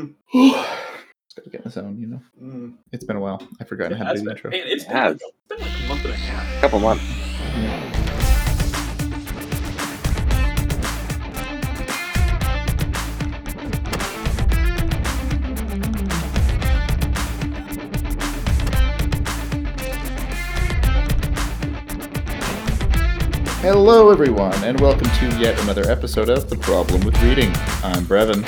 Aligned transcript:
Just 0.00 1.36
gotta 1.36 1.50
get 1.50 1.60
in 1.60 1.64
the 1.64 1.70
zone, 1.70 1.98
you 1.98 2.06
know. 2.06 2.20
Mm. 2.42 2.74
It's 2.92 3.04
been 3.04 3.16
a 3.16 3.20
while. 3.20 3.40
I 3.60 3.64
forgot 3.64 3.90
forgotten 3.92 3.92
It 3.92 4.04
how 4.06 4.12
to 4.12 4.18
do 4.18 4.24
the 4.24 4.30
intro. 4.32 4.50
man, 4.50 4.60
it's 4.64 4.84
It 4.84 4.88
been, 4.88 4.96
has. 4.96 5.12
it's 5.14 5.24
been 5.48 5.58
like 5.58 5.84
a 5.84 5.88
month 5.88 6.04
and 6.04 6.14
a 6.14 6.16
half. 6.16 6.58
A 6.58 6.60
couple 6.60 6.80
months. 6.80 8.10
Hello, 23.62 24.10
everyone, 24.10 24.54
and 24.64 24.80
welcome 24.80 25.06
to 25.18 25.38
yet 25.38 25.60
another 25.62 25.82
episode 25.90 26.30
of 26.30 26.48
The 26.48 26.56
Problem 26.56 27.02
with 27.04 27.20
Reading. 27.22 27.50
I'm 27.84 28.04
Brevin, 28.06 28.42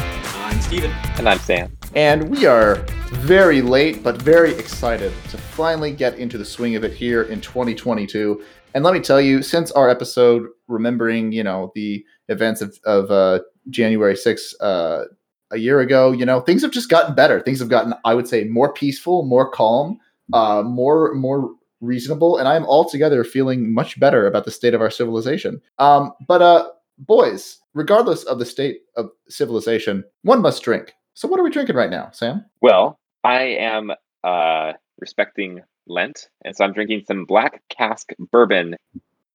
I'm 0.52 0.60
Stephen. 0.60 0.90
And 1.16 1.26
I'm 1.30 1.38
Sam. 1.38 1.74
and 1.94 2.28
we 2.28 2.44
are 2.44 2.74
very 3.10 3.62
late, 3.62 4.02
but 4.02 4.20
very 4.20 4.52
excited 4.52 5.10
to 5.30 5.38
finally 5.38 5.92
get 5.92 6.18
into 6.18 6.36
the 6.36 6.44
swing 6.44 6.76
of 6.76 6.84
it 6.84 6.92
here 6.92 7.22
in 7.22 7.40
2022. 7.40 8.44
And 8.74 8.84
let 8.84 8.92
me 8.92 9.00
tell 9.00 9.18
you, 9.18 9.40
since 9.40 9.72
our 9.72 9.88
episode 9.88 10.46
remembering, 10.68 11.32
you 11.32 11.42
know, 11.42 11.72
the 11.74 12.04
events 12.28 12.60
of, 12.60 12.78
of 12.84 13.10
uh, 13.10 13.40
January 13.70 14.12
6th 14.12 14.52
uh, 14.60 15.04
a 15.52 15.56
year 15.56 15.80
ago, 15.80 16.12
you 16.12 16.26
know, 16.26 16.42
things 16.42 16.60
have 16.60 16.70
just 16.70 16.90
gotten 16.90 17.14
better. 17.14 17.40
Things 17.40 17.60
have 17.60 17.70
gotten, 17.70 17.94
I 18.04 18.14
would 18.14 18.28
say, 18.28 18.44
more 18.44 18.74
peaceful, 18.74 19.24
more 19.24 19.50
calm, 19.50 20.00
uh, 20.34 20.62
more 20.62 21.14
more 21.14 21.54
reasonable, 21.80 22.36
and 22.36 22.46
I'm 22.46 22.66
altogether 22.66 23.24
feeling 23.24 23.72
much 23.72 23.98
better 23.98 24.26
about 24.26 24.44
the 24.44 24.50
state 24.50 24.74
of 24.74 24.82
our 24.82 24.90
civilization. 24.90 25.62
Um, 25.78 26.12
but 26.28 26.42
uh, 26.42 26.68
boys, 27.06 27.58
regardless 27.74 28.24
of 28.24 28.38
the 28.38 28.44
state 28.44 28.80
of 28.96 29.10
civilization, 29.28 30.04
one 30.22 30.42
must 30.42 30.62
drink. 30.62 30.92
So 31.14 31.28
what 31.28 31.38
are 31.38 31.42
we 31.42 31.50
drinking 31.50 31.76
right 31.76 31.90
now, 31.90 32.10
Sam? 32.12 32.44
Well, 32.60 32.98
I 33.24 33.42
am 33.42 33.90
uh, 34.24 34.72
respecting 34.98 35.60
Lent, 35.86 36.28
and 36.44 36.56
so 36.56 36.64
I'm 36.64 36.72
drinking 36.72 37.04
some 37.06 37.24
black 37.24 37.62
cask 37.68 38.10
bourbon 38.30 38.76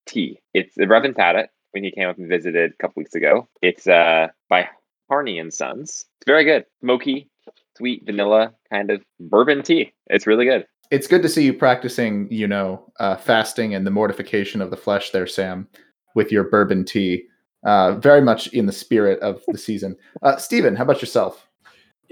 tea. 0.05 0.39
It's 0.53 0.73
the 0.75 0.87
Reverend 0.87 1.15
it 1.17 1.49
when 1.71 1.83
he 1.83 1.91
came 1.91 2.07
up 2.07 2.17
and 2.17 2.29
visited 2.29 2.71
a 2.71 2.81
couple 2.81 3.01
weeks 3.01 3.15
ago. 3.15 3.47
It's 3.61 3.87
uh, 3.87 4.27
by 4.49 4.69
Harney 5.09 5.39
and 5.39 5.53
Sons. 5.53 6.05
It's 6.19 6.25
very 6.25 6.45
good, 6.45 6.65
smoky, 6.79 7.29
sweet 7.77 8.03
vanilla 8.05 8.53
kind 8.71 8.89
of 8.89 9.01
bourbon 9.19 9.61
tea. 9.61 9.93
It's 10.07 10.27
really 10.27 10.45
good. 10.45 10.65
It's 10.89 11.07
good 11.07 11.21
to 11.21 11.29
see 11.29 11.43
you 11.43 11.53
practicing, 11.53 12.31
you 12.31 12.47
know, 12.47 12.91
uh, 12.99 13.17
fasting 13.17 13.75
and 13.75 13.85
the 13.85 13.91
mortification 13.91 14.61
of 14.61 14.71
the 14.71 14.77
flesh 14.77 15.11
there, 15.11 15.27
Sam, 15.27 15.67
with 16.15 16.31
your 16.31 16.45
bourbon 16.45 16.85
tea. 16.85 17.25
Uh, 17.63 17.95
very 17.95 18.21
much 18.21 18.47
in 18.47 18.65
the 18.65 18.71
spirit 18.71 19.19
of 19.19 19.41
the 19.47 19.57
season. 19.57 19.97
Uh, 20.21 20.37
Stephen, 20.37 20.75
how 20.75 20.83
about 20.83 21.01
yourself? 21.01 21.47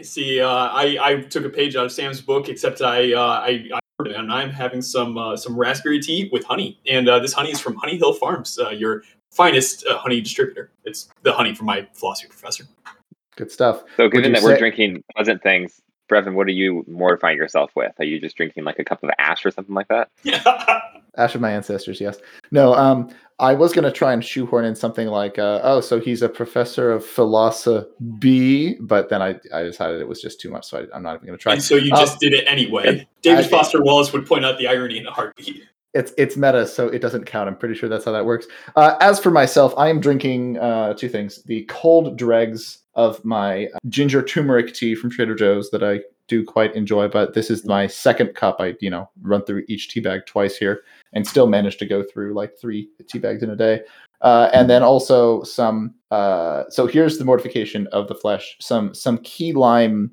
See, 0.02 0.42
uh, 0.42 0.50
I, 0.50 0.98
I 1.02 1.22
took 1.22 1.46
a 1.46 1.50
page 1.50 1.76
out 1.76 1.86
of 1.86 1.92
Sam's 1.92 2.20
book, 2.20 2.50
except 2.50 2.82
I 2.82 3.14
uh, 3.14 3.20
I, 3.20 3.70
I 3.73 3.80
heard 3.98 4.08
it, 4.10 4.16
and 4.16 4.32
I'm 4.32 4.50
having 4.50 4.82
some 4.82 5.18
uh, 5.18 5.38
some 5.38 5.58
raspberry 5.58 6.02
tea 6.02 6.30
with 6.34 6.44
honey, 6.44 6.80
and 6.90 7.08
uh, 7.08 7.20
this 7.20 7.32
honey 7.32 7.52
is 7.52 7.62
from 7.62 7.76
Honey 7.76 7.98
Hill 7.98 8.14
Farms, 8.14 8.60
uh, 8.60 8.72
your 8.72 9.04
finest 9.32 9.86
uh, 9.88 9.98
honey 9.98 10.20
distributor. 10.20 10.72
It's 10.84 11.10
the 11.23 11.32
honey 11.32 11.56
from 11.56 11.68
my 11.68 11.88
philosophy 11.94 12.28
professor. 12.28 12.66
Good 13.38 13.52
stuff. 13.52 13.84
So, 13.96 14.10
given 14.10 14.32
you 14.32 14.36
that 14.36 14.44
we're 14.44 14.58
drinking 14.58 15.04
pleasant 15.16 15.42
things, 15.42 15.82
Brevin, 16.10 16.34
what 16.34 16.48
are 16.48 16.52
you 16.52 16.84
mortifying 16.88 17.38
yourself 17.38 17.72
with? 17.76 17.94
Are 18.00 18.06
you 18.06 18.20
just 18.20 18.36
drinking 18.36 18.64
like 18.66 18.80
a 18.80 18.84
cup 18.84 19.04
of 19.04 19.10
ash 19.18 19.46
or 19.46 19.52
something 19.52 19.76
like 19.76 19.88
that? 19.88 20.10
Ash 21.17 21.35
of 21.35 21.41
my 21.41 21.52
ancestors, 21.52 21.99
yes. 22.02 22.17
No, 22.52 22.73
um, 22.73 23.09
I 23.39 23.53
was 23.53 23.73
going 23.73 23.83
to 23.83 23.91
try 23.91 24.13
and 24.13 24.23
shoehorn 24.23 24.63
in 24.66 24.75
something 24.75 25.08
like, 25.08 25.38
uh, 25.38 25.59
oh, 25.63 25.81
so 25.81 25.99
he's 25.99 26.21
a 26.21 26.30
professor 26.30 26.91
of 26.91 27.05
philosophy, 27.05 28.75
but 28.80 29.09
then 29.09 29.21
I, 29.21 29.36
I 29.53 29.63
decided 29.63 29.99
it 30.02 30.08
was 30.08 30.21
just 30.21 30.39
too 30.39 30.49
much, 30.49 30.66
so 30.66 30.80
I, 30.80 30.95
I'm 30.95 31.03
not 31.03 31.16
even 31.16 31.27
going 31.27 31.38
to 31.38 31.41
try. 31.41 31.53
and 31.53 31.63
so 31.63 31.75
you 31.75 31.91
Um, 31.93 31.99
just 31.99 32.19
did 32.19 32.33
it 32.33 32.45
anyway. 32.47 33.08
David 33.21 33.45
I- 33.45 33.47
Foster 33.47 33.81
Wallace 33.81 34.13
would 34.13 34.25
point 34.25 34.45
out 34.45 34.58
the 34.58 34.67
irony 34.67 34.97
in 34.97 35.08
a 35.08 35.11
heartbeat. 35.11 35.63
It's 35.93 36.11
it's 36.17 36.36
meta, 36.36 36.67
so 36.67 36.89
it 36.89 36.99
doesn't 37.02 37.23
count. 37.25 37.47
I'm 37.47 37.55
pretty 37.55 37.73
sure 37.73 37.88
that's 37.88 38.03
how 38.03 38.11
that 38.11 38.25
works. 38.25 38.48
Uh, 38.75 38.98
as 38.99 39.17
for 39.17 39.31
myself, 39.31 39.73
I 39.77 39.87
am 39.87 40.02
drinking 40.02 40.58
uh, 40.58 40.93
two 40.93 41.08
things: 41.08 41.42
the 41.43 41.64
cold 41.70 42.17
dregs 42.17 42.80
of 42.95 43.23
my 43.23 43.70
ginger 43.87 44.21
turmeric 44.21 44.73
tea 44.73 44.93
from 44.93 45.09
Trader 45.09 45.36
Joe's 45.36 45.70
that 45.70 45.83
I 45.83 46.02
do 46.27 46.43
quite 46.43 46.75
enjoy. 46.75 47.08
But 47.08 47.33
this 47.33 47.49
is 47.49 47.64
my 47.64 47.87
second 47.87 48.36
cup. 48.36 48.58
I 48.59 48.75
you 48.81 48.89
know 48.89 49.09
run 49.21 49.45
through 49.45 49.64
each 49.70 49.87
tea 49.87 50.02
bag 50.02 50.25
twice 50.25 50.58
here, 50.58 50.81
and 51.15 51.26
still 51.26 51.48
managed 51.48 51.80
to 51.80 51.86
go 51.86 52.03
through 52.03 52.33
like 52.33 52.58
three 52.59 52.89
tea 53.09 53.20
bags 53.20 53.42
in 53.42 53.49
a 53.49 53.55
day. 53.55 53.81
Uh, 54.21 54.49
and 54.53 54.70
then 54.70 54.83
also 54.83 55.43
some. 55.43 55.93
Uh, 56.11 56.64
so 56.70 56.87
here's 56.87 57.17
the 57.17 57.26
mortification 57.26 57.87
of 57.87 58.08
the 58.08 58.15
flesh: 58.15 58.55
some 58.59 58.93
some 58.93 59.17
key 59.20 59.54
lime 59.54 60.11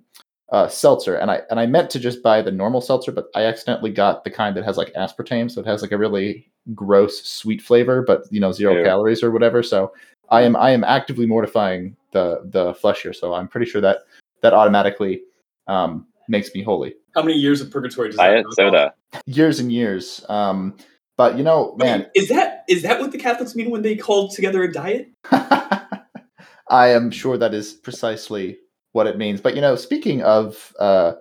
uh, 0.50 0.68
seltzer, 0.68 1.16
and 1.16 1.30
I 1.30 1.42
and 1.50 1.58
I 1.58 1.66
meant 1.66 1.90
to 1.90 1.98
just 1.98 2.22
buy 2.22 2.42
the 2.42 2.52
normal 2.52 2.80
seltzer, 2.80 3.12
but 3.12 3.26
I 3.34 3.44
accidentally 3.44 3.90
got 3.90 4.24
the 4.24 4.30
kind 4.30 4.56
that 4.56 4.64
has 4.64 4.76
like 4.76 4.92
aspartame, 4.94 5.50
so 5.50 5.60
it 5.60 5.66
has 5.66 5.82
like 5.82 5.92
a 5.92 5.98
really 5.98 6.50
gross 6.74 7.24
sweet 7.24 7.62
flavor, 7.62 8.02
but 8.02 8.24
you 8.30 8.40
know 8.40 8.52
zero 8.52 8.76
Ew. 8.76 8.84
calories 8.84 9.22
or 9.22 9.30
whatever. 9.30 9.62
So 9.62 9.92
I 10.30 10.42
am 10.42 10.56
I 10.56 10.70
am 10.70 10.84
actively 10.84 11.26
mortifying 11.26 11.96
the 12.10 12.42
the 12.44 12.74
flesh 12.74 13.02
here, 13.02 13.12
so 13.12 13.34
I'm 13.34 13.48
pretty 13.48 13.70
sure 13.70 13.80
that 13.80 14.00
that 14.42 14.52
automatically 14.52 15.22
um, 15.68 16.06
makes 16.28 16.52
me 16.54 16.62
holy. 16.62 16.94
How 17.14 17.22
many 17.22 17.38
years 17.38 17.60
of 17.60 17.70
purgatory 17.70 18.08
does 18.08 18.16
Diet 18.16 18.44
that 18.44 18.54
soda. 18.54 18.94
Years 19.26 19.60
and 19.60 19.72
years, 19.72 20.24
um, 20.28 20.76
but 21.16 21.36
you 21.36 21.44
know, 21.44 21.74
man, 21.78 22.06
is 22.14 22.28
that 22.28 22.64
is 22.68 22.82
that 22.82 23.00
what 23.00 23.12
the 23.12 23.18
Catholics 23.18 23.54
mean 23.54 23.70
when 23.70 23.82
they 23.82 23.96
call 23.96 24.28
together 24.28 24.62
a 24.62 24.72
diet? 24.72 25.10
I 25.30 26.88
am 26.88 27.10
sure 27.10 27.36
that 27.36 27.54
is 27.54 27.74
precisely 27.74 28.58
what 28.92 29.06
it 29.06 29.18
means. 29.18 29.40
But 29.40 29.54
you 29.54 29.60
know, 29.60 29.76
speaking 29.76 30.22
of 30.22 30.74
uh, 30.78 31.12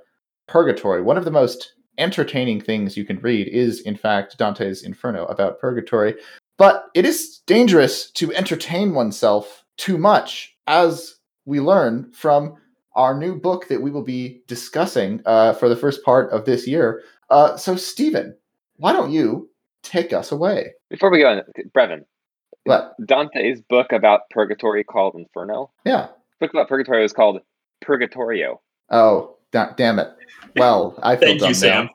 purgatory, 0.48 1.02
one 1.02 1.18
of 1.18 1.26
the 1.26 1.32
most 1.32 1.74
entertaining 1.98 2.62
things 2.62 2.98
you 2.98 3.06
can 3.06 3.20
read 3.20 3.48
is, 3.48 3.82
in 3.82 3.96
fact, 3.96 4.38
Dante's 4.38 4.84
Inferno 4.84 5.26
about 5.26 5.60
purgatory. 5.60 6.16
But 6.58 6.86
it 6.94 7.06
is 7.06 7.42
dangerous 7.48 8.12
to 8.12 8.34
entertain 8.34 8.94
oneself 8.94 9.64
too 9.78 9.98
much, 9.98 10.56
as 10.68 11.16
we 11.46 11.60
learn 11.60 12.12
from 12.14 12.56
our 12.96 13.18
new 13.18 13.36
book 13.40 13.68
that 13.68 13.82
we 13.82 13.92
will 13.92 14.04
be 14.04 14.42
discussing 14.48 15.22
uh, 15.26 15.54
for 15.54 15.70
the 15.70 15.76
first 15.76 16.04
part 16.04 16.32
of 16.32 16.46
this 16.46 16.68
year. 16.68 17.04
Uh, 17.30 17.58
so, 17.58 17.76
Stephen, 17.76 18.36
why 18.76 18.94
don't 18.94 19.12
you 19.12 19.50
take 19.84 20.14
us 20.14 20.32
away? 20.32 20.74
Before 20.90 21.10
we 21.12 21.20
go 21.20 21.30
on, 21.30 21.42
Brevin, 21.76 22.06
But 22.66 22.94
Dante's 23.06 23.62
book 23.62 23.92
about 23.92 24.30
purgatory 24.30 24.84
called 24.84 25.16
Inferno. 25.16 25.72
yeah. 25.86 26.08
book 26.40 26.52
about 26.52 26.68
purgatory 26.70 27.02
was 27.04 27.14
called 27.14 27.40
Purgatorio. 27.82 28.62
Oh, 28.90 29.38
da- 29.52 29.74
damn 29.76 30.00
it. 30.00 30.10
Well, 30.56 30.98
I 31.04 31.16
feel 31.16 31.30
Thank 31.30 31.40
dumb 31.42 31.50
you, 31.50 31.54
Sam. 31.56 31.86
now. 31.86 31.92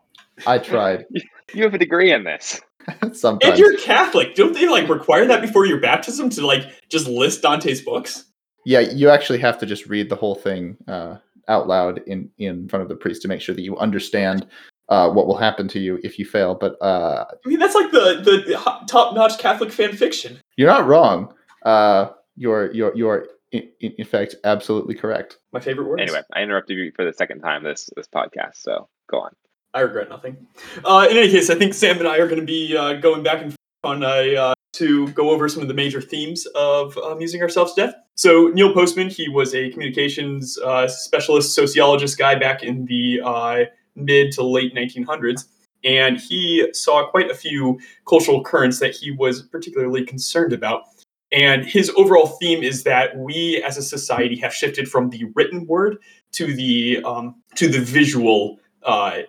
I 0.46 0.58
tried. 0.58 1.04
You 1.54 1.62
have 1.62 1.74
a 1.74 1.78
degree 1.78 2.12
in 2.12 2.24
this. 2.24 2.60
Sometimes. 3.12 3.52
And 3.52 3.56
you're 3.58 3.78
Catholic. 3.78 4.34
Don't 4.34 4.52
they 4.52 4.66
like 4.68 4.88
require 4.88 5.24
that 5.26 5.40
before 5.40 5.64
your 5.64 5.78
baptism 5.80 6.28
to 6.30 6.44
like 6.44 6.64
just 6.88 7.06
list 7.06 7.42
Dante's 7.42 7.80
books? 7.80 8.24
Yeah, 8.64 8.80
you 8.80 9.10
actually 9.10 9.38
have 9.38 9.56
to 9.58 9.64
just 9.66 9.86
read 9.86 10.08
the 10.08 10.16
whole 10.16 10.34
thing 10.34 10.76
uh, 10.88 11.18
out 11.46 11.68
loud 11.68 12.00
in 12.08 12.30
in 12.36 12.68
front 12.68 12.82
of 12.82 12.88
the 12.88 12.96
priest 12.96 13.22
to 13.22 13.28
make 13.28 13.40
sure 13.40 13.54
that 13.54 13.62
you 13.62 13.76
understand 13.78 14.44
uh, 14.88 15.10
what 15.10 15.26
will 15.26 15.36
happen 15.36 15.68
to 15.68 15.78
you 15.78 15.98
if 16.02 16.18
you 16.18 16.24
fail. 16.24 16.54
But 16.54 16.80
uh, 16.82 17.24
I 17.44 17.48
mean, 17.48 17.58
that's 17.58 17.74
like 17.74 17.90
the 17.90 18.20
the 18.24 18.84
top 18.86 19.14
notch 19.14 19.38
Catholic 19.38 19.72
fan 19.72 19.92
fiction. 19.96 20.38
you're 20.56 20.70
not 20.70 20.86
wrong. 20.86 21.32
Uh, 21.64 22.08
you're 22.36 22.72
you're 22.72 22.96
you're 22.96 23.26
in, 23.52 23.68
in 23.80 23.92
in 23.98 24.04
fact 24.04 24.34
absolutely 24.44 24.94
correct. 24.94 25.38
My 25.52 25.60
favorite 25.60 25.88
words. 25.88 26.02
Anyway, 26.02 26.22
I 26.34 26.42
interrupted 26.42 26.76
you 26.76 26.92
for 26.94 27.04
the 27.04 27.12
second 27.12 27.40
time 27.40 27.64
this 27.64 27.90
this 27.96 28.08
podcast, 28.08 28.56
so 28.56 28.88
go 29.10 29.18
on. 29.18 29.32
I 29.74 29.80
regret 29.80 30.08
nothing. 30.08 30.46
Uh, 30.84 31.06
in 31.10 31.16
any 31.16 31.30
case, 31.30 31.50
I 31.50 31.54
think 31.54 31.74
Sam 31.74 31.98
and 31.98 32.08
I 32.08 32.16
are 32.18 32.28
going 32.28 32.40
to 32.40 32.46
be 32.46 32.76
uh, 32.76 32.94
going 32.94 33.22
back 33.22 33.42
and 33.42 33.50
forth 33.50 33.56
on 33.84 34.02
a 34.02 34.36
uh, 34.36 34.54
to 34.74 35.08
go 35.08 35.30
over 35.30 35.48
some 35.48 35.62
of 35.62 35.68
the 35.68 35.74
major 35.74 36.00
themes 36.00 36.46
of 36.54 36.96
uh, 36.98 37.10
amusing 37.10 37.42
ourselves 37.42 37.74
to 37.74 37.86
death. 37.86 37.94
So 38.14 38.48
Neil 38.48 38.72
Postman, 38.72 39.08
he 39.08 39.28
was 39.28 39.54
a 39.54 39.70
communications 39.70 40.58
uh, 40.58 40.88
specialist, 40.88 41.54
sociologist 41.54 42.18
guy 42.18 42.34
back 42.38 42.62
in 42.62 42.86
the 42.86 43.20
uh, 43.24 43.64
mid 43.96 44.32
to 44.32 44.42
late 44.42 44.74
1900s, 44.74 45.46
and 45.84 46.18
he 46.18 46.68
saw 46.72 47.08
quite 47.08 47.30
a 47.30 47.34
few 47.34 47.78
cultural 48.08 48.42
currents 48.42 48.78
that 48.80 48.94
he 48.94 49.10
was 49.10 49.42
particularly 49.42 50.04
concerned 50.04 50.52
about. 50.52 50.84
And 51.32 51.64
his 51.64 51.90
overall 51.96 52.28
theme 52.40 52.62
is 52.62 52.84
that 52.84 53.16
we, 53.16 53.62
as 53.62 53.76
a 53.76 53.82
society, 53.82 54.36
have 54.36 54.54
shifted 54.54 54.88
from 54.88 55.10
the 55.10 55.24
written 55.34 55.66
word 55.66 55.98
to 56.32 56.54
the 56.54 57.02
um, 57.04 57.34
to 57.56 57.68
the 57.68 57.80
visual 57.80 58.58
uh, 58.84 59.22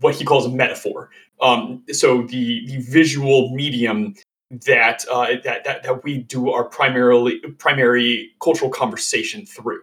what 0.00 0.14
he 0.14 0.24
calls 0.24 0.46
a 0.46 0.50
metaphor. 0.50 1.10
Um, 1.40 1.82
so 1.90 2.22
the 2.22 2.66
the 2.66 2.78
visual 2.78 3.52
medium 3.54 4.14
that, 4.66 5.04
uh, 5.10 5.28
that 5.44 5.64
that 5.64 5.82
that 5.82 6.04
we 6.04 6.18
do 6.18 6.50
our 6.50 6.64
primarily 6.64 7.38
primary 7.58 8.30
cultural 8.40 8.70
conversation 8.70 9.46
through. 9.46 9.82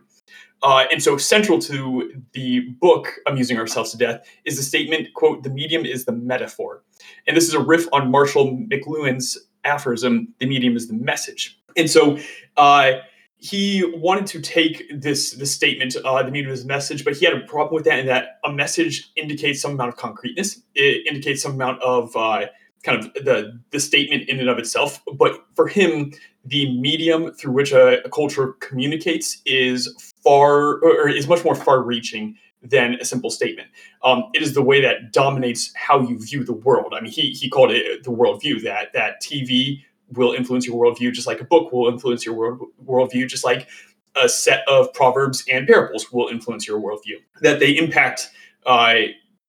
Uh, 0.63 0.85
and 0.91 1.03
so 1.03 1.17
central 1.17 1.59
to 1.59 2.23
the 2.33 2.61
book 2.81 3.13
amusing 3.27 3.59
ourselves 3.59 3.91
to 3.91 3.97
death 3.97 4.27
is 4.43 4.57
the 4.57 4.63
statement 4.63 5.13
quote 5.13 5.43
the 5.43 5.51
medium 5.51 5.85
is 5.85 6.05
the 6.05 6.11
metaphor 6.11 6.81
and 7.27 7.37
this 7.37 7.47
is 7.47 7.53
a 7.53 7.59
riff 7.59 7.87
on 7.93 8.09
marshall 8.09 8.57
mcluhan's 8.71 9.37
aphorism 9.65 10.33
the 10.39 10.47
medium 10.47 10.75
is 10.75 10.87
the 10.87 10.95
message 10.95 11.59
and 11.77 11.89
so 11.89 12.17
uh, 12.57 12.93
he 13.37 13.83
wanted 13.95 14.25
to 14.25 14.41
take 14.41 14.89
this 14.89 15.31
this 15.33 15.51
statement, 15.51 15.95
uh, 16.03 16.23
the 16.23 16.31
medium 16.31 16.51
is 16.51 16.63
the 16.63 16.67
message, 16.67 17.05
but 17.05 17.15
he 17.15 17.25
had 17.25 17.35
a 17.35 17.41
problem 17.41 17.75
with 17.75 17.85
that 17.85 17.99
in 17.99 18.07
that 18.07 18.39
a 18.43 18.51
message 18.51 19.11
indicates 19.15 19.61
some 19.61 19.71
amount 19.71 19.89
of 19.89 19.97
concreteness. 19.97 20.61
It 20.73 21.05
indicates 21.07 21.43
some 21.43 21.53
amount 21.53 21.81
of 21.83 22.15
uh, 22.15 22.47
kind 22.83 22.99
of 22.99 23.13
the 23.13 23.59
the 23.71 23.79
statement 23.79 24.29
in 24.29 24.39
and 24.39 24.49
of 24.49 24.57
itself. 24.57 25.01
But 25.13 25.45
for 25.55 25.67
him, 25.67 26.13
the 26.45 26.71
medium 26.79 27.33
through 27.33 27.53
which 27.53 27.71
a, 27.71 28.03
a 28.03 28.09
culture 28.09 28.53
communicates 28.59 29.41
is 29.45 30.13
far 30.23 30.79
or 30.79 31.09
is 31.09 31.27
much 31.27 31.43
more 31.43 31.55
far-reaching 31.55 32.37
than 32.61 32.95
a 32.95 33.05
simple 33.05 33.29
statement. 33.29 33.69
Um, 34.03 34.23
it 34.33 34.41
is 34.41 34.53
the 34.53 34.61
way 34.61 34.81
that 34.81 35.11
dominates 35.11 35.71
how 35.75 36.01
you 36.01 36.19
view 36.19 36.43
the 36.43 36.53
world. 36.53 36.93
I 36.95 37.01
mean, 37.01 37.11
he 37.11 37.31
he 37.31 37.49
called 37.49 37.71
it 37.71 38.03
the 38.03 38.11
worldview. 38.11 38.63
That 38.63 38.93
that 38.93 39.21
TV 39.21 39.83
will 40.13 40.33
influence 40.33 40.65
your 40.65 40.83
worldview, 40.83 41.13
just 41.13 41.27
like 41.27 41.41
a 41.41 41.45
book 41.45 41.71
will 41.71 41.89
influence 41.89 42.25
your 42.25 42.35
world 42.35 42.61
worldview, 42.85 43.27
just 43.27 43.43
like 43.43 43.67
a 44.15 44.27
set 44.27 44.67
of 44.67 44.91
proverbs 44.93 45.43
and 45.51 45.67
parables 45.67 46.11
will 46.11 46.27
influence 46.27 46.67
your 46.67 46.79
worldview. 46.79 47.17
That 47.41 47.59
they 47.59 47.77
impact 47.77 48.29
uh, 48.65 48.95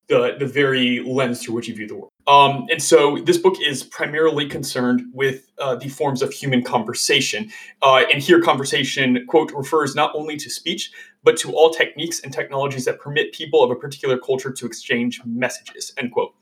the 0.09 0.37
the 0.39 0.47
very 0.47 1.01
lens 1.01 1.43
through 1.43 1.55
which 1.55 1.69
you 1.69 1.75
view 1.75 1.87
the 1.87 1.95
world. 1.95 2.11
Um, 2.29 2.67
and 2.71 2.83
so 2.83 3.17
this 3.25 3.39
book 3.39 3.57
is 3.59 3.83
primarily 3.83 4.47
concerned 4.47 5.03
with 5.15 5.51
uh, 5.59 5.77
the 5.77 5.89
forms 5.89 6.21
of 6.21 6.31
human 6.31 6.63
conversation. 6.63 7.51
Uh, 7.81 8.03
and 8.13 8.23
here, 8.23 8.41
conversation, 8.41 9.25
quote, 9.27 9.51
refers 9.53 9.95
not 9.95 10.13
only 10.15 10.37
to 10.37 10.51
speech, 10.51 10.93
but 11.25 11.39
to 11.39 11.53
all 11.55 11.71
techniques 11.71 12.21
and 12.21 12.31
technologies 12.31 12.85
that 12.85 13.01
permit 13.01 13.33
people 13.33 13.65
of 13.65 13.71
a 13.71 13.75
particular 13.75 14.19
culture 14.19 14.53
to 14.53 14.67
exchange 14.67 15.23
messages, 15.25 15.95
end 15.97 16.13
quote. 16.13 16.35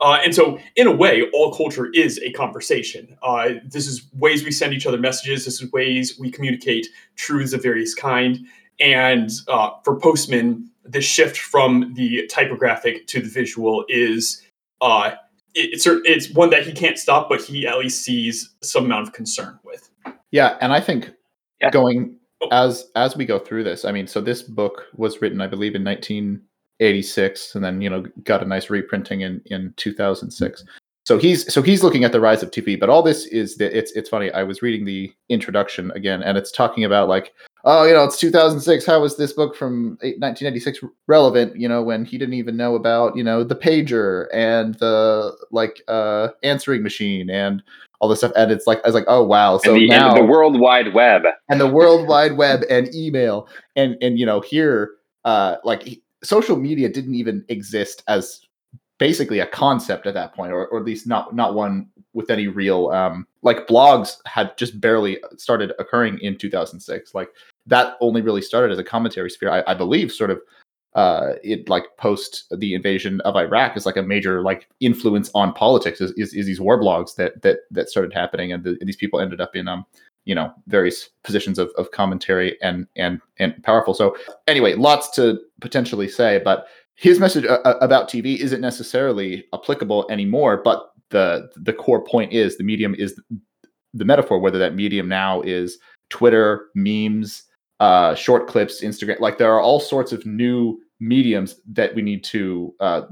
Uh, 0.00 0.18
and 0.22 0.34
so, 0.34 0.58
in 0.76 0.86
a 0.86 0.92
way, 0.92 1.24
all 1.32 1.52
culture 1.52 1.90
is 1.92 2.20
a 2.20 2.30
conversation. 2.32 3.16
Uh, 3.22 3.54
this 3.66 3.88
is 3.88 4.06
ways 4.14 4.44
we 4.44 4.52
send 4.52 4.72
each 4.72 4.86
other 4.86 4.98
messages. 4.98 5.44
This 5.44 5.60
is 5.60 5.72
ways 5.72 6.16
we 6.18 6.30
communicate 6.30 6.86
truths 7.16 7.52
of 7.52 7.62
various 7.62 7.92
kind. 7.92 8.38
And 8.78 9.30
uh, 9.48 9.70
for 9.84 9.98
Postman, 9.98 10.70
the 10.84 11.00
shift 11.00 11.38
from 11.38 11.92
the 11.94 12.26
typographic 12.28 13.06
to 13.08 13.20
the 13.20 13.28
visual 13.28 13.84
is 13.88 14.42
uh, 14.80 15.12
it's 15.54 15.86
it's 15.86 16.30
one 16.30 16.50
that 16.50 16.66
he 16.66 16.72
can't 16.72 16.98
stop, 16.98 17.28
but 17.28 17.40
he 17.40 17.66
at 17.66 17.78
least 17.78 18.02
sees 18.02 18.50
some 18.62 18.84
amount 18.86 19.06
of 19.06 19.12
concern 19.12 19.58
with. 19.64 19.90
Yeah, 20.30 20.56
and 20.60 20.72
I 20.72 20.80
think 20.80 21.12
yeah. 21.60 21.70
going 21.70 22.16
oh. 22.42 22.48
as 22.50 22.90
as 22.96 23.16
we 23.16 23.24
go 23.24 23.38
through 23.38 23.64
this, 23.64 23.84
I 23.84 23.92
mean, 23.92 24.06
so 24.06 24.20
this 24.20 24.42
book 24.42 24.86
was 24.96 25.22
written, 25.22 25.40
I 25.40 25.46
believe, 25.46 25.74
in 25.74 25.84
1986, 25.84 27.54
and 27.54 27.64
then 27.64 27.80
you 27.80 27.90
know 27.90 28.04
got 28.24 28.42
a 28.42 28.46
nice 28.46 28.70
reprinting 28.70 29.22
in 29.22 29.40
in 29.46 29.72
2006. 29.76 30.64
So 31.06 31.18
he's 31.18 31.52
so 31.52 31.62
he's 31.62 31.82
looking 31.82 32.04
at 32.04 32.12
the 32.12 32.20
rise 32.20 32.42
of 32.42 32.50
TV, 32.50 32.78
but 32.78 32.88
all 32.88 33.02
this 33.02 33.26
is 33.26 33.56
that 33.56 33.76
it's 33.76 33.92
it's 33.92 34.08
funny. 34.08 34.30
I 34.32 34.42
was 34.42 34.62
reading 34.62 34.84
the 34.84 35.12
introduction 35.28 35.90
again, 35.92 36.22
and 36.22 36.36
it's 36.36 36.50
talking 36.50 36.84
about 36.84 37.08
like 37.08 37.34
oh, 37.64 37.84
you 37.84 37.94
know, 37.94 38.04
it's 38.04 38.18
2006. 38.18 38.86
How 38.86 39.00
was 39.00 39.16
this 39.16 39.32
book 39.32 39.56
from 39.56 39.98
1986 40.00 40.80
relevant? 41.06 41.56
You 41.56 41.68
know, 41.68 41.82
when 41.82 42.04
he 42.04 42.18
didn't 42.18 42.34
even 42.34 42.56
know 42.56 42.74
about, 42.74 43.16
you 43.16 43.24
know, 43.24 43.42
the 43.42 43.56
pager 43.56 44.26
and 44.32 44.74
the 44.76 45.36
like 45.50 45.82
uh, 45.88 46.28
answering 46.42 46.82
machine 46.82 47.30
and 47.30 47.62
all 48.00 48.08
this 48.08 48.18
stuff. 48.18 48.32
And 48.36 48.50
it's 48.50 48.66
like, 48.66 48.78
I 48.84 48.88
was 48.88 48.94
like, 48.94 49.06
oh 49.08 49.24
wow. 49.24 49.58
So 49.58 49.72
and 49.72 49.82
the, 49.82 49.88
now 49.88 50.14
the 50.14 50.24
World 50.24 50.60
Wide 50.60 50.94
Web 50.94 51.22
and 51.48 51.60
the 51.60 51.68
World 51.68 52.06
Wide 52.06 52.36
Web 52.36 52.62
and 52.68 52.94
email 52.94 53.48
and 53.76 53.96
and 54.02 54.18
you 54.18 54.26
know 54.26 54.40
here, 54.40 54.92
uh, 55.24 55.56
like 55.64 56.00
social 56.22 56.56
media 56.56 56.88
didn't 56.88 57.14
even 57.14 57.44
exist 57.48 58.02
as 58.08 58.40
basically 58.98 59.40
a 59.40 59.46
concept 59.46 60.06
at 60.06 60.14
that 60.14 60.34
point, 60.34 60.52
or, 60.52 60.66
or 60.66 60.78
at 60.78 60.84
least 60.84 61.06
not 61.06 61.34
not 61.34 61.54
one 61.54 61.88
with 62.12 62.30
any 62.30 62.46
real 62.46 62.88
um 62.90 63.26
like 63.42 63.66
blogs 63.66 64.16
had 64.24 64.56
just 64.56 64.80
barely 64.80 65.18
started 65.36 65.72
occurring 65.78 66.18
in 66.20 66.38
2006 66.38 67.12
like 67.12 67.28
that 67.66 67.96
only 68.00 68.20
really 68.20 68.42
started 68.42 68.72
as 68.72 68.78
a 68.78 68.84
commentary 68.84 69.30
sphere, 69.30 69.50
I, 69.50 69.62
I 69.66 69.74
believe, 69.74 70.12
sort 70.12 70.30
of 70.30 70.40
uh, 70.94 71.34
it 71.42 71.68
like 71.68 71.84
post 71.98 72.44
the 72.56 72.74
invasion 72.74 73.20
of 73.22 73.34
Iraq 73.34 73.76
is 73.76 73.84
like 73.84 73.96
a 73.96 74.02
major 74.02 74.42
like 74.42 74.68
influence 74.80 75.30
on 75.34 75.52
politics 75.52 76.00
is, 76.00 76.12
is, 76.12 76.32
is 76.34 76.46
these 76.46 76.60
war 76.60 76.80
blogs 76.80 77.16
that 77.16 77.42
that 77.42 77.58
that 77.70 77.88
started 77.88 78.12
happening 78.12 78.52
and, 78.52 78.62
the, 78.62 78.76
and, 78.80 78.86
these 78.86 78.96
people 78.96 79.20
ended 79.20 79.40
up 79.40 79.56
in 79.56 79.66
um 79.66 79.84
you 80.24 80.36
know 80.36 80.52
various 80.68 81.10
positions 81.24 81.58
of, 81.58 81.70
of 81.76 81.90
commentary 81.90 82.56
and 82.62 82.86
and 82.96 83.20
and 83.38 83.60
powerful. 83.64 83.92
So 83.92 84.16
anyway 84.46 84.74
lots 84.74 85.10
to 85.16 85.40
potentially 85.60 86.08
say 86.08 86.40
but 86.44 86.66
his 86.94 87.18
message 87.18 87.44
uh, 87.44 87.58
uh 87.64 87.76
about 87.80 88.08
TV 88.08 88.36
isn't 88.36 88.60
necessarily 88.60 89.44
applicable 89.52 90.06
anymore 90.08 90.60
but 90.62 90.92
the 91.10 91.50
the 91.56 91.72
core 91.72 92.04
point 92.04 92.32
is 92.32 92.56
the 92.56 92.64
medium 92.64 92.94
is 92.94 93.20
the 93.94 94.04
metaphor 94.04 94.38
whether 94.38 94.58
that 94.60 94.76
medium 94.76 95.08
now 95.08 95.40
is 95.42 95.78
Twitter 96.08 96.66
memes 96.76 97.42
uh, 97.80 98.14
short 98.14 98.46
clips, 98.46 98.82
Instagram. 98.82 99.20
Like 99.20 99.38
there 99.38 99.52
are 99.52 99.60
all 99.60 99.80
sorts 99.80 100.12
of 100.12 100.24
new 100.26 100.80
mediums 101.00 101.60
that 101.72 101.94
we 101.94 102.02
need 102.02 102.24
to 102.24 102.74
uh, 102.80 103.02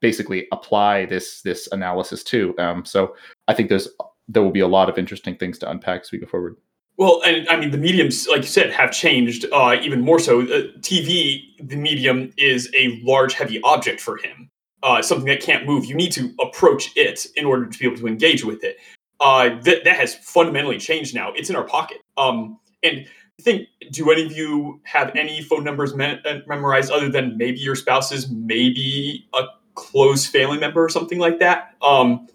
basically 0.00 0.46
apply 0.52 1.06
this 1.06 1.42
this 1.42 1.68
analysis 1.72 2.22
to. 2.24 2.56
Um, 2.58 2.84
so 2.84 3.14
I 3.46 3.54
think 3.54 3.68
there's 3.68 3.88
there 4.28 4.42
will 4.42 4.50
be 4.50 4.60
a 4.60 4.68
lot 4.68 4.88
of 4.88 4.98
interesting 4.98 5.36
things 5.36 5.58
to 5.58 5.70
unpack 5.70 6.02
as 6.02 6.12
we 6.12 6.18
go 6.18 6.26
forward. 6.26 6.56
Well, 6.96 7.22
and 7.24 7.48
I 7.48 7.56
mean 7.56 7.70
the 7.70 7.78
mediums, 7.78 8.26
like 8.28 8.42
you 8.42 8.48
said, 8.48 8.72
have 8.72 8.90
changed 8.90 9.46
uh, 9.52 9.76
even 9.80 10.00
more 10.00 10.18
so. 10.18 10.42
Uh, 10.42 10.62
TV, 10.80 11.42
the 11.60 11.76
medium, 11.76 12.32
is 12.36 12.68
a 12.76 13.00
large, 13.04 13.34
heavy 13.34 13.60
object 13.62 14.00
for 14.00 14.16
him. 14.16 14.50
Uh, 14.82 15.02
something 15.02 15.26
that 15.26 15.40
can't 15.40 15.66
move. 15.66 15.86
You 15.86 15.94
need 15.94 16.12
to 16.12 16.32
approach 16.40 16.92
it 16.96 17.26
in 17.36 17.44
order 17.44 17.66
to 17.66 17.78
be 17.78 17.84
able 17.84 17.96
to 17.98 18.06
engage 18.06 18.44
with 18.44 18.62
it. 18.62 18.78
Uh, 19.20 19.60
that 19.62 19.84
that 19.84 19.96
has 19.96 20.14
fundamentally 20.16 20.78
changed 20.78 21.14
now. 21.14 21.32
It's 21.34 21.50
in 21.50 21.56
our 21.56 21.64
pocket. 21.64 21.98
Um, 22.16 22.58
and 22.82 23.06
think 23.42 23.68
do 23.90 24.10
any 24.10 24.24
of 24.24 24.32
you 24.32 24.80
have 24.84 25.14
any 25.14 25.42
phone 25.42 25.64
numbers 25.64 25.94
me- 25.94 26.20
uh, 26.24 26.38
memorized 26.46 26.90
other 26.90 27.08
than 27.08 27.36
maybe 27.36 27.58
your 27.58 27.74
spouse's 27.74 28.30
maybe 28.30 29.26
a 29.34 29.44
close 29.74 30.26
family 30.26 30.58
member 30.58 30.84
or 30.84 30.88
something 30.88 31.18
like 31.18 31.38
that? 31.38 31.74
Um 31.82 32.28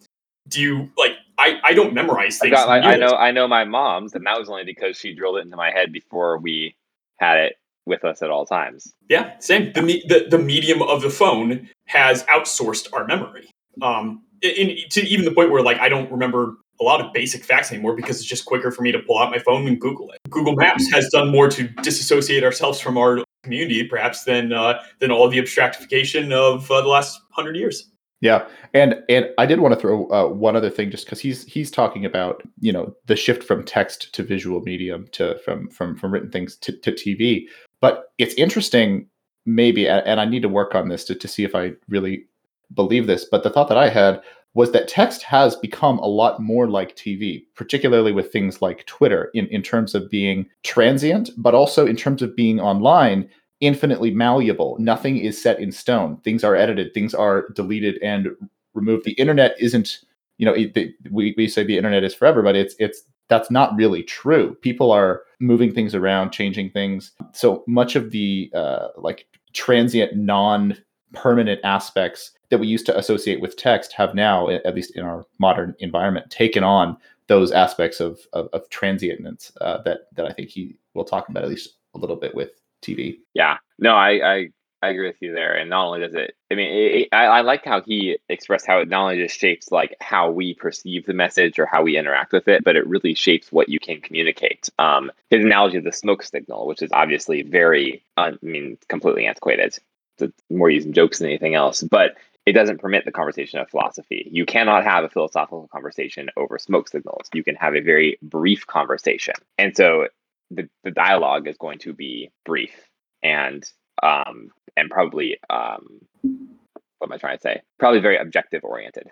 do 0.50 0.62
you 0.62 0.90
like 0.98 1.14
i 1.38 1.58
i 1.64 1.74
don't 1.74 1.94
memorize 1.94 2.38
things 2.38 2.54
got, 2.54 2.68
I, 2.68 2.94
I 2.94 2.96
know 2.98 3.16
i 3.16 3.32
know 3.32 3.48
my 3.48 3.64
mom's 3.64 4.14
and 4.14 4.26
that 4.26 4.38
was 4.38 4.50
only 4.50 4.66
because 4.66 4.98
she 4.98 5.14
drilled 5.14 5.38
it 5.38 5.46
into 5.46 5.56
my 5.56 5.72
head 5.72 5.94
before 5.94 6.38
we 6.38 6.76
had 7.18 7.38
it 7.38 7.56
with 7.86 8.04
us 8.06 8.22
at 8.22 8.30
all 8.30 8.46
times. 8.46 8.94
Yeah 9.10 9.38
same. 9.40 9.74
The 9.74 9.82
the, 9.82 10.28
the 10.30 10.38
medium 10.38 10.82
of 10.82 11.02
the 11.02 11.10
phone 11.10 11.70
has 11.86 12.24
outsourced 12.26 12.88
our 12.94 13.06
memory. 13.06 13.50
Um 13.82 14.24
in, 14.42 14.76
to 14.90 15.02
even 15.08 15.26
the 15.26 15.32
point 15.32 15.52
where 15.52 15.62
like 15.62 15.80
i 15.80 15.90
don't 15.90 16.12
remember 16.12 16.58
a 16.84 16.86
lot 16.86 17.02
of 17.02 17.14
basic 17.14 17.44
facts 17.44 17.72
anymore 17.72 17.96
because 17.96 18.20
it's 18.20 18.28
just 18.28 18.46
quicker 18.46 18.72
for 18.72 18.82
me 18.82 18.92
to 18.92 19.00
pull 19.00 19.18
out 19.18 19.32
my 19.32 19.40
phone 19.40 19.68
and 19.68 19.80
Google 19.80 20.12
it. 20.12 20.20
Google 20.30 20.56
Maps 20.56 20.92
has 20.92 21.08
done 21.10 21.30
more 21.30 21.50
to 21.50 21.68
disassociate 21.82 22.44
ourselves 22.44 22.80
from 22.80 22.98
our 22.98 23.24
community, 23.44 23.88
perhaps, 23.88 24.26
than 24.26 24.52
uh, 24.52 24.82
than 25.00 25.12
all 25.12 25.30
the 25.30 25.38
abstractification 25.38 26.32
of 26.32 26.70
uh, 26.70 26.82
the 26.82 26.88
last 26.88 27.22
hundred 27.32 27.56
years. 27.56 27.90
Yeah, 28.22 28.48
and 28.74 28.96
and 29.10 29.30
I 29.38 29.46
did 29.46 29.60
want 29.60 29.74
to 29.74 29.80
throw 29.80 30.10
uh, 30.10 30.28
one 30.28 30.56
other 30.56 30.70
thing, 30.70 30.92
just 30.92 31.06
because 31.06 31.20
he's 31.20 31.46
he's 31.46 31.70
talking 31.72 32.06
about 32.06 32.42
you 32.60 32.72
know 32.72 32.94
the 33.06 33.16
shift 33.16 33.44
from 33.44 33.64
text 33.64 34.14
to 34.14 34.24
visual 34.24 34.62
medium 34.62 35.08
to 35.12 35.38
from 35.40 35.70
from 35.70 35.98
from 35.98 36.14
written 36.14 36.32
things 36.32 36.56
to, 36.58 36.72
to 36.72 36.92
TV. 36.92 37.46
But 37.82 38.06
it's 38.18 38.34
interesting, 38.36 39.08
maybe, 39.46 39.90
and 39.90 40.22
I 40.22 40.26
need 40.26 40.42
to 40.44 40.50
work 40.50 40.74
on 40.74 40.88
this 40.88 41.04
to 41.06 41.16
to 41.16 41.28
see 41.28 41.44
if 41.44 41.54
I 41.54 41.74
really 41.90 42.26
believe 42.74 43.08
this. 43.08 43.26
But 43.26 43.44
the 43.44 43.50
thought 43.50 43.68
that 43.68 43.78
I 43.78 43.90
had 43.90 44.22
was 44.56 44.72
that 44.72 44.88
text 44.88 45.24
has 45.24 45.56
become 45.56 45.98
a 46.00 46.08
lot 46.08 46.40
more 46.40 46.70
like 46.70 46.96
TV, 46.96 47.44
particularly 47.56 48.12
with 48.12 48.32
things 48.32 48.62
like 48.62 48.86
Twitter, 48.86 49.32
in, 49.34 49.48
in 49.48 49.62
terms 49.62 49.96
of 49.96 50.10
being 50.10 50.48
transient, 50.64 51.32
but 51.38 51.56
also 51.56 51.86
in 51.88 51.96
terms 51.96 52.22
of 52.22 52.36
being 52.36 52.60
online, 52.60 53.28
infinitely 53.62 54.12
malleable. 54.12 54.78
Nothing 54.80 55.18
is 55.18 55.42
set 55.42 55.60
in 55.60 55.72
stone. 55.72 56.18
Things 56.18 56.44
are 56.44 56.56
edited, 56.56 56.94
things 56.94 57.14
are 57.16 57.50
deleted 57.50 57.98
and 58.04 58.30
removed. 58.74 59.06
The 59.06 59.14
internet 59.14 59.56
isn't, 59.60 60.00
you 60.38 60.46
know, 60.46 60.54
it, 60.54 60.94
we, 61.10 61.34
we 61.36 61.48
say 61.48 61.64
the 61.64 61.78
internet 61.78 62.04
is 62.04 62.14
forever, 62.14 62.42
but 62.42 62.56
it's 62.56 62.76
it's 62.78 63.04
that's 63.30 63.50
not 63.50 63.76
really 63.76 64.04
true. 64.04 64.56
People 64.62 64.92
are 64.92 65.22
moving 65.40 65.74
things 65.74 65.96
around, 65.96 66.32
changing 66.32 66.70
things. 66.70 67.14
So 67.32 67.64
much 67.68 67.96
of 67.96 68.12
the 68.12 68.52
uh, 68.54 68.90
like 68.98 69.26
transient, 69.54 70.16
non 70.16 70.78
permanent 71.14 71.62
aspects 71.64 72.32
that 72.54 72.60
we 72.60 72.68
used 72.68 72.86
to 72.86 72.96
associate 72.96 73.42
with 73.42 73.58
text 73.58 73.94
have 73.94 74.14
now, 74.14 74.48
at 74.48 74.76
least 74.76 74.96
in 74.96 75.04
our 75.04 75.26
modern 75.40 75.76
environment, 75.80 76.30
taken 76.30 76.64
on 76.64 76.96
those 77.26 77.52
aspects 77.52 78.00
of 78.00 78.20
of, 78.34 78.48
of 78.54 78.70
transientness 78.70 79.52
uh, 79.60 79.82
that 79.82 80.02
that 80.14 80.28
I 80.28 80.32
think 80.34 80.50
he 80.50 80.76
will 80.94 81.04
talk 81.04 81.30
about 81.30 81.44
at 81.44 81.50
least 81.50 81.78
a 81.96 81.98
little 81.98 82.16
bit 82.16 82.36
with 82.36 82.52
TV. 82.84 83.18
Yeah, 83.34 83.58
no, 83.80 83.96
I 83.96 84.34
I, 84.34 84.50
I 84.84 84.90
agree 84.90 85.08
with 85.08 85.20
you 85.20 85.34
there. 85.34 85.56
And 85.56 85.72
not 85.72 85.88
only 85.88 86.02
does 86.02 86.14
it, 86.14 86.36
I 86.52 86.56
mean, 86.56 86.72
it, 86.72 86.92
it, 87.02 87.10
I, 87.12 87.26
I 87.26 87.42
like 87.42 87.66
how 87.66 87.82
he 87.82 88.20
expressed 88.30 88.68
how 88.68 88.82
it 88.82 88.88
not 88.88 89.04
only 89.04 89.18
just 89.18 89.40
shapes 89.40 89.72
like 89.72 89.96
how 90.00 90.30
we 90.30 90.54
perceive 90.54 91.08
the 91.08 91.14
message 91.16 91.58
or 91.58 91.66
how 91.66 91.82
we 91.82 91.98
interact 91.98 92.34
with 92.34 92.48
it, 92.48 92.64
but 92.64 92.76
it 92.76 92.86
really 92.86 93.16
shapes 93.16 93.52
what 93.52 93.70
you 93.70 93.80
can 93.80 94.00
communicate. 94.00 94.70
Um, 94.78 95.12
his 95.32 95.44
analogy 95.44 95.78
of 95.78 95.86
the 95.86 95.92
smoke 95.92 96.22
signal, 96.22 96.68
which 96.68 96.84
is 96.84 96.92
obviously 96.92 97.42
very, 97.42 98.04
I 98.16 98.34
mean, 98.44 98.78
completely 98.90 99.26
antiquated. 99.26 99.80
It's 100.20 100.34
more 100.52 100.70
using 100.70 100.94
jokes 100.94 101.18
than 101.18 101.30
anything 101.30 101.56
else, 101.56 101.82
but 101.82 102.16
it 102.46 102.54
doesn't 102.54 102.80
permit 102.80 103.06
the 103.06 103.12
conversation 103.12 103.60
of 103.60 103.70
philosophy. 103.70 104.28
You 104.32 104.46
cannot 104.46 104.84
have 104.84 105.04
a 105.04 105.10
philosophical 105.10 105.70
conversation 105.72 106.30
over 106.36 106.58
smoke 106.60 106.90
signals. 106.90 107.30
You 107.34 107.44
can 107.44 107.56
have 107.56 107.76
a 107.76 107.82
very 107.82 108.18
brief 108.22 108.68
conversation. 108.68 109.36
And 109.58 109.76
so 109.76 110.08
the, 110.52 110.68
the 110.84 110.92
dialogue 110.92 111.48
is 111.48 111.58
going 111.58 111.80
to 111.80 111.94
be 111.94 112.30
brief 112.46 112.90
and 113.22 113.64
um 114.02 114.50
and 114.76 114.90
probably 114.90 115.38
um 115.50 116.00
what 116.22 117.10
am 117.10 117.14
I 117.14 117.18
trying 117.18 117.38
to 117.38 117.42
say? 117.42 117.62
Probably 117.80 118.00
very 118.00 118.18
objective 118.18 118.64
oriented. 118.64 119.10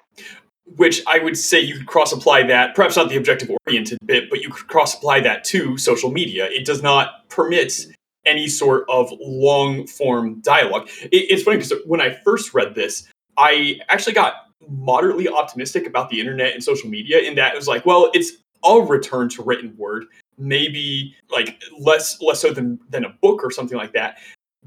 Which 0.76 1.02
I 1.08 1.20
would 1.20 1.38
say 1.38 1.60
you 1.60 1.78
could 1.78 1.88
cross 1.88 2.14
apply 2.14 2.44
that, 2.44 2.76
perhaps 2.76 2.96
not 2.96 3.10
the 3.10 3.18
objective 3.18 3.52
oriented 3.68 3.98
bit, 4.06 4.30
but 4.30 4.42
you 4.42 4.50
could 4.50 4.68
cross 4.68 4.96
apply 4.96 5.22
that 5.22 5.44
to 5.46 5.78
social 5.78 6.12
media. 6.12 6.46
It 6.46 6.66
does 6.66 6.82
not 6.82 7.28
permit 7.30 7.88
any 8.26 8.48
sort 8.48 8.86
of 8.90 9.12
long 9.20 9.88
form 9.88 10.40
dialogue. 10.42 10.90
It, 11.04 11.32
it's 11.32 11.44
funny 11.44 11.58
because 11.58 11.74
when 11.86 12.00
I 12.00 12.14
first 12.24 12.54
read 12.54 12.76
this, 12.76 13.10
I 13.38 13.80
actually 13.90 14.14
got 14.14 14.48
moderately 14.68 15.28
optimistic 15.28 15.88
about 15.88 16.10
the 16.10 16.20
internet 16.20 16.54
and 16.54 16.64
social 16.64 16.90
media 16.90 17.20
in 17.20 17.36
that 17.36 17.54
it 17.54 17.58
was 17.58 17.68
like, 17.68 17.86
well, 17.86 18.10
it's 18.14 18.34
all 18.62 18.84
return 18.84 19.30
to 19.30 19.44
written 19.44 19.76
word, 19.78 20.06
maybe 20.38 21.16
like 21.32 21.62
less 21.80 22.22
less 22.22 22.42
so 22.42 22.54
than 22.54 22.80
than 22.90 23.06
a 23.06 23.10
book 23.22 23.44
or 23.44 23.52
something 23.52 23.78
like 23.78 23.94
that. 23.94 24.18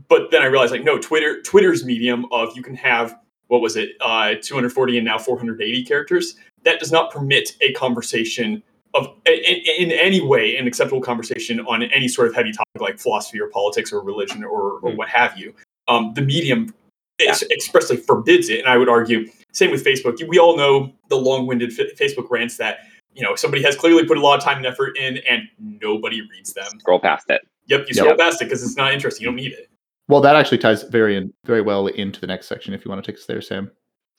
But 0.08 0.30
then 0.30 0.42
I 0.42 0.46
realized 0.46 0.72
like 0.72 0.84
no, 0.84 0.98
Twitter 0.98 1.40
Twitter's 1.42 1.84
medium 1.84 2.26
of 2.32 2.56
you 2.56 2.62
can 2.62 2.74
have 2.74 3.16
what 3.48 3.60
was 3.60 3.76
it, 3.76 3.90
uh, 4.00 4.34
240 4.40 4.98
and 4.98 5.04
now 5.04 5.18
480 5.18 5.84
characters. 5.84 6.36
That 6.64 6.80
does 6.80 6.90
not 6.90 7.12
permit 7.12 7.56
a 7.60 7.72
conversation 7.74 8.62
of 8.94 9.08
in, 9.26 9.62
in, 9.78 9.92
any 9.92 10.20
way 10.20 10.56
an 10.56 10.66
acceptable 10.66 11.00
conversation 11.00 11.60
on 11.60 11.82
any 11.82 12.08
sort 12.08 12.28
of 12.28 12.34
heavy 12.34 12.52
topic 12.52 12.80
like 12.80 12.98
philosophy 12.98 13.40
or 13.40 13.48
politics 13.48 13.92
or 13.92 14.00
religion 14.00 14.44
or, 14.44 14.78
or 14.78 14.92
hmm. 14.92 14.96
what 14.96 15.08
have 15.08 15.36
you. 15.38 15.54
Um, 15.88 16.14
the 16.14 16.22
medium 16.22 16.72
yeah. 17.20 17.34
expressly 17.50 17.96
forbids 17.96 18.48
it, 18.48 18.60
and 18.60 18.68
I 18.68 18.76
would 18.76 18.88
argue 18.88 19.26
same 19.52 19.70
with 19.70 19.84
Facebook. 19.84 20.26
We 20.26 20.38
all 20.38 20.56
know 20.56 20.92
the 21.08 21.16
long-winded 21.16 21.72
f- 21.72 21.96
Facebook 21.98 22.30
rants 22.30 22.56
that 22.58 22.78
you 23.14 23.22
know 23.22 23.34
somebody 23.36 23.62
has 23.62 23.76
clearly 23.76 24.04
put 24.04 24.18
a 24.18 24.20
lot 24.20 24.38
of 24.38 24.44
time 24.44 24.58
and 24.58 24.66
effort 24.66 24.96
in, 24.96 25.18
and 25.28 25.42
nobody 25.58 26.20
reads 26.22 26.52
them. 26.52 26.66
Scroll 26.80 27.00
past 27.00 27.30
it. 27.30 27.46
Yep, 27.66 27.86
you 27.88 27.94
scroll 27.94 28.10
yep. 28.10 28.18
past 28.18 28.42
it 28.42 28.46
because 28.46 28.62
it's 28.62 28.76
not 28.76 28.92
interesting. 28.92 29.22
You 29.22 29.28
don't 29.28 29.36
need 29.36 29.52
it. 29.52 29.70
Well, 30.08 30.20
that 30.20 30.36
actually 30.36 30.58
ties 30.58 30.82
very 30.82 31.16
in, 31.16 31.32
very 31.46 31.62
well 31.62 31.86
into 31.86 32.20
the 32.20 32.26
next 32.26 32.46
section. 32.46 32.74
If 32.74 32.84
you 32.84 32.90
want 32.90 33.02
to 33.02 33.10
take 33.10 33.18
us 33.18 33.26
there, 33.26 33.40
Sam. 33.40 33.70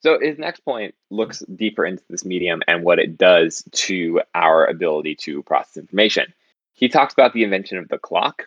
So 0.02 0.20
his 0.20 0.38
next 0.38 0.62
point 0.62 0.94
looks 1.10 1.44
deeper 1.56 1.86
into 1.86 2.04
this 2.10 2.26
medium 2.26 2.62
and 2.68 2.84
what 2.84 3.00
it 3.00 3.18
does 3.18 3.64
to 3.72 4.22
our 4.34 4.66
ability 4.66 5.16
to 5.22 5.42
process 5.44 5.78
information. 5.78 6.34
He 6.74 6.90
talks 6.90 7.14
about 7.14 7.34
the 7.34 7.44
invention 7.44 7.78
of 7.78 7.88
the 7.88 7.98
clock 7.98 8.44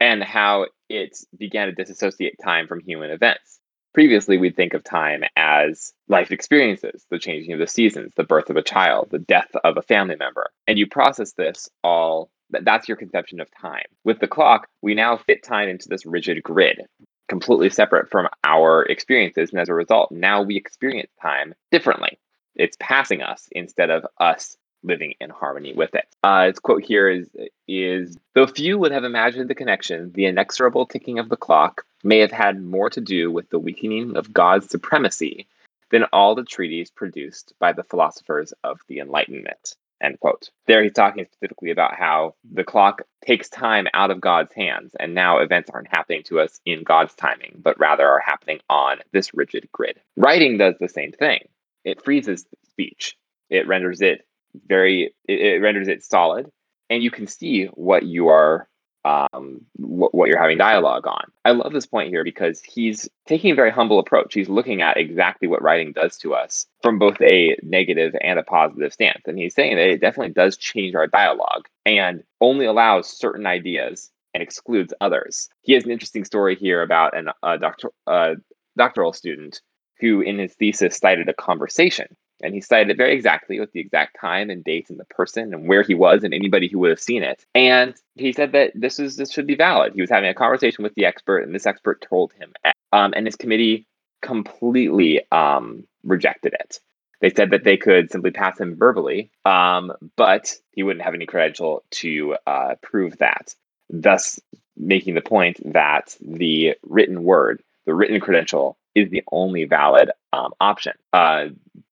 and 0.00 0.22
how 0.22 0.66
it 0.88 1.18
began 1.36 1.68
to 1.68 1.74
disassociate 1.74 2.36
time 2.42 2.66
from 2.66 2.80
human 2.80 3.10
events. 3.10 3.60
Previously, 3.94 4.38
we'd 4.38 4.56
think 4.56 4.72
of 4.74 4.82
time 4.82 5.22
as 5.36 5.92
life 6.08 6.30
experiences, 6.30 7.04
the 7.10 7.18
changing 7.18 7.52
of 7.52 7.58
the 7.58 7.66
seasons, 7.66 8.12
the 8.16 8.24
birth 8.24 8.48
of 8.48 8.56
a 8.56 8.62
child, 8.62 9.08
the 9.10 9.18
death 9.18 9.50
of 9.64 9.76
a 9.76 9.82
family 9.82 10.16
member. 10.16 10.50
And 10.66 10.78
you 10.78 10.86
process 10.86 11.32
this 11.32 11.68
all 11.84 12.30
that's 12.60 12.88
your 12.88 12.96
conception 12.96 13.40
of 13.40 13.48
time. 13.60 13.84
With 14.04 14.20
the 14.20 14.26
clock, 14.26 14.68
we 14.82 14.94
now 14.94 15.16
fit 15.16 15.42
time 15.42 15.68
into 15.68 15.88
this 15.88 16.06
rigid 16.06 16.42
grid, 16.42 16.82
completely 17.28 17.70
separate 17.70 18.10
from 18.10 18.28
our 18.44 18.82
experiences. 18.84 19.50
And 19.50 19.60
as 19.60 19.68
a 19.68 19.74
result, 19.74 20.12
now 20.12 20.42
we 20.42 20.56
experience 20.56 21.10
time 21.20 21.54
differently. 21.70 22.18
It's 22.54 22.76
passing 22.78 23.22
us 23.22 23.48
instead 23.52 23.90
of 23.90 24.04
us 24.20 24.56
living 24.82 25.14
in 25.20 25.30
harmony 25.30 25.72
with 25.72 25.94
it. 25.94 26.06
Uh, 26.22 26.46
its 26.48 26.58
quote 26.58 26.84
here 26.84 27.08
is, 27.08 27.28
is 27.68 28.16
Though 28.34 28.46
few 28.46 28.78
would 28.78 28.92
have 28.92 29.04
imagined 29.04 29.48
the 29.48 29.54
connection, 29.54 30.12
the 30.12 30.26
inexorable 30.26 30.86
ticking 30.86 31.18
of 31.18 31.28
the 31.28 31.36
clock 31.36 31.84
may 32.04 32.18
have 32.18 32.32
had 32.32 32.62
more 32.62 32.90
to 32.90 33.00
do 33.00 33.30
with 33.30 33.48
the 33.50 33.58
weakening 33.58 34.16
of 34.16 34.32
God's 34.32 34.68
supremacy 34.70 35.46
than 35.90 36.04
all 36.12 36.34
the 36.34 36.44
treaties 36.44 36.90
produced 36.90 37.52
by 37.58 37.72
the 37.72 37.84
philosophers 37.84 38.52
of 38.64 38.80
the 38.88 38.98
Enlightenment. 38.98 39.76
End 40.02 40.18
quote. 40.18 40.50
There 40.66 40.82
he's 40.82 40.92
talking 40.92 41.24
specifically 41.26 41.70
about 41.70 41.94
how 41.94 42.34
the 42.50 42.64
clock 42.64 43.02
takes 43.24 43.48
time 43.48 43.86
out 43.94 44.10
of 44.10 44.20
God's 44.20 44.52
hands, 44.52 44.96
and 44.98 45.14
now 45.14 45.38
events 45.38 45.70
aren't 45.70 45.94
happening 45.94 46.24
to 46.24 46.40
us 46.40 46.60
in 46.66 46.82
God's 46.82 47.14
timing, 47.14 47.60
but 47.62 47.78
rather 47.78 48.08
are 48.08 48.18
happening 48.18 48.58
on 48.68 48.98
this 49.12 49.32
rigid 49.32 49.68
grid. 49.70 50.00
Writing 50.16 50.58
does 50.58 50.74
the 50.80 50.88
same 50.88 51.12
thing. 51.12 51.46
It 51.84 52.02
freezes 52.02 52.44
speech. 52.68 53.16
It 53.48 53.68
renders 53.68 54.00
it 54.00 54.26
very 54.66 55.14
it, 55.26 55.40
it 55.40 55.62
renders 55.62 55.88
it 55.88 56.04
solid, 56.04 56.50
and 56.90 57.02
you 57.02 57.10
can 57.10 57.26
see 57.26 57.66
what 57.66 58.04
you 58.04 58.28
are 58.28 58.68
um, 59.04 59.62
what, 59.76 60.14
what 60.14 60.28
you're 60.28 60.40
having 60.40 60.58
dialogue 60.58 61.06
on. 61.06 61.24
I 61.44 61.50
love 61.52 61.72
this 61.72 61.86
point 61.86 62.10
here 62.10 62.24
because 62.24 62.60
he's 62.60 63.08
taking 63.26 63.52
a 63.52 63.56
very 63.56 63.70
humble 63.70 63.98
approach. 63.98 64.34
He's 64.34 64.48
looking 64.48 64.82
at 64.82 64.96
exactly 64.96 65.48
what 65.48 65.62
writing 65.62 65.92
does 65.92 66.16
to 66.18 66.34
us 66.34 66.66
from 66.82 66.98
both 66.98 67.20
a 67.20 67.56
negative 67.62 68.14
and 68.20 68.38
a 68.38 68.44
positive 68.44 68.92
stance. 68.92 69.22
And 69.26 69.38
he's 69.38 69.54
saying 69.54 69.76
that 69.76 69.88
it 69.88 70.00
definitely 70.00 70.34
does 70.34 70.56
change 70.56 70.94
our 70.94 71.06
dialogue 71.06 71.66
and 71.84 72.22
only 72.40 72.66
allows 72.66 73.08
certain 73.08 73.46
ideas 73.46 74.10
and 74.34 74.42
excludes 74.42 74.94
others. 75.00 75.48
He 75.62 75.74
has 75.74 75.84
an 75.84 75.90
interesting 75.90 76.24
story 76.24 76.56
here 76.56 76.82
about 76.82 77.16
an, 77.16 77.28
a 77.42 77.58
doctor, 77.58 77.90
uh, 78.06 78.34
doctoral 78.76 79.12
student 79.12 79.60
who, 80.00 80.20
in 80.20 80.38
his 80.38 80.54
thesis, 80.54 80.96
cited 80.96 81.28
a 81.28 81.34
conversation 81.34 82.16
and 82.42 82.54
he 82.54 82.60
cited 82.60 82.90
it 82.90 82.96
very 82.96 83.14
exactly 83.14 83.60
with 83.60 83.72
the 83.72 83.80
exact 83.80 84.18
time 84.20 84.50
and 84.50 84.64
date 84.64 84.90
and 84.90 84.98
the 84.98 85.04
person 85.04 85.54
and 85.54 85.68
where 85.68 85.82
he 85.82 85.94
was 85.94 86.24
and 86.24 86.34
anybody 86.34 86.68
who 86.68 86.78
would 86.80 86.90
have 86.90 87.00
seen 87.00 87.22
it. 87.22 87.44
And 87.54 87.94
he 88.14 88.32
said 88.32 88.52
that 88.52 88.72
this 88.74 88.98
is 88.98 89.16
this 89.16 89.32
should 89.32 89.46
be 89.46 89.54
valid. 89.54 89.94
He 89.94 90.00
was 90.00 90.10
having 90.10 90.28
a 90.28 90.34
conversation 90.34 90.82
with 90.82 90.94
the 90.94 91.04
expert, 91.04 91.40
and 91.40 91.54
this 91.54 91.66
expert 91.66 92.00
told 92.08 92.32
him, 92.32 92.52
um, 92.92 93.12
and 93.16 93.26
his 93.26 93.36
committee 93.36 93.86
completely 94.20 95.20
um, 95.32 95.84
rejected 96.04 96.54
it. 96.54 96.80
They 97.20 97.30
said 97.30 97.50
that 97.50 97.62
they 97.62 97.76
could 97.76 98.10
simply 98.10 98.32
pass 98.32 98.58
him 98.58 98.76
verbally, 98.76 99.30
um, 99.44 99.92
but 100.16 100.54
he 100.72 100.82
wouldn't 100.82 101.04
have 101.04 101.14
any 101.14 101.26
credential 101.26 101.84
to 101.92 102.36
uh, 102.46 102.74
prove 102.82 103.18
that. 103.18 103.54
Thus, 103.88 104.40
making 104.76 105.14
the 105.14 105.20
point 105.20 105.60
that 105.72 106.16
the 106.20 106.74
written 106.82 107.22
word, 107.22 107.62
the 107.86 107.94
written 107.94 108.18
credential, 108.20 108.76
is 108.94 109.10
the 109.10 109.22
only 109.32 109.64
valid 109.64 110.10
um, 110.32 110.52
option. 110.60 110.92
Uh, 111.12 111.46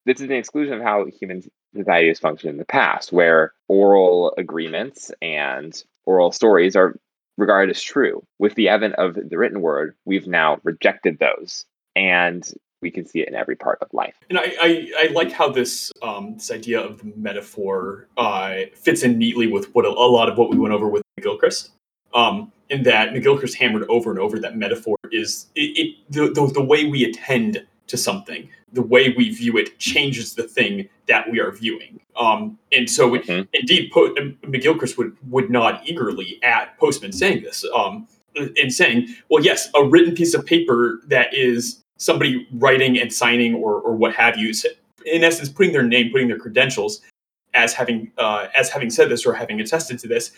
this 0.06 0.16
is 0.16 0.22
an 0.22 0.32
exclusion 0.32 0.74
of 0.74 0.82
how 0.82 1.06
human 1.06 1.42
society 1.74 2.08
has 2.08 2.18
functioned 2.18 2.50
in 2.50 2.58
the 2.58 2.64
past, 2.64 3.12
where 3.12 3.52
oral 3.68 4.34
agreements 4.36 5.10
and 5.22 5.82
oral 6.04 6.32
stories 6.32 6.76
are 6.76 6.98
regarded 7.38 7.74
as 7.74 7.82
true. 7.82 8.22
With 8.38 8.54
the 8.54 8.68
advent 8.68 8.94
of 8.96 9.14
the 9.14 9.38
written 9.38 9.60
word, 9.60 9.94
we've 10.04 10.26
now 10.26 10.58
rejected 10.62 11.18
those, 11.18 11.64
and 11.96 12.48
we 12.82 12.90
can 12.90 13.06
see 13.06 13.20
it 13.20 13.28
in 13.28 13.34
every 13.34 13.56
part 13.56 13.78
of 13.82 13.88
life. 13.92 14.14
And 14.28 14.38
I, 14.38 14.52
I, 14.60 14.92
I 14.98 15.06
like 15.12 15.32
how 15.32 15.50
this 15.50 15.92
um, 16.02 16.34
this 16.34 16.50
idea 16.50 16.80
of 16.80 16.98
the 16.98 17.12
metaphor 17.16 18.08
uh, 18.16 18.54
fits 18.74 19.02
in 19.02 19.18
neatly 19.18 19.46
with 19.46 19.74
what 19.74 19.84
a, 19.84 19.88
a, 19.88 19.90
lot 19.90 20.28
of 20.28 20.38
what 20.38 20.50
we 20.50 20.58
went 20.58 20.74
over 20.74 20.88
with 20.88 21.02
Gilchrist. 21.20 21.72
Um, 22.14 22.52
in 22.70 22.82
that 22.84 23.10
McGilchrist 23.10 23.54
hammered 23.54 23.86
over 23.88 24.10
and 24.10 24.18
over 24.18 24.38
that 24.38 24.56
metaphor 24.56 24.96
is 25.12 25.46
it, 25.54 25.78
it 25.78 25.96
the, 26.08 26.28
the, 26.28 26.52
the 26.54 26.64
way 26.64 26.86
we 26.86 27.04
attend 27.04 27.66
to 27.88 27.96
something 27.96 28.48
the 28.72 28.82
way 28.82 29.14
we 29.16 29.30
view 29.30 29.56
it 29.56 29.78
changes 29.78 30.34
the 30.34 30.44
thing 30.44 30.88
that 31.06 31.30
we 31.30 31.40
are 31.40 31.50
viewing. 31.50 32.00
Um, 32.16 32.58
and 32.72 32.88
so, 32.88 33.10
mm-hmm. 33.10 33.42
indeed, 33.52 33.90
po- 33.92 34.14
McGilchrist 34.44 34.96
would 34.98 35.16
would 35.30 35.50
nod 35.50 35.80
eagerly 35.84 36.38
at 36.42 36.78
Postman 36.78 37.12
saying 37.12 37.42
this, 37.42 37.64
um, 37.74 38.06
and 38.36 38.72
saying, 38.72 39.08
"Well, 39.28 39.42
yes, 39.42 39.68
a 39.74 39.84
written 39.84 40.14
piece 40.14 40.34
of 40.34 40.44
paper 40.44 41.00
that 41.06 41.32
is 41.34 41.82
somebody 41.96 42.46
writing 42.52 42.98
and 42.98 43.12
signing 43.12 43.54
or 43.54 43.80
or 43.80 43.94
what 43.94 44.14
have 44.14 44.36
you, 44.36 44.52
in 45.06 45.24
essence, 45.24 45.48
putting 45.48 45.72
their 45.72 45.82
name, 45.82 46.10
putting 46.10 46.28
their 46.28 46.38
credentials 46.38 47.00
as 47.54 47.72
having 47.72 48.12
uh, 48.18 48.48
as 48.54 48.68
having 48.68 48.90
said 48.90 49.08
this 49.08 49.24
or 49.24 49.32
having 49.32 49.60
attested 49.60 49.98
to 50.00 50.08
this, 50.08 50.32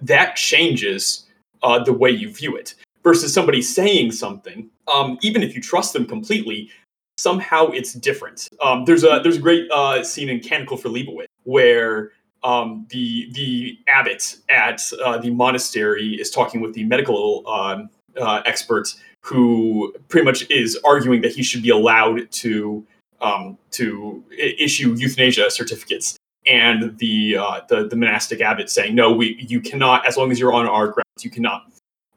that 0.00 0.36
changes 0.36 1.26
uh, 1.62 1.82
the 1.82 1.92
way 1.92 2.10
you 2.10 2.32
view 2.32 2.56
it." 2.56 2.74
Versus 3.02 3.34
somebody 3.34 3.60
saying 3.62 4.12
something, 4.12 4.70
um, 4.92 5.18
even 5.22 5.42
if 5.42 5.56
you 5.56 5.60
trust 5.60 5.92
them 5.92 6.06
completely, 6.06 6.70
somehow 7.16 7.66
it's 7.68 7.94
different. 7.94 8.48
Um, 8.62 8.84
there's 8.84 9.04
a 9.04 9.20
there's 9.22 9.36
a 9.36 9.40
great 9.40 9.70
uh, 9.70 10.04
scene 10.04 10.28
in 10.28 10.40
Canticle 10.40 10.76
for 10.76 10.88
Leibowitz 10.88 11.26
where 11.44 12.12
um, 12.44 12.86
the 12.90 13.30
the 13.32 13.78
abbot 13.88 14.36
at 14.48 14.82
uh, 15.04 15.18
the 15.18 15.30
monastery 15.30 16.14
is 16.14 16.30
talking 16.30 16.60
with 16.60 16.74
the 16.74 16.84
medical 16.84 17.48
um, 17.48 17.90
uh, 18.20 18.42
expert 18.44 18.88
who 19.20 19.94
pretty 20.08 20.24
much 20.24 20.50
is 20.50 20.78
arguing 20.84 21.22
that 21.22 21.32
he 21.32 21.42
should 21.42 21.62
be 21.62 21.70
allowed 21.70 22.30
to 22.30 22.84
um, 23.20 23.56
to 23.70 24.22
issue 24.36 24.94
euthanasia 24.94 25.50
certificates. 25.50 26.16
And 26.44 26.98
the, 26.98 27.36
uh, 27.36 27.60
the 27.68 27.86
the 27.86 27.94
monastic 27.94 28.40
abbot 28.40 28.68
saying, 28.68 28.96
"No, 28.96 29.12
we 29.12 29.36
you 29.48 29.60
cannot. 29.60 30.04
As 30.08 30.16
long 30.16 30.32
as 30.32 30.40
you're 30.40 30.52
on 30.52 30.66
our 30.66 30.88
grounds, 30.88 31.06
you 31.20 31.30
cannot." 31.30 31.70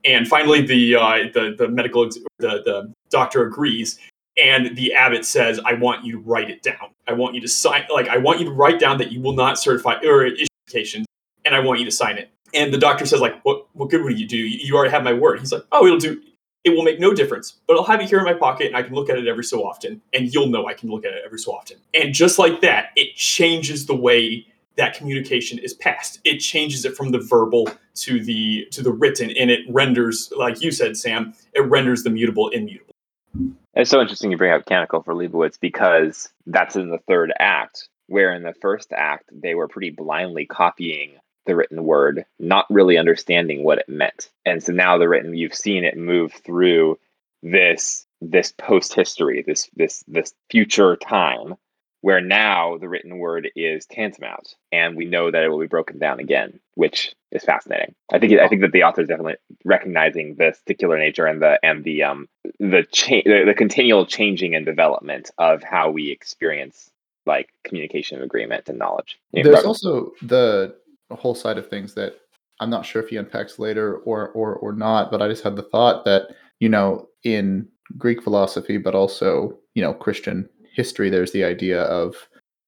And 0.04 0.28
finally, 0.28 0.62
the 0.62 0.96
uh, 0.96 1.18
the 1.34 1.56
the 1.58 1.68
medical 1.68 2.08
the 2.08 2.22
the 2.40 2.94
doctor 3.10 3.46
agrees, 3.46 4.00
and 4.38 4.75
the 4.75 4.94
abbot 4.94 5.25
says, 5.25 5.60
I 5.66 5.74
want 5.74 6.06
you 6.06 6.14
to 6.14 6.20
write 6.20 6.50
it 6.50 6.62
down. 6.62 6.92
I 7.08 7.14
want 7.14 7.36
you 7.36 7.42
to 7.42 7.48
sign, 7.48 7.86
like, 7.90 8.10
I 8.10 8.18
want 8.18 8.40
you 8.40 8.46
to 8.46 8.52
write 8.52 8.80
down 8.80 8.98
that 8.98 9.12
you 9.12 9.22
will 9.22 9.34
not 9.34 9.58
certify 9.58 9.96
or 10.04 10.25
issue 10.25 11.06
and 11.46 11.56
I 11.56 11.60
want 11.60 11.80
you 11.80 11.86
to 11.86 11.92
sign 11.92 12.18
it. 12.18 12.30
And 12.54 12.74
the 12.74 12.78
doctor 12.78 13.06
says, 13.06 13.22
like, 13.22 13.40
what, 13.44 13.68
what 13.74 13.90
good 13.90 14.04
would 14.04 14.20
you 14.20 14.28
do? 14.28 14.38
You 14.38 14.75
already 14.75 14.92
have 14.92 15.04
my 15.04 15.14
word. 15.14 15.40
He's 15.40 15.52
like, 15.52 15.64
oh, 15.72 15.86
it'll 15.86 16.00
do, 16.00 16.22
it 16.64 16.72
will 16.72 16.84
make 16.84 17.00
no 17.00 17.14
difference, 17.14 17.60
but 17.68 17.78
I'll 17.78 17.84
have 17.84 18.02
it 18.02 18.10
here 18.10 18.20
in 18.20 18.25
my 18.25 18.34
pocket 18.34 18.68
and 18.68 18.75
I 18.75 18.82
can 18.82 18.94
look 18.94 19.10
at 19.10 19.18
it 19.18 19.28
every 19.28 19.44
so 19.44 19.66
often. 19.66 20.02
And 20.14 20.34
you'll 20.34 20.48
know 20.48 20.68
I 20.68 20.74
can 20.74 20.90
look 20.90 21.06
at 21.06 21.14
it 21.14 21.22
every 21.25 21.40
so 21.40 21.54
often. 21.54 21.78
And 21.94 22.14
just 22.14 22.38
like 22.38 22.62
that, 22.62 22.90
it 22.96 23.16
changes 23.16 23.86
the 23.86 23.96
way 23.96 24.48
that 24.77 24.96
communication 24.96 25.58
is 25.60 25.74
passed. 25.74 26.20
It 26.24 26.39
changes 26.39 26.86
it 26.86 26.96
from 26.96 27.12
the 27.12 27.20
verbal 27.20 27.70
to 27.96 28.24
the 28.24 28.67
to 28.72 28.82
the 28.82 28.91
written, 28.91 29.32
and 29.32 29.50
it 29.50 29.62
renders, 29.70 30.32
like 30.38 30.62
you 30.62 30.72
said, 30.72 30.98
Sam, 30.98 31.34
it 31.53 31.62
renders 31.62 32.03
the 32.03 32.10
mutable 32.10 32.50
immutable. 32.50 32.94
It's 33.74 33.89
so 33.89 34.00
interesting 34.00 34.32
you 34.32 34.38
bring 34.38 34.53
up 34.53 34.65
Canticle 34.65 35.03
for 35.03 35.13
Leibowitz 35.13 35.60
because 35.60 36.29
that's 36.46 36.75
in 36.75 36.89
the 36.89 37.00
third 37.10 37.34
act, 37.39 37.89
where 38.08 38.34
in 38.34 38.44
the 38.44 38.53
first 38.62 38.94
act 38.94 39.29
they 39.34 39.55
were 39.55 39.67
pretty 39.67 39.89
blindly 39.89 40.46
copying 40.46 41.12
the 41.46 41.55
written 41.55 41.84
word, 41.84 42.25
not 42.39 42.65
really 42.70 42.98
understanding 42.98 43.63
what 43.63 43.79
it 43.79 43.89
meant. 43.89 44.29
And 44.46 44.63
so 44.63 44.72
now 44.72 44.98
the 44.98 45.08
written, 45.08 45.36
you've 45.36 45.53
seen 45.53 45.84
it 45.84 45.98
move 45.98 46.34
through 46.34 46.98
this 47.44 48.05
this 48.22 48.53
post 48.53 48.94
history, 48.94 49.44
this 49.46 49.70
this 49.75 50.03
this 50.08 50.34
future 50.50 50.96
time, 50.96 51.55
where 52.06 52.22
now 52.22 52.78
the 52.78 52.88
written 52.88 53.18
word 53.18 53.50
is 53.56 53.88
tantamount, 53.88 54.54
and 54.72 54.96
we 54.96 55.06
know 55.06 55.32
that 55.32 55.42
it 55.42 55.50
will 55.50 55.60
be 55.60 55.66
broken 55.66 55.98
down 55.98 56.20
again, 56.20 56.60
which 56.76 57.16
is 57.32 57.44
fascinating. 57.44 57.96
I 58.14 58.20
think 58.20 58.32
I 58.34 58.48
think 58.48 58.62
that 58.62 58.74
the 58.74 58.84
author 58.84 59.02
is 59.02 59.08
definitely 59.08 59.38
recognizing 59.64 60.36
the 60.36 60.54
particular 60.68 61.00
nature 61.00 61.26
and 61.26 61.42
the 61.42 61.58
and 61.64 61.84
the 61.84 62.04
um 62.04 62.30
the 62.60 62.86
cha- 62.92 63.24
the, 63.26 63.46
the 63.48 63.56
continual 63.56 64.06
changing 64.06 64.54
and 64.54 64.68
development 64.68 65.32
of 65.40 65.64
how 65.64 65.90
we 65.90 66.12
experience 66.12 66.92
like 67.26 67.50
communication 67.64 68.20
of 68.20 68.24
agreement 68.24 68.70
and 68.70 68.78
knowledge. 68.78 69.18
There's 69.34 69.66
also 69.66 70.12
the 70.22 70.76
whole 71.10 71.34
side 71.34 71.58
of 71.58 71.68
things 71.72 71.96
that 71.96 72.20
I'm 72.60 72.70
not 72.70 72.86
sure 72.86 73.02
if 73.02 73.10
he 73.10 73.18
unpacks 73.18 73.58
later 73.58 73.98
or 73.98 74.30
or 74.30 74.54
or 74.58 74.74
not, 74.74 75.10
but 75.10 75.24
I 75.24 75.28
just 75.28 75.44
had 75.44 75.56
the 75.56 75.64
thought 75.64 76.06
that 76.06 76.28
you 76.60 76.70
know 76.70 77.08
in 77.24 77.68
Greek 77.98 78.22
philosophy, 78.22 78.78
but 78.78 78.94
also 78.94 79.58
you 79.74 79.82
know 79.82 79.96
Christian 79.96 80.48
history, 80.75 81.10
there's 81.10 81.32
the 81.32 81.44
idea 81.44 81.84
of 81.84 82.15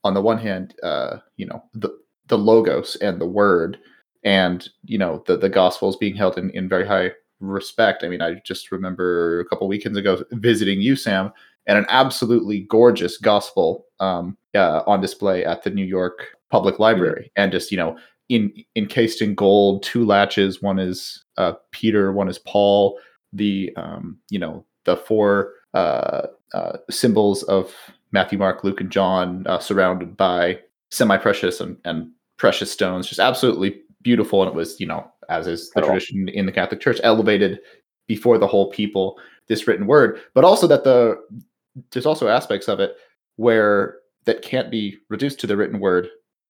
on 0.04 0.14
the 0.14 0.22
one 0.22 0.38
hand, 0.38 0.76
uh, 0.84 1.18
you 1.36 1.46
know 1.46 1.64
the 1.74 1.90
the 2.28 2.38
logos 2.38 2.96
and 2.98 3.20
the 3.20 3.26
word, 3.26 3.78
and 4.24 4.70
you 4.84 4.98
know 4.98 5.24
the 5.28 5.38
the 5.38 5.50
gospels 5.50 5.98
being 5.98 6.16
held 6.16 6.38
in 6.38 6.50
in 6.52 6.70
very 6.70 6.86
high 6.86 7.12
respect. 7.40 8.04
I 8.04 8.10
mean, 8.10 8.22
I 8.22 8.36
just 8.46 8.72
remember 8.72 9.40
a 9.40 9.46
couple 9.46 9.68
weekends 9.68 9.98
ago 9.98 10.24
visiting 10.32 10.82
you, 10.82 10.96
Sam, 10.96 11.32
and 11.68 11.78
an 11.78 11.86
absolutely 11.90 12.62
gorgeous 12.62 13.18
gospel 13.18 13.86
um, 14.00 14.38
uh, 14.56 14.82
on 14.88 15.02
display 15.02 15.46
at 15.46 15.64
the 15.64 15.70
New 15.70 15.86
York 15.86 16.28
Public 16.50 16.80
Library, 16.80 17.32
and 17.36 17.52
just 17.52 17.72
you 17.72 17.78
know 17.78 17.98
in 18.30 18.54
encased 18.76 19.22
in 19.22 19.36
gold, 19.36 19.84
two 19.84 20.06
latches. 20.06 20.62
One 20.62 20.80
is 20.80 21.24
uh, 21.38 21.54
Peter, 21.72 22.12
one 22.12 22.30
is 22.30 22.40
Paul. 22.40 23.00
The 23.34 23.74
um, 23.76 24.18
you 24.30 24.40
know 24.40 24.66
the 24.86 24.98
four 24.98 25.54
uh, 25.74 26.28
uh, 26.54 26.78
symbols 26.90 27.44
of 27.44 27.74
Matthew, 28.12 28.38
Mark, 28.38 28.64
Luke, 28.64 28.82
and 28.82 28.92
John, 28.92 29.46
uh, 29.48 29.60
surrounded 29.60 30.16
by 30.16 30.60
semi-precious 30.92 31.60
and, 31.60 31.78
and 31.86 32.10
precious 32.38 32.72
stones, 32.72 33.08
just 33.08 33.20
absolutely 33.20 33.82
beautiful. 34.02 34.42
And 34.42 34.50
it 34.50 34.56
was 34.56 34.80
you 34.80 34.88
know 34.88 35.10
as 35.30 35.48
is 35.48 35.72
the 35.72 35.82
tradition 35.82 36.30
in 36.30 36.46
the 36.46 36.52
Catholic 36.52 36.82
Church, 36.82 37.00
elevated 37.04 37.60
before 38.08 38.38
the 38.38 38.48
whole 38.48 38.72
people 38.72 39.20
this 39.48 39.68
written 39.68 39.88
word, 39.88 40.20
but 40.34 40.44
also 40.44 40.68
that 40.68 40.84
the 40.84 41.18
there's 41.92 42.06
also 42.06 42.28
aspects 42.28 42.68
of 42.68 42.80
it 42.80 42.96
where 43.36 43.98
that 44.26 44.42
can't 44.42 44.72
be 44.72 44.98
reduced 45.10 45.40
to 45.40 45.48
the 45.48 45.56
written 45.56 45.80
word 45.80 46.10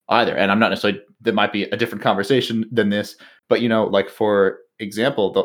either. 0.10 0.36
And 0.36 0.52
I'm 0.52 0.60
not 0.60 0.70
necessarily 0.70 1.02
that 1.22 1.36
might 1.36 1.52
be 1.52 1.64
a 1.64 1.78
different 1.78 2.04
conversation 2.04 2.66
than 2.72 2.90
this, 2.90 3.16
but 3.50 3.62
you 3.62 3.70
know, 3.70 3.86
like 3.86 4.10
for 4.10 4.60
example, 4.80 5.32
the 5.32 5.44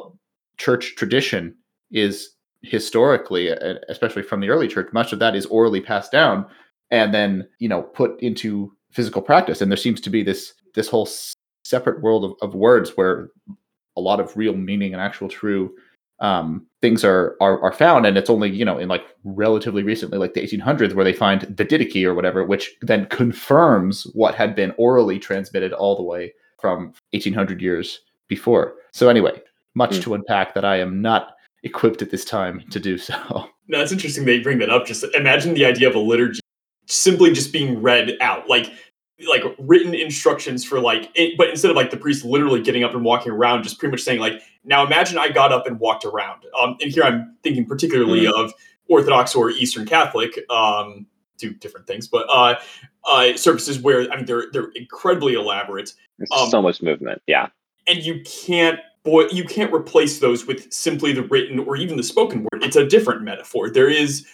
church 0.56 0.94
tradition 0.96 1.54
is 1.90 2.30
historically, 2.62 3.48
especially 3.88 4.22
from 4.22 4.40
the 4.40 4.50
early 4.50 4.68
church, 4.68 4.92
much 4.92 5.12
of 5.12 5.18
that 5.18 5.34
is 5.34 5.46
orally 5.46 5.80
passed 5.80 6.12
down 6.12 6.46
and 6.90 7.12
then 7.12 7.48
you 7.58 7.68
know 7.68 7.82
put 7.82 8.20
into 8.20 8.72
physical 8.92 9.22
practice. 9.22 9.60
And 9.60 9.72
there 9.72 9.76
seems 9.76 10.00
to 10.02 10.10
be 10.10 10.22
this 10.22 10.54
this 10.74 10.88
whole 10.88 11.08
separate 11.64 12.00
world 12.02 12.24
of, 12.24 12.34
of 12.42 12.54
words 12.54 12.90
where 12.96 13.30
a 13.96 14.00
lot 14.00 14.20
of 14.20 14.36
real 14.36 14.54
meaning 14.54 14.92
and 14.92 15.02
actual 15.02 15.28
true 15.28 15.74
um, 16.20 16.66
things 16.80 17.04
are, 17.04 17.36
are 17.40 17.60
are 17.62 17.72
found, 17.72 18.06
and 18.06 18.16
it's 18.16 18.30
only 18.30 18.50
you 18.50 18.64
know 18.64 18.78
in 18.78 18.88
like 18.88 19.04
relatively 19.24 19.82
recently, 19.82 20.18
like 20.18 20.34
the 20.34 20.46
1800s, 20.46 20.94
where 20.94 21.04
they 21.04 21.12
find 21.12 21.42
the 21.42 21.64
Didache 21.64 22.04
or 22.04 22.14
whatever, 22.14 22.44
which 22.44 22.70
then 22.82 23.06
confirms 23.06 24.04
what 24.12 24.36
had 24.36 24.54
been 24.54 24.72
orally 24.76 25.18
transmitted 25.18 25.72
all 25.72 25.96
the 25.96 26.02
way 26.02 26.32
from 26.60 26.92
1800 27.10 27.60
years 27.60 28.00
before. 28.28 28.74
So 28.92 29.08
anyway, 29.08 29.42
much 29.74 29.96
mm. 29.96 30.02
to 30.02 30.14
unpack 30.14 30.54
that 30.54 30.64
I 30.64 30.78
am 30.78 31.02
not 31.02 31.34
equipped 31.62 32.02
at 32.02 32.10
this 32.10 32.24
time 32.24 32.64
to 32.70 32.80
do 32.80 32.98
so. 32.98 33.14
No, 33.68 33.80
it's 33.80 33.92
interesting 33.92 34.26
they 34.26 34.40
bring 34.40 34.58
that 34.58 34.68
up. 34.68 34.84
Just 34.84 35.02
imagine 35.14 35.54
the 35.54 35.64
idea 35.64 35.88
of 35.88 35.94
a 35.94 35.98
liturgy 35.98 36.40
simply 36.88 37.32
just 37.32 37.52
being 37.52 37.80
read 37.80 38.18
out, 38.20 38.46
like 38.46 38.70
like 39.28 39.42
written 39.58 39.94
instructions 39.94 40.64
for 40.64 40.80
like 40.80 41.10
it, 41.14 41.36
but 41.36 41.48
instead 41.48 41.70
of 41.70 41.76
like 41.76 41.90
the 41.90 41.96
priest 41.96 42.24
literally 42.24 42.60
getting 42.60 42.84
up 42.84 42.92
and 42.92 43.04
walking 43.04 43.32
around 43.32 43.62
just 43.62 43.78
pretty 43.78 43.90
much 43.90 44.00
saying 44.00 44.18
like 44.18 44.42
now 44.64 44.84
imagine 44.84 45.18
i 45.18 45.28
got 45.28 45.52
up 45.52 45.66
and 45.66 45.78
walked 45.78 46.04
around 46.04 46.44
um, 46.60 46.76
and 46.80 46.92
here 46.92 47.04
i'm 47.04 47.36
thinking 47.42 47.64
particularly 47.64 48.22
mm. 48.22 48.32
of 48.32 48.52
orthodox 48.88 49.34
or 49.34 49.50
eastern 49.50 49.86
catholic 49.86 50.38
um, 50.50 51.06
do 51.38 51.52
different 51.54 51.86
things 51.86 52.08
but 52.08 52.26
uh, 52.32 52.54
uh, 53.04 53.36
services 53.36 53.78
where 53.78 54.10
i 54.12 54.16
mean 54.16 54.24
they're 54.24 54.46
they're 54.52 54.70
incredibly 54.74 55.34
elaborate 55.34 55.92
um, 56.36 56.48
so 56.48 56.60
much 56.60 56.82
movement 56.82 57.22
yeah 57.26 57.48
and 57.86 58.04
you 58.04 58.22
can't 58.24 58.80
boy 59.04 59.24
you 59.32 59.44
can't 59.44 59.72
replace 59.72 60.18
those 60.20 60.46
with 60.46 60.72
simply 60.72 61.12
the 61.12 61.22
written 61.24 61.58
or 61.58 61.76
even 61.76 61.96
the 61.96 62.02
spoken 62.02 62.40
word 62.40 62.62
it's 62.62 62.76
a 62.76 62.86
different 62.86 63.22
metaphor 63.22 63.68
there 63.68 63.88
is 63.88 64.26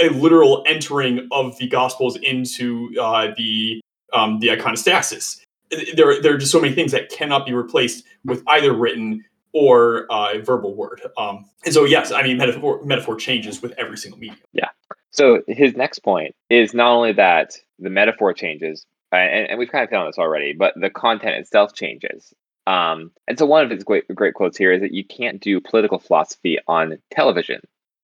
a 0.00 0.08
literal 0.10 0.64
entering 0.66 1.26
of 1.32 1.56
the 1.58 1.68
gospels 1.68 2.16
into 2.16 2.92
uh, 3.00 3.28
the 3.36 3.80
um, 4.12 4.38
the 4.40 4.48
iconostasis. 4.48 5.40
There, 5.70 6.20
there 6.22 6.34
are 6.34 6.38
just 6.38 6.52
so 6.52 6.60
many 6.60 6.74
things 6.74 6.92
that 6.92 7.10
cannot 7.10 7.44
be 7.44 7.52
replaced 7.52 8.04
with 8.24 8.42
either 8.46 8.72
written 8.72 9.24
or 9.52 10.06
uh, 10.10 10.38
verbal 10.38 10.74
word. 10.74 11.00
Um, 11.18 11.48
and 11.64 11.74
so, 11.74 11.84
yes, 11.84 12.12
I 12.12 12.22
mean, 12.22 12.36
metaphor, 12.36 12.80
metaphor 12.84 13.16
changes 13.16 13.62
with 13.62 13.72
every 13.72 13.96
single 13.96 14.18
medium. 14.18 14.38
Yeah. 14.52 14.68
So 15.10 15.42
his 15.48 15.74
next 15.74 16.00
point 16.00 16.34
is 16.50 16.74
not 16.74 16.92
only 16.92 17.12
that 17.14 17.56
the 17.78 17.90
metaphor 17.90 18.32
changes, 18.32 18.84
and, 19.10 19.48
and 19.48 19.58
we've 19.58 19.70
kind 19.70 19.82
of 19.82 19.90
found 19.90 20.08
this 20.08 20.18
already, 20.18 20.52
but 20.52 20.74
the 20.80 20.90
content 20.90 21.36
itself 21.36 21.74
changes. 21.74 22.32
Um, 22.66 23.12
and 23.28 23.38
so 23.38 23.46
one 23.46 23.64
of 23.64 23.70
his 23.70 23.84
great, 23.84 24.12
great 24.14 24.34
quotes 24.34 24.58
here 24.58 24.72
is 24.72 24.80
that 24.80 24.92
you 24.92 25.04
can't 25.04 25.40
do 25.40 25.60
political 25.60 25.98
philosophy 25.98 26.58
on 26.66 26.98
television. 27.10 27.60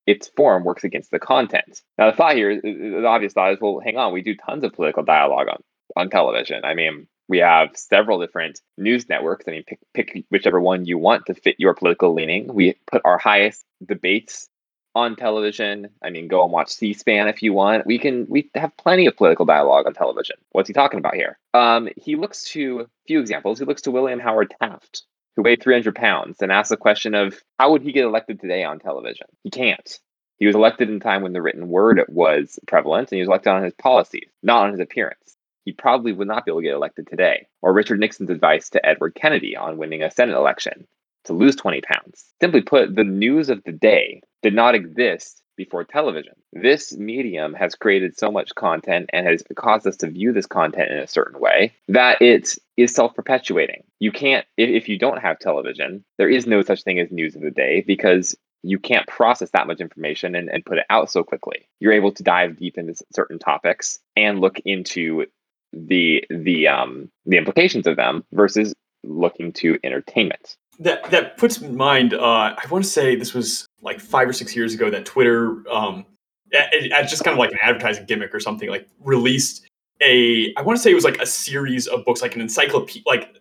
Its 0.07 0.29
form 0.29 0.65
works 0.65 0.85
against 0.85 1.11
the 1.11 1.19
content. 1.19 1.83
Now, 1.99 2.11
the 2.11 2.17
thought 2.17 2.37
here, 2.37 2.61
the 2.61 3.05
obvious 3.07 3.33
thought 3.33 3.53
is, 3.53 3.61
well, 3.61 3.81
hang 3.83 3.97
on, 3.97 4.13
we 4.13 4.23
do 4.23 4.35
tons 4.35 4.65
of 4.65 4.73
political 4.73 5.03
dialogue 5.03 5.49
on 5.49 5.63
on 5.97 6.11
television. 6.11 6.65
I 6.65 6.75
mean, 6.75 7.07
we 7.29 7.39
have 7.39 7.71
several 7.75 8.21
different 8.21 8.61
news 8.79 9.09
networks. 9.09 9.45
I 9.47 9.53
mean, 9.53 9.65
pick, 9.65 9.79
pick 9.95 10.25
whichever 10.31 10.61
one 10.61 10.85
you 10.85 10.99
want 10.99 11.27
to 11.27 11.35
fit 11.35 11.57
your 11.59 11.75
political 11.75 12.15
leaning. 12.15 12.53
We 12.53 12.77
put 12.91 13.03
our 13.05 13.19
highest 13.19 13.65
debates 13.85 14.49
on 14.95 15.17
television. 15.17 15.89
I 16.03 16.11
mean, 16.11 16.29
go 16.29 16.43
and 16.43 16.53
watch 16.53 16.71
C-SPAN 16.71 17.29
if 17.29 17.43
you 17.43 17.53
want. 17.53 17.87
We 17.87 17.99
can 17.99 18.27
we 18.29 18.51
have 18.55 18.77
plenty 18.77 19.07
of 19.07 19.17
political 19.17 19.45
dialogue 19.45 19.87
on 19.87 19.95
television. 19.95 20.37
What's 20.51 20.69
he 20.69 20.75
talking 20.75 20.99
about 20.99 21.15
here? 21.15 21.39
Um, 21.55 21.89
he 21.97 22.17
looks 22.17 22.45
to 22.53 22.81
a 22.81 22.87
few 23.07 23.21
examples. 23.21 23.59
He 23.59 23.65
looks 23.65 23.83
to 23.83 23.91
William 23.91 24.21
Howard 24.21 24.55
Taft, 24.61 25.03
who 25.37 25.43
weighed 25.43 25.63
300 25.63 25.95
pounds, 25.95 26.43
and 26.43 26.53
asks 26.53 26.71
the 26.71 26.77
question 26.77 27.15
of 27.15 27.41
how 27.59 27.73
would 27.73 27.83
he 27.83 27.93
get 27.93 28.05
elected 28.05 28.41
today 28.41 28.65
on 28.65 28.79
television? 28.79 29.27
He 29.43 29.51
can't. 29.51 29.99
He 30.39 30.47
was 30.47 30.57
elected 30.57 30.91
in 30.91 30.97
a 30.97 31.01
time 31.01 31.23
when 31.23 31.33
the 31.33 31.43
written 31.43 31.69
word 31.69 32.03
was 32.09 32.59
prevalent, 32.67 33.13
and 33.13 33.17
he 33.17 33.23
was 33.23 33.29
elected 33.29 33.53
on 33.53 33.63
his 33.63 33.75
policies, 33.75 34.29
not 34.43 34.65
on 34.65 34.73
his 34.73 34.81
appearance 34.81 35.37
he 35.65 35.73
probably 35.73 36.13
would 36.13 36.29
not 36.29 36.45
be 36.45 36.51
able 36.51 36.61
to 36.61 36.65
get 36.65 36.75
elected 36.75 37.07
today. 37.07 37.47
Or 37.61 37.73
Richard 37.73 38.01
Nixon's 38.01 38.31
advice 38.31 38.71
to 38.71 38.85
Edward 38.85 39.15
Kennedy 39.15 39.57
on 39.57 39.79
winning 39.79 40.03
a 40.03 40.11
Senate 40.11 40.37
election 40.37 40.87
to 41.25 41.33
lose 41.33 41.57
20 41.57 41.81
pounds. 41.83 42.33
Simply 42.41 42.63
put, 42.63 42.95
the 42.95 43.05
news 43.05 43.49
of 43.49 43.63
the 43.65 43.73
day 43.73 44.23
did 44.43 44.55
not 44.55 44.75
exist 44.75 45.43
before 45.57 45.85
television. 45.85 46.33
This 46.53 46.97
medium 46.97 47.55
has 47.55 47.75
created 47.75 48.19
so 48.19 48.31
much 48.31 48.55
content 48.55 49.11
and 49.13 49.27
has 49.27 49.43
caused 49.55 49.87
us 49.87 49.97
to 49.99 50.09
view 50.09 50.33
this 50.33 50.47
content 50.47 50.91
in 50.91 50.99
a 50.99 51.07
certain 51.07 51.39
way 51.41 51.75
that 51.89 52.21
it 52.23 52.57
is 52.77 52.95
self 52.95 53.15
perpetuating. 53.15 53.85
You 53.99 54.13
can't, 54.13 54.47
if, 54.57 54.71
if 54.71 54.89
you 54.89 54.99
don't 54.99 55.21
have 55.21 55.39
television, 55.39 56.05
there 56.19 56.29
is 56.29 56.47
no 56.47 56.63
such 56.63 56.83
thing 56.83 56.99
as 56.99 57.11
news 57.11 57.37
of 57.37 57.43
the 57.43 57.51
day 57.51 57.85
because 57.87 58.35
you 58.63 58.79
can't 58.79 59.07
process 59.07 59.51
that 59.51 59.67
much 59.67 59.81
information 59.81 60.35
and, 60.35 60.49
and 60.49 60.65
put 60.65 60.79
it 60.79 60.87
out 60.89 61.11
so 61.11 61.23
quickly. 61.25 61.69
You're 61.81 61.93
able 61.93 62.13
to 62.13 62.23
dive 62.23 62.57
deep 62.59 62.79
into 62.79 62.95
certain 63.13 63.39
topics 63.39 63.99
and 64.17 64.41
look 64.41 64.61
into 64.65 65.27
the 65.73 66.25
the 66.29 66.69
um 66.69 67.11
the 67.25 67.39
implications 67.39 67.87
of 67.87 67.97
them 67.97 68.25
versus 68.33 68.75
looking 69.05 69.53
to 69.53 69.79
entertainment. 69.83 70.57
That 70.79 71.11
that 71.11 71.37
puts 71.37 71.61
in 71.61 71.77
mind. 71.77 72.15
Uh, 72.15 72.55
I 72.57 72.63
want 72.71 72.85
to 72.85 72.91
say 72.91 73.15
this 73.15 73.35
was 73.35 73.67
like 73.83 74.01
five 74.01 74.29
or 74.29 74.33
six 74.33 74.57
years 74.57 74.75
ago 74.75 74.91
that 74.91 75.05
Twitter, 75.05 75.63
um, 75.71 76.05
as 76.53 77.11
just 77.11 77.25
kind 77.25 77.33
of 77.33 77.39
like 77.39 77.53
an 77.53 77.59
advertising 77.63 78.07
gimmick 78.07 78.35
or 78.35 78.41
something, 78.41 78.69
like 78.69 78.89
released 79.01 79.67
a. 80.03 80.53
I 80.57 80.63
want 80.63 80.77
to 80.79 80.83
say 80.83 80.91
it 80.91 80.95
was 80.95 81.05
like 81.05 81.21
a 81.21 81.27
series 81.27 81.87
of 81.87 82.05
books, 82.05 82.23
like 82.23 82.35
an 82.35 82.41
encyclopedia, 82.41 83.03
like 83.07 83.37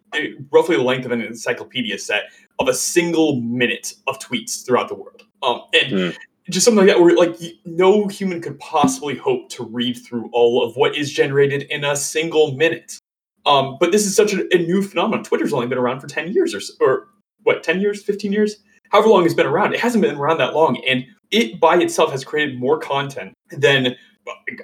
roughly 0.51 0.75
the 0.75 0.83
length 0.83 1.05
of 1.05 1.11
an 1.11 1.21
encyclopedia 1.21 1.97
set 1.97 2.23
of 2.59 2.67
a 2.67 2.73
single 2.73 3.39
minute 3.39 3.93
of 4.07 4.19
tweets 4.19 4.65
throughout 4.65 4.89
the 4.89 4.95
world. 4.95 5.23
Um, 5.41 5.61
and 5.73 5.91
mm 5.91 6.17
just 6.49 6.65
something 6.65 6.85
like 6.85 6.95
that 6.95 7.01
where 7.01 7.15
like 7.15 7.37
no 7.65 8.07
human 8.07 8.41
could 8.41 8.59
possibly 8.59 9.15
hope 9.15 9.49
to 9.49 9.63
read 9.63 9.93
through 9.93 10.29
all 10.33 10.63
of 10.63 10.75
what 10.75 10.95
is 10.95 11.11
generated 11.11 11.63
in 11.63 11.83
a 11.83 11.95
single 11.95 12.55
minute 12.55 12.99
Um, 13.45 13.77
but 13.79 13.91
this 13.91 14.05
is 14.05 14.15
such 14.15 14.33
a, 14.33 14.43
a, 14.53 14.59
new 14.59 14.83
phenomenon. 14.83 15.23
Twitter's 15.23 15.51
only 15.51 15.65
been 15.65 15.79
around 15.79 15.99
for 15.99 16.07
10 16.07 16.31
years 16.31 16.53
or, 16.53 16.59
so, 16.59 16.73
or 16.79 17.07
what, 17.43 17.63
10 17.63 17.81
years, 17.81 18.03
15 18.03 18.31
years? 18.31 18.57
However 18.89 19.09
long 19.09 19.25
it's 19.25 19.33
been 19.33 19.47
around. 19.47 19.73
It 19.73 19.79
hasn't 19.79 20.01
been 20.01 20.15
around 20.15 20.37
that 20.39 20.53
long. 20.53 20.81
And 20.87 21.05
it 21.31 21.59
by 21.59 21.77
itself 21.77 22.11
has 22.11 22.23
created 22.23 22.59
more 22.59 22.77
content 22.77 23.33
than 23.51 23.95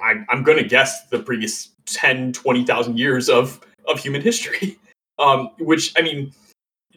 I, 0.04 0.24
am 0.30 0.44
going 0.44 0.58
to 0.58 0.68
guess 0.68 1.08
the 1.08 1.20
previous 1.20 1.70
10, 1.86 2.34
20,000 2.34 2.98
years 2.98 3.30
of, 3.30 3.60
of 3.88 4.00
human 4.00 4.22
history. 4.22 4.78
Um, 5.20 5.50
which, 5.58 5.96
I 5.98 6.04
mean, 6.04 6.32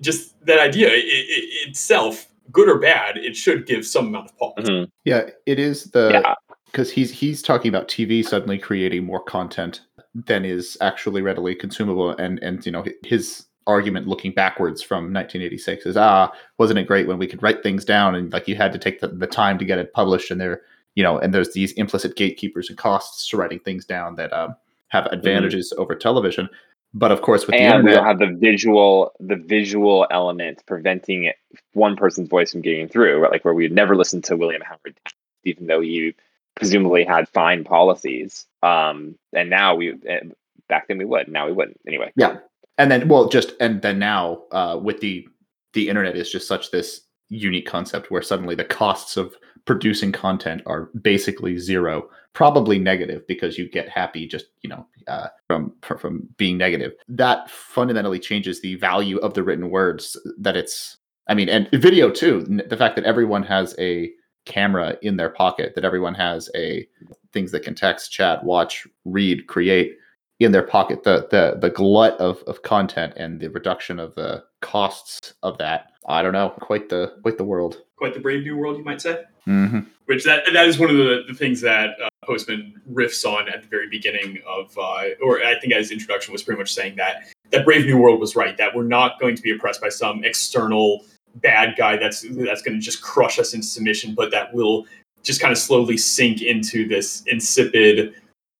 just 0.03 0.45
that 0.45 0.59
idea 0.59 0.89
it, 0.89 1.05
it, 1.05 1.69
itself, 1.69 2.27
good 2.53 2.69
or 2.69 2.79
bad, 2.79 3.17
it 3.17 3.37
should 3.37 3.67
give 3.67 3.87
some 3.87 4.09
amount 4.09 4.31
of 4.31 4.37
pause. 4.37 4.65
Mm-hmm. 4.67 4.91
Yeah, 5.05 5.31
it 5.47 5.59
is 5.59 5.85
the 5.85 6.37
because 6.67 6.91
yeah. 6.91 6.95
he's 6.95 7.11
he's 7.13 7.43
talking 7.43 7.69
about 7.71 7.89
TV 7.89 8.23
suddenly 8.25 8.59
creating 8.59 9.05
more 9.05 9.23
content 9.23 9.83
than 10.15 10.45
is 10.45 10.77
actually 10.81 11.23
readily 11.23 11.55
consumable, 11.55 12.11
and 12.11 12.39
and 12.41 12.65
you 12.67 12.73
know 12.73 12.85
his 13.05 13.47
argument 13.67 14.09
looking 14.09 14.33
backwards 14.33 14.83
from 14.83 15.13
1986 15.13 15.87
is 15.87 15.97
ah 15.97 16.33
wasn't 16.59 16.79
it 16.79 16.87
great 16.87 17.07
when 17.07 17.19
we 17.19 17.27
could 17.27 17.43
write 17.43 17.63
things 17.63 17.85
down 17.85 18.15
and 18.15 18.33
like 18.33 18.49
you 18.49 18.57
had 18.57 18.73
to 18.73 18.79
take 18.79 19.01
the, 19.01 19.09
the 19.09 19.27
time 19.27 19.59
to 19.59 19.65
get 19.65 19.79
it 19.79 19.93
published 19.93 20.31
and 20.31 20.41
there 20.41 20.63
you 20.95 21.03
know 21.03 21.19
and 21.19 21.35
there's 21.35 21.53
these 21.53 21.73
implicit 21.73 22.17
gatekeepers 22.17 22.69
and 22.69 22.79
costs 22.79 23.29
to 23.29 23.37
writing 23.37 23.61
things 23.61 23.85
down 23.85 24.17
that 24.17 24.33
um, 24.33 24.55
have 24.89 25.05
mm-hmm. 25.05 25.15
advantages 25.15 25.73
mm-hmm. 25.73 25.83
over 25.83 25.95
television 25.95 26.49
but 26.95 27.13
of 27.13 27.23
course 27.23 27.47
with 27.47 27.55
and 27.55 27.63
the 27.63 27.77
internet, 27.77 27.95
they'll 27.95 28.05
have 28.05 28.19
the 28.19 28.39
visual 28.39 29.13
the 29.21 29.37
visual 29.37 30.07
element 30.11 30.63
preventing 30.67 31.31
one 31.75 31.97
person's 31.97 32.29
voice 32.29 32.53
from 32.53 32.63
getting 32.63 32.89
through 32.89 33.21
right? 33.21 33.31
like 33.31 33.45
where 33.45 33.55
we 33.55 33.65
would 33.65 33.73
never 33.73 33.95
listen 33.95 34.23
to 34.23 34.37
william 34.37 34.63
howard 34.63 34.99
even 35.45 35.67
though 35.67 35.81
he 35.81 36.15
presumably 36.57 37.05
had 37.05 37.29
fine 37.29 37.63
policies 37.63 38.47
um 38.63 39.15
and 39.33 39.51
now 39.51 39.75
we 39.75 39.93
eh, 40.09 40.21
back 40.69 40.89
then 40.89 40.99
we 40.99 41.05
would 41.05 41.29
now 41.29 41.47
we 41.47 41.53
wouldn't 41.53 41.79
anyway 41.87 42.11
yeah 42.17 42.39
and 42.81 42.91
then 42.91 43.09
well 43.09 43.29
just 43.29 43.53
and 43.61 43.83
then 43.83 43.99
now 43.99 44.43
uh 44.53 44.79
with 44.81 45.01
the 45.01 45.27
the 45.73 45.89
internet 45.89 46.17
is 46.17 46.31
just 46.31 46.49
such 46.49 46.71
this 46.71 47.03
unique 47.29 47.67
concept 47.67 48.11
where 48.11 48.23
suddenly 48.23 48.55
the 48.55 48.65
costs 48.65 49.17
of 49.17 49.35
producing 49.65 50.11
content 50.11 50.63
are 50.67 50.91
basically 51.01 51.59
zero 51.59 52.09
probably 52.33 52.79
negative 52.79 53.27
because 53.27 53.59
you 53.59 53.69
get 53.69 53.89
happy 53.89 54.27
just 54.27 54.47
you 54.63 54.71
know 54.71 54.87
uh, 55.09 55.29
from 55.47 55.73
from 55.81 56.29
being 56.37 56.57
negative. 56.57 56.93
That 57.09 57.51
fundamentally 57.51 58.19
changes 58.19 58.61
the 58.61 58.77
value 58.77 59.19
of 59.19 59.35
the 59.35 59.43
written 59.43 59.71
words 59.71 60.17
that 60.39 60.57
it's 60.57 60.97
i 61.29 61.35
mean 61.35 61.49
and 61.49 61.69
video 61.73 62.11
too 62.11 62.43
the 62.69 62.77
fact 62.77 62.97
that 62.97 63.05
everyone 63.05 63.43
has 63.43 63.75
a 63.79 64.11
camera 64.47 64.97
in 65.03 65.17
their 65.17 65.29
pocket 65.29 65.75
that 65.75 65.85
everyone 65.85 66.15
has 66.15 66.49
a 66.57 66.87
things 67.33 67.53
that 67.53 67.63
can 67.63 67.75
text 67.75 68.11
chat 68.11 68.43
watch 68.43 68.87
read 69.05 69.47
create 69.47 69.97
in 70.41 70.53
their 70.53 70.63
pocket 70.63 71.05
the 71.05 71.29
the 71.31 71.59
the 71.61 71.71
glut 71.71 72.19
of, 72.19 72.43
of 72.47 72.63
content 72.63 73.13
and 73.17 73.41
the 73.41 73.49
reduction 73.49 74.01
of 74.01 74.15
the 74.15 74.43
costs 74.61 75.35
of 75.43 75.59
that. 75.59 75.93
I 76.09 76.23
don't 76.23 76.33
know 76.33 76.51
quite 76.61 76.89
the 76.89 77.15
quite 77.23 77.39
the 77.39 77.45
world. 77.45 77.83
Quite 77.97 78.15
the 78.15 78.21
brave 78.21 78.43
new 78.43 78.57
world 78.57 78.79
you 78.79 78.85
might 78.85 79.01
say. 79.01 79.25
Mm-hmm. 79.47 79.81
which 80.05 80.25
that 80.25 80.45
that 80.53 80.69
is 80.69 80.79
one 80.79 80.91
of 80.91 80.97
the, 80.97 81.23
the 81.27 81.35
things 81.35 81.63
that 81.63 81.91
uh, 82.01 82.09
postman 82.25 82.75
riffs 82.93 83.25
on 83.25 83.49
at 83.49 83.63
the 83.63 83.69
very 83.69 83.89
beginning 83.89 84.39
of 84.47 84.77
uh, 84.77 85.05
or 85.23 85.43
i 85.43 85.59
think 85.59 85.73
his 85.73 85.91
introduction 85.91 86.31
was 86.31 86.43
pretty 86.43 86.59
much 86.59 86.75
saying 86.75 86.95
that 86.97 87.25
that 87.51 87.65
brave 87.65 87.87
new 87.87 87.97
world 87.97 88.21
was 88.21 88.37
right 88.37 88.59
that 88.59 88.77
we're 88.77 88.85
not 88.85 89.19
going 89.19 89.35
to 89.35 89.41
be 89.41 89.51
oppressed 89.51 89.81
by 89.81 89.89
some 89.89 90.23
external 90.25 91.03
bad 91.37 91.75
guy 91.79 91.97
that's 91.97 92.21
that's 92.21 92.61
going 92.61 92.79
to 92.79 92.85
just 92.85 93.01
crush 93.01 93.39
us 93.39 93.55
into 93.55 93.67
submission 93.67 94.15
but 94.15 94.31
that 94.31 94.53
will 94.53 94.87
just 95.23 95.41
kind 95.41 95.53
of 95.53 95.59
slowly 95.59 95.97
sink 95.97 96.43
into 96.43 96.87
this 96.87 97.23
insipid 97.27 98.15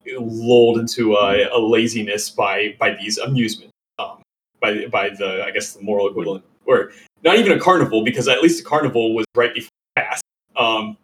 lulled 0.07 0.79
into 0.79 1.15
a, 1.15 1.49
a 1.51 1.59
laziness 1.59 2.31
by 2.31 2.77
by 2.79 2.97
these 3.01 3.19
amusements, 3.19 3.73
um, 3.99 4.23
by 4.61 4.87
by 4.87 5.11
the 5.11 5.45
I 5.45 5.51
guess 5.51 5.75
the 5.75 5.83
moral 5.83 6.09
equivalent, 6.09 6.45
or 6.67 6.93
not 7.23 7.37
even 7.37 7.53
a 7.53 7.61
carnival 7.61 8.05
because 8.05 8.29
at 8.29 8.43
least 8.43 8.61
a 8.61 8.65
carnival 8.65 9.15
was 9.15 9.27
right 9.35 9.55
before 9.55 9.71
past, 9.97 10.23
um, 10.57 10.97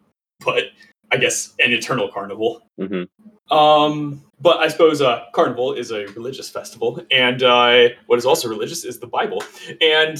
but 0.43 0.65
I 1.11 1.17
guess 1.17 1.53
an 1.59 1.71
eternal 1.71 2.09
carnival. 2.11 2.61
Mm-hmm. 2.79 3.55
Um, 3.55 4.23
but 4.39 4.57
I 4.57 4.67
suppose 4.67 5.01
uh, 5.01 5.25
carnival 5.33 5.73
is 5.73 5.91
a 5.91 6.07
religious 6.07 6.49
festival, 6.49 7.01
and 7.11 7.43
uh, 7.43 7.89
what 8.07 8.19
is 8.19 8.25
also 8.25 8.49
religious 8.49 8.83
is 8.83 8.99
the 8.99 9.07
Bible. 9.07 9.43
And 9.81 10.17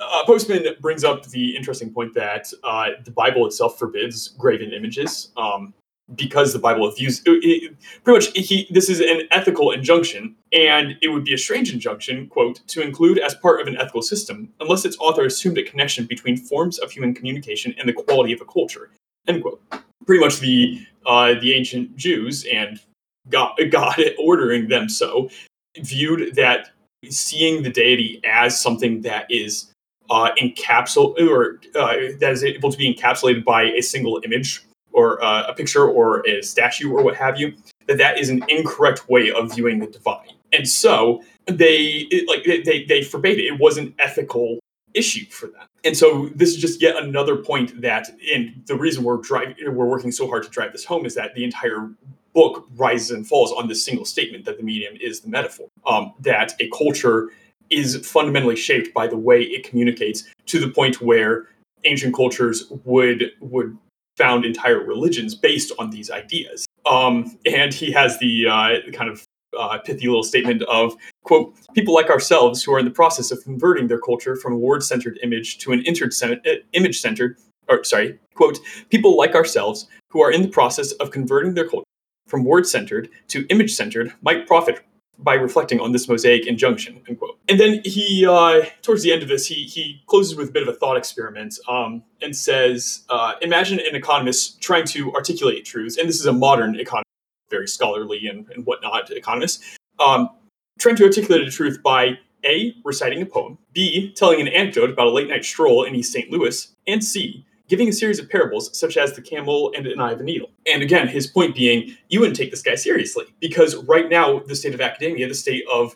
uh, 0.00 0.24
Postman 0.24 0.64
brings 0.80 1.04
up 1.04 1.26
the 1.26 1.56
interesting 1.56 1.92
point 1.92 2.14
that 2.14 2.52
uh, 2.62 2.90
the 3.04 3.10
Bible 3.10 3.46
itself 3.46 3.78
forbids 3.78 4.28
graven 4.28 4.72
images. 4.72 5.32
Um, 5.36 5.74
because 6.14 6.52
the 6.52 6.58
Bible 6.58 6.90
views 6.90 7.20
pretty 7.20 7.70
much 8.06 8.28
he 8.34 8.66
this 8.70 8.88
is 8.88 9.00
an 9.00 9.22
ethical 9.30 9.70
injunction, 9.70 10.34
and 10.52 10.96
it 11.02 11.08
would 11.08 11.24
be 11.24 11.34
a 11.34 11.38
strange 11.38 11.72
injunction, 11.72 12.26
quote, 12.28 12.60
to 12.68 12.82
include 12.82 13.18
as 13.18 13.34
part 13.34 13.60
of 13.60 13.66
an 13.66 13.76
ethical 13.76 14.02
system, 14.02 14.52
unless 14.60 14.84
its 14.84 14.96
author 14.98 15.24
assumed 15.24 15.58
a 15.58 15.62
connection 15.62 16.06
between 16.06 16.36
forms 16.36 16.78
of 16.78 16.90
human 16.90 17.14
communication 17.14 17.74
and 17.78 17.88
the 17.88 17.92
quality 17.92 18.32
of 18.32 18.40
a 18.40 18.44
culture. 18.44 18.90
End 19.26 19.42
quote. 19.42 19.60
Pretty 20.06 20.24
much 20.24 20.40
the 20.40 20.86
uh, 21.06 21.34
the 21.40 21.54
ancient 21.54 21.94
Jews 21.96 22.46
and 22.50 22.80
God, 23.28 23.54
God 23.70 24.00
ordering 24.18 24.68
them 24.68 24.88
so 24.88 25.30
viewed 25.78 26.34
that 26.36 26.70
seeing 27.08 27.62
the 27.62 27.70
deity 27.70 28.20
as 28.24 28.60
something 28.60 29.02
that 29.02 29.26
is 29.30 29.70
uh, 30.10 30.30
encapsulated 30.40 31.28
or 31.28 31.60
uh, 31.78 31.96
that 32.18 32.32
is 32.32 32.42
able 32.42 32.72
to 32.72 32.78
be 32.78 32.92
encapsulated 32.92 33.44
by 33.44 33.64
a 33.64 33.82
single 33.82 34.20
image 34.24 34.64
or 34.92 35.22
uh, 35.22 35.46
a 35.48 35.54
picture 35.54 35.86
or 35.86 36.26
a 36.26 36.42
statue 36.42 36.90
or 36.90 37.02
what 37.02 37.16
have 37.16 37.38
you, 37.38 37.54
that 37.86 37.98
that 37.98 38.18
is 38.18 38.28
an 38.28 38.44
incorrect 38.48 39.08
way 39.08 39.30
of 39.30 39.54
viewing 39.54 39.78
the 39.78 39.86
divine. 39.86 40.32
And 40.52 40.68
so 40.68 41.22
they 41.46 42.06
it, 42.10 42.28
like 42.28 42.44
they 42.64 42.84
they 42.84 43.02
forbade 43.02 43.38
it. 43.38 43.44
It 43.44 43.60
was 43.60 43.76
an 43.78 43.94
ethical 43.98 44.58
issue 44.94 45.26
for 45.26 45.46
them. 45.46 45.66
And 45.84 45.96
so 45.96 46.28
this 46.34 46.50
is 46.50 46.56
just 46.56 46.82
yet 46.82 46.96
another 46.96 47.36
point 47.36 47.80
that, 47.82 48.08
and 48.34 48.62
the 48.66 48.74
reason 48.74 49.04
we're 49.04 49.18
driving, 49.18 49.54
we're 49.66 49.86
working 49.86 50.10
so 50.10 50.26
hard 50.26 50.42
to 50.42 50.50
drive 50.50 50.72
this 50.72 50.84
home 50.84 51.06
is 51.06 51.14
that 51.14 51.34
the 51.34 51.44
entire 51.44 51.90
book 52.34 52.66
rises 52.76 53.10
and 53.10 53.26
falls 53.26 53.52
on 53.52 53.68
this 53.68 53.84
single 53.84 54.04
statement 54.04 54.44
that 54.44 54.58
the 54.58 54.62
medium 54.62 54.94
is 55.00 55.20
the 55.20 55.28
metaphor. 55.28 55.68
Um, 55.86 56.14
that 56.20 56.54
a 56.60 56.68
culture 56.70 57.30
is 57.70 57.96
fundamentally 58.06 58.56
shaped 58.56 58.92
by 58.94 59.06
the 59.06 59.16
way 59.16 59.42
it 59.42 59.68
communicates 59.68 60.24
to 60.46 60.58
the 60.58 60.68
point 60.68 61.00
where 61.00 61.48
ancient 61.84 62.14
cultures 62.14 62.70
would 62.84 63.32
would 63.40 63.76
found 64.18 64.44
entire 64.44 64.80
religions 64.84 65.34
based 65.34 65.72
on 65.78 65.90
these 65.90 66.10
ideas. 66.10 66.66
Um, 66.84 67.38
and 67.46 67.72
he 67.72 67.92
has 67.92 68.18
the 68.18 68.48
uh, 68.48 68.90
kind 68.92 69.10
of 69.10 69.24
uh, 69.58 69.78
pithy 69.78 70.06
little 70.06 70.22
statement 70.22 70.62
of 70.64 70.94
quote 71.24 71.54
people 71.74 71.94
like 71.94 72.10
ourselves 72.10 72.62
who 72.62 72.72
are 72.74 72.78
in 72.78 72.84
the 72.84 72.90
process 72.90 73.30
of 73.30 73.42
converting 73.44 73.88
their 73.88 74.00
culture 74.00 74.36
from 74.36 74.52
a 74.52 74.58
word-centered 74.58 75.18
image 75.22 75.58
to 75.58 75.72
an 75.72 75.82
uh, 75.86 76.50
image-centered 76.74 77.36
or 77.68 77.82
sorry 77.82 78.18
quote 78.34 78.58
people 78.90 79.16
like 79.16 79.34
ourselves 79.34 79.86
who 80.10 80.20
are 80.20 80.30
in 80.30 80.42
the 80.42 80.48
process 80.48 80.92
of 80.92 81.10
converting 81.10 81.54
their 81.54 81.68
culture 81.68 81.84
from 82.26 82.44
word-centered 82.44 83.08
to 83.28 83.46
image-centered 83.48 84.12
might 84.20 84.46
profit 84.46 84.84
by 85.18 85.34
reflecting 85.34 85.80
on 85.80 85.92
this 85.92 86.08
mosaic 86.08 86.46
injunction. 86.46 87.02
And 87.48 87.58
then 87.58 87.80
he, 87.84 88.26
uh, 88.26 88.62
towards 88.82 89.02
the 89.02 89.12
end 89.12 89.22
of 89.22 89.28
this, 89.28 89.46
he 89.46 89.64
he 89.64 90.02
closes 90.06 90.36
with 90.36 90.50
a 90.50 90.52
bit 90.52 90.62
of 90.62 90.68
a 90.68 90.72
thought 90.76 90.96
experiment 90.96 91.58
um, 91.68 92.02
and 92.22 92.36
says, 92.36 93.04
uh, 93.08 93.34
"Imagine 93.42 93.80
an 93.80 93.94
economist 93.94 94.60
trying 94.60 94.84
to 94.86 95.12
articulate 95.14 95.64
truths, 95.64 95.96
and 95.96 96.08
this 96.08 96.20
is 96.20 96.26
a 96.26 96.32
modern 96.32 96.78
economist, 96.78 97.06
very 97.50 97.66
scholarly 97.66 98.26
and, 98.26 98.46
and 98.50 98.64
whatnot 98.64 99.10
economist, 99.10 99.62
um, 99.98 100.30
trying 100.78 100.96
to 100.96 101.04
articulate 101.04 101.46
a 101.46 101.50
truth 101.50 101.82
by 101.82 102.18
a 102.44 102.74
reciting 102.84 103.20
a 103.22 103.26
poem, 103.26 103.58
b 103.72 104.12
telling 104.14 104.40
an 104.40 104.48
anecdote 104.48 104.90
about 104.90 105.08
a 105.08 105.10
late 105.10 105.28
night 105.28 105.44
stroll 105.44 105.82
in 105.84 105.94
East 105.94 106.12
St. 106.12 106.30
Louis, 106.30 106.68
and 106.86 107.02
c 107.02 107.44
giving 107.68 107.88
a 107.88 107.92
series 107.92 108.18
of 108.18 108.28
parables 108.28 108.76
such 108.78 108.96
as 108.96 109.12
the 109.14 109.22
camel 109.22 109.72
and 109.76 109.86
an 109.86 110.00
eye 110.00 110.12
of 110.12 110.20
a 110.20 110.24
needle. 110.24 110.50
And 110.66 110.82
again, 110.82 111.06
his 111.06 111.26
point 111.26 111.54
being, 111.54 111.94
you 112.08 112.20
wouldn't 112.20 112.36
take 112.36 112.50
this 112.50 112.62
guy 112.62 112.74
seriously 112.74 113.26
because 113.40 113.76
right 113.84 114.08
now, 114.08 114.40
the 114.40 114.56
state 114.56 114.74
of 114.74 114.80
academia, 114.80 115.28
the 115.28 115.34
state 115.34 115.64
of 115.72 115.94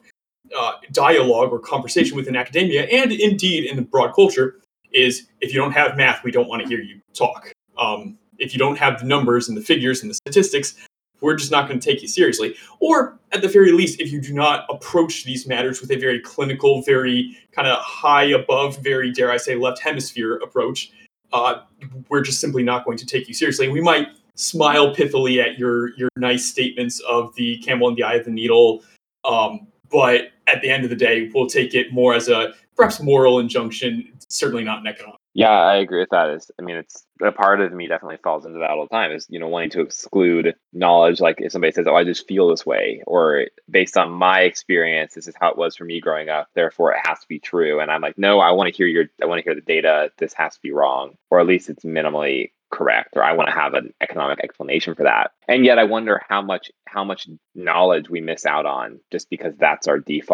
uh, 0.57 0.73
dialogue 0.93 1.51
or 1.51 1.59
conversation 1.59 2.17
within 2.17 2.37
academia, 2.37 2.83
and 2.85 3.11
indeed 3.13 3.65
in 3.65 3.77
the 3.77 3.83
broad 3.83 4.13
culture, 4.15 4.61
is 4.93 5.27
if 5.41 5.55
you 5.55 5.59
don't 5.59 5.73
have 5.73 5.97
math, 5.97 6.23
we 6.23 6.31
don't 6.31 6.49
want 6.49 6.63
to 6.63 6.69
hear 6.69 6.81
you 6.81 7.01
talk. 7.15 7.51
Um, 7.79 8.19
if 8.39 8.53
you 8.53 8.59
don't 8.59 8.77
have 8.77 9.01
the 9.01 9.07
numbers 9.07 9.49
and 9.49 9.57
the 9.57 9.63
figures 9.63 10.03
and 10.03 10.11
the 10.11 10.15
statistics, 10.15 10.75
we're 11.23 11.37
just 11.37 11.53
not 11.53 11.69
going 11.69 11.81
to 11.81 11.85
take 11.91 12.03
you 12.03 12.09
seriously. 12.09 12.57
Or 12.81 13.19
at 13.31 13.41
the 13.41 13.49
very 13.49 13.73
least, 13.73 14.01
if 14.01 14.13
you 14.13 14.21
do 14.21 14.35
not 14.35 14.67
approach 14.69 15.25
these 15.25 15.47
matters 15.47 15.81
with 15.81 15.91
a 15.91 15.97
very 15.97 16.21
clinical, 16.21 16.83
very 16.83 17.39
kind 17.53 17.69
of 17.69 17.79
high 17.79 18.25
above, 18.25 18.79
very 18.79 19.13
dare 19.13 19.31
I 19.31 19.37
say, 19.37 19.55
left 19.55 19.81
hemisphere 19.81 20.35
approach, 20.37 20.91
uh, 21.33 21.63
we're 22.09 22.23
just 22.23 22.41
simply 22.41 22.63
not 22.63 22.85
going 22.85 22.99
to 22.99 23.07
take 23.07 23.29
you 23.29 23.35
seriously. 23.35 23.69
we 23.69 23.81
might 23.81 24.09
smile 24.35 24.95
pithily 24.95 25.43
at 25.43 25.59
your 25.59 25.95
your 25.97 26.09
nice 26.17 26.45
statements 26.47 27.01
of 27.01 27.35
the 27.35 27.59
camel 27.59 27.89
and 27.89 27.97
the 27.97 28.03
eye 28.03 28.15
of 28.15 28.25
the 28.25 28.31
needle, 28.31 28.83
um, 29.25 29.67
but 29.91 30.31
at 30.47 30.63
the 30.63 30.71
end 30.71 30.85
of 30.85 30.91
the 30.91 30.97
day, 30.97 31.31
we'll 31.35 31.47
take 31.47 31.75
it 31.75 31.93
more 31.93 32.15
as 32.15 32.29
a 32.29 32.55
perhaps 32.77 33.01
moral 33.01 33.39
injunction, 33.39 34.13
certainly 34.29 34.65
not 34.65 34.81
an 34.81 34.87
economic. 34.87 35.19
Yeah, 35.35 35.49
I 35.49 35.77
agree 35.77 36.01
with 36.01 36.11
that. 36.11 36.29
Is 36.31 36.51
I 36.59 36.63
mean, 36.63 36.77
it's 36.77 37.07
a 37.23 37.33
part 37.33 37.63
of 37.63 37.73
me 37.73 37.87
definitely 37.87 38.19
falls 38.23 38.45
into 38.45 38.59
that 38.59 38.71
all 38.71 38.83
the 38.83 38.95
time. 38.95 39.13
Is 39.13 39.27
you 39.31 39.39
know 39.39 39.49
wanting 39.49 39.71
to 39.71 39.81
exclude 39.81 40.55
knowledge. 40.75 41.21
Like 41.21 41.37
if 41.41 41.53
somebody 41.53 41.73
says, 41.73 41.87
"Oh, 41.89 41.95
I 41.95 42.05
just 42.05 42.29
feel 42.29 42.49
this 42.49 42.67
way," 42.67 43.03
or 43.07 43.47
based 43.71 43.97
on 43.97 44.11
my 44.11 44.41
experience, 44.41 45.15
this 45.15 45.27
is 45.27 45.35
how 45.41 45.51
it 45.51 45.57
was 45.57 45.77
for 45.77 45.85
me 45.85 46.01
growing 46.01 46.29
up. 46.29 46.49
Therefore, 46.55 46.93
it 46.93 47.07
has 47.07 47.21
to 47.21 47.29
be 47.29 47.39
true. 47.39 47.81
And 47.81 47.91
I'm 47.91 48.03
like, 48.03 48.19
no, 48.19 48.41
I 48.41 48.51
want 48.51 48.69
to 48.69 48.77
hear 48.77 48.87
your, 48.87 49.07
I 49.23 49.27
want 49.27 49.39
to 49.39 49.45
hear 49.45 49.55
the 49.55 49.63
data. 49.63 50.11
This 50.19 50.35
has 50.35 50.55
to 50.55 50.61
be 50.63 50.73
wrong, 50.73 51.17
or 51.31 51.41
at 51.41 51.47
least 51.47 51.71
it's 51.71 51.85
minimally 51.85 52.51
correct, 52.71 53.17
or 53.17 53.23
I 53.23 53.33
want 53.33 53.49
to 53.49 53.55
have 53.55 53.75
an 53.75 53.93
economic 54.01 54.41
explanation 54.41 54.95
for 54.95 55.05
that. 55.05 55.33
And 55.47 55.65
yet, 55.65 55.79
I 55.79 55.85
wonder 55.85 56.21
how 56.29 56.43
much 56.43 56.71
how 56.87 57.05
much 57.05 57.29
knowledge 57.55 58.11
we 58.11 58.21
miss 58.21 58.45
out 58.45 58.67
on 58.67 59.01
just 59.11 59.31
because 59.31 59.55
that's 59.57 59.89
our 59.89 59.99
default 59.99 60.32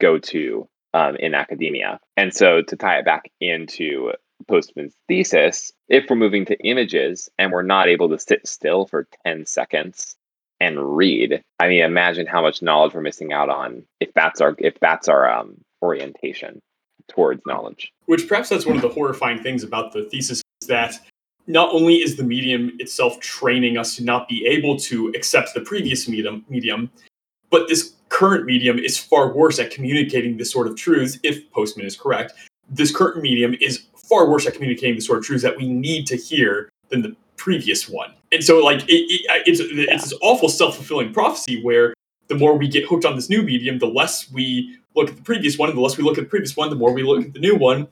go 0.00 0.18
to 0.18 0.68
um, 0.94 1.16
in 1.16 1.34
academia. 1.34 2.00
And 2.16 2.34
so 2.34 2.62
to 2.62 2.76
tie 2.76 2.98
it 2.98 3.04
back 3.04 3.30
into 3.40 4.12
Postman's 4.48 4.94
thesis, 5.08 5.72
if 5.88 6.04
we're 6.08 6.16
moving 6.16 6.44
to 6.46 6.58
images 6.64 7.28
and 7.38 7.52
we're 7.52 7.62
not 7.62 7.88
able 7.88 8.08
to 8.08 8.18
sit 8.18 8.46
still 8.46 8.86
for 8.86 9.08
10 9.26 9.46
seconds 9.46 10.16
and 10.60 10.96
read, 10.96 11.42
I 11.60 11.68
mean, 11.68 11.82
imagine 11.82 12.26
how 12.26 12.42
much 12.42 12.62
knowledge 12.62 12.94
we're 12.94 13.02
missing 13.02 13.32
out 13.32 13.48
on 13.48 13.82
if 14.00 14.12
that's 14.14 14.40
our 14.40 14.54
if 14.58 14.78
that's 14.80 15.08
our 15.08 15.30
um, 15.30 15.56
orientation 15.82 16.60
towards 17.08 17.42
knowledge. 17.46 17.92
Which 18.06 18.26
perhaps 18.28 18.48
that's 18.48 18.66
one 18.66 18.76
of 18.76 18.82
the 18.82 18.88
horrifying 18.88 19.42
things 19.42 19.62
about 19.62 19.92
the 19.92 20.04
thesis 20.04 20.42
is 20.62 20.68
that 20.68 20.94
not 21.46 21.72
only 21.72 21.96
is 21.96 22.16
the 22.16 22.24
medium 22.24 22.72
itself 22.78 23.20
training 23.20 23.78
us 23.78 23.94
to 23.96 24.04
not 24.04 24.28
be 24.28 24.46
able 24.46 24.76
to 24.76 25.12
accept 25.14 25.54
the 25.54 25.60
previous 25.60 26.08
medium, 26.08 26.44
medium 26.48 26.90
but 27.50 27.68
this 27.68 27.95
current 28.16 28.46
medium 28.46 28.78
is 28.78 28.96
far 28.96 29.34
worse 29.34 29.58
at 29.58 29.70
communicating 29.70 30.38
this 30.38 30.50
sort 30.50 30.66
of 30.66 30.74
truths, 30.74 31.18
if 31.22 31.50
Postman 31.50 31.84
is 31.84 31.98
correct. 31.98 32.32
This 32.70 32.90
current 32.90 33.20
medium 33.20 33.54
is 33.60 33.88
far 34.08 34.30
worse 34.30 34.46
at 34.46 34.54
communicating 34.54 34.96
the 34.96 35.02
sort 35.02 35.18
of 35.18 35.24
truths 35.26 35.42
that 35.42 35.54
we 35.54 35.68
need 35.68 36.06
to 36.06 36.16
hear 36.16 36.70
than 36.88 37.02
the 37.02 37.14
previous 37.36 37.90
one. 37.90 38.14
And 38.32 38.42
so, 38.42 38.64
like, 38.64 38.82
it, 38.88 38.92
it, 38.92 39.42
it's, 39.44 39.60
it's 39.60 40.04
this 40.04 40.18
awful 40.22 40.48
self 40.48 40.76
fulfilling 40.76 41.12
prophecy 41.12 41.62
where 41.62 41.92
the 42.28 42.34
more 42.34 42.56
we 42.56 42.68
get 42.68 42.86
hooked 42.86 43.04
on 43.04 43.16
this 43.16 43.28
new 43.28 43.42
medium, 43.42 43.78
the 43.78 43.86
less 43.86 44.32
we 44.32 44.78
look 44.94 45.10
at 45.10 45.16
the 45.16 45.22
previous 45.22 45.58
one, 45.58 45.68
and 45.68 45.76
the 45.76 45.82
less 45.82 45.98
we 45.98 46.02
look 46.02 46.16
at 46.16 46.24
the 46.24 46.30
previous 46.30 46.56
one, 46.56 46.70
the 46.70 46.76
more 46.76 46.94
we 46.94 47.02
look 47.02 47.22
at 47.22 47.34
the 47.34 47.38
new 47.38 47.54
one. 47.54 47.86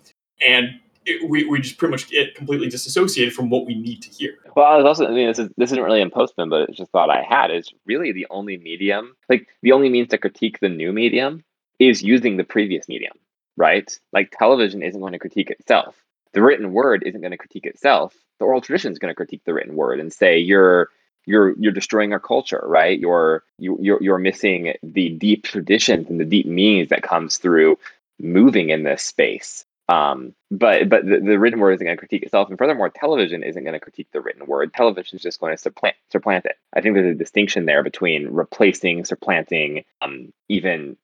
And 0.45 0.81
it, 1.07 1.29
we, 1.29 1.45
we 1.45 1.61
just 1.61 1.79
pretty 1.79 1.91
much 1.91 2.11
get 2.11 2.35
completely 2.35 2.69
disassociated 2.69 3.35
from 3.35 3.51
what 3.51 3.67
we 3.67 3.75
need 3.75 4.03
to 4.03 4.11
hear. 4.11 4.35
Well, 4.57 4.67
I 4.67 4.77
was 4.77 4.87
also, 4.87 5.07
I 5.07 5.11
mean, 5.11 5.29
this, 5.29 5.39
is, 5.39 5.49
this 5.57 5.73
isn't 5.73 5.83
really 5.83 6.01
in 6.01 6.11
Postman, 6.11 6.49
but 6.49 6.69
it's 6.69 6.79
just 6.79 6.91
thought 6.91 7.11
I 7.11 7.23
had 7.23 7.51
is 7.51 7.73
really 7.87 8.13
the 8.13 8.27
only 8.31 8.57
medium, 8.57 9.15
like 9.29 9.49
the 9.63 9.73
only 9.73 9.89
means 9.89 10.09
to 10.09 10.19
critique 10.19 10.61
the 10.61 10.69
new 10.69 10.93
medium 10.93 11.45
is 11.79 12.03
using 12.03 12.37
the 12.37 12.45
previous 12.45 12.89
medium, 12.89 13.17
right? 13.57 13.99
Like 14.13 14.33
television 14.37 14.83
isn't 14.83 15.01
going 15.01 15.13
to 15.13 15.19
critique 15.19 15.51
itself. 15.51 15.97
The 16.33 16.43
written 16.43 16.73
word 16.73 17.03
isn't 17.05 17.21
going 17.21 17.31
to 17.31 17.39
critique 17.39 17.67
itself. 17.67 18.15
The 18.39 18.45
oral 18.45 18.61
tradition 18.61 18.93
is 18.93 18.99
going 18.99 19.11
to 19.11 19.17
critique 19.17 19.43
the 19.45 19.55
written 19.55 19.77
word 19.77 20.01
and 20.01 20.13
say 20.13 20.39
you're 20.39 20.89
you're 21.27 21.57
you're 21.59 21.73
destroying 21.73 22.13
our 22.13 22.21
culture, 22.21 22.63
right? 22.67 22.99
You're 22.99 23.45
you, 23.59 23.79
you're 23.81 24.03
you're 24.03 24.19
missing 24.19 24.75
the 24.83 25.11
deep 25.11 25.45
traditions 25.45 26.11
and 26.11 26.21
the 26.21 26.25
deep 26.25 26.47
meanings 26.47 26.89
that 26.89 27.03
comes 27.03 27.39
through 27.39 27.79
moving 28.19 28.71
in 28.71 28.83
this 28.83 29.03
space. 29.03 29.65
Um, 29.89 30.35
but 30.51 30.89
but 30.89 31.05
the, 31.05 31.21
the, 31.21 31.39
written 31.39 31.61
word 31.61 31.73
isn't 31.73 31.85
going 31.85 31.97
to 31.97 32.01
critique 32.01 32.23
itself, 32.23 32.49
and 32.49 32.57
furthermore, 32.57 32.89
television 32.89 33.43
isn't 33.43 33.63
going 33.63 33.75
to 33.75 33.81
critique 33.81 34.09
the 34.13 34.21
written 34.21 34.47
word. 34.47 34.73
Television 34.73 35.17
is 35.17 35.23
just 35.23 35.41
going 35.41 35.53
to 35.53 35.59
supplant 35.59 35.97
supplant 36.11 36.47
it. 36.47 36.57
I 36.75 36.81
think 36.81 36.95
there's 36.95 37.15
a 37.15 37.19
distinction 37.19 37.67
there 37.67 37.83
between 37.83 38.29
replacing, 38.29 39.05
supplanting, 39.05 39.85
um, 40.01 40.33
even 40.49 40.97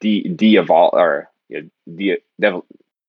de 0.00 0.22
de 0.28 0.56
evolve 0.56 0.94
or 0.94 1.30
you 1.48 1.62
know, 1.62 1.94
de, 1.94 2.18
de, 2.40 2.62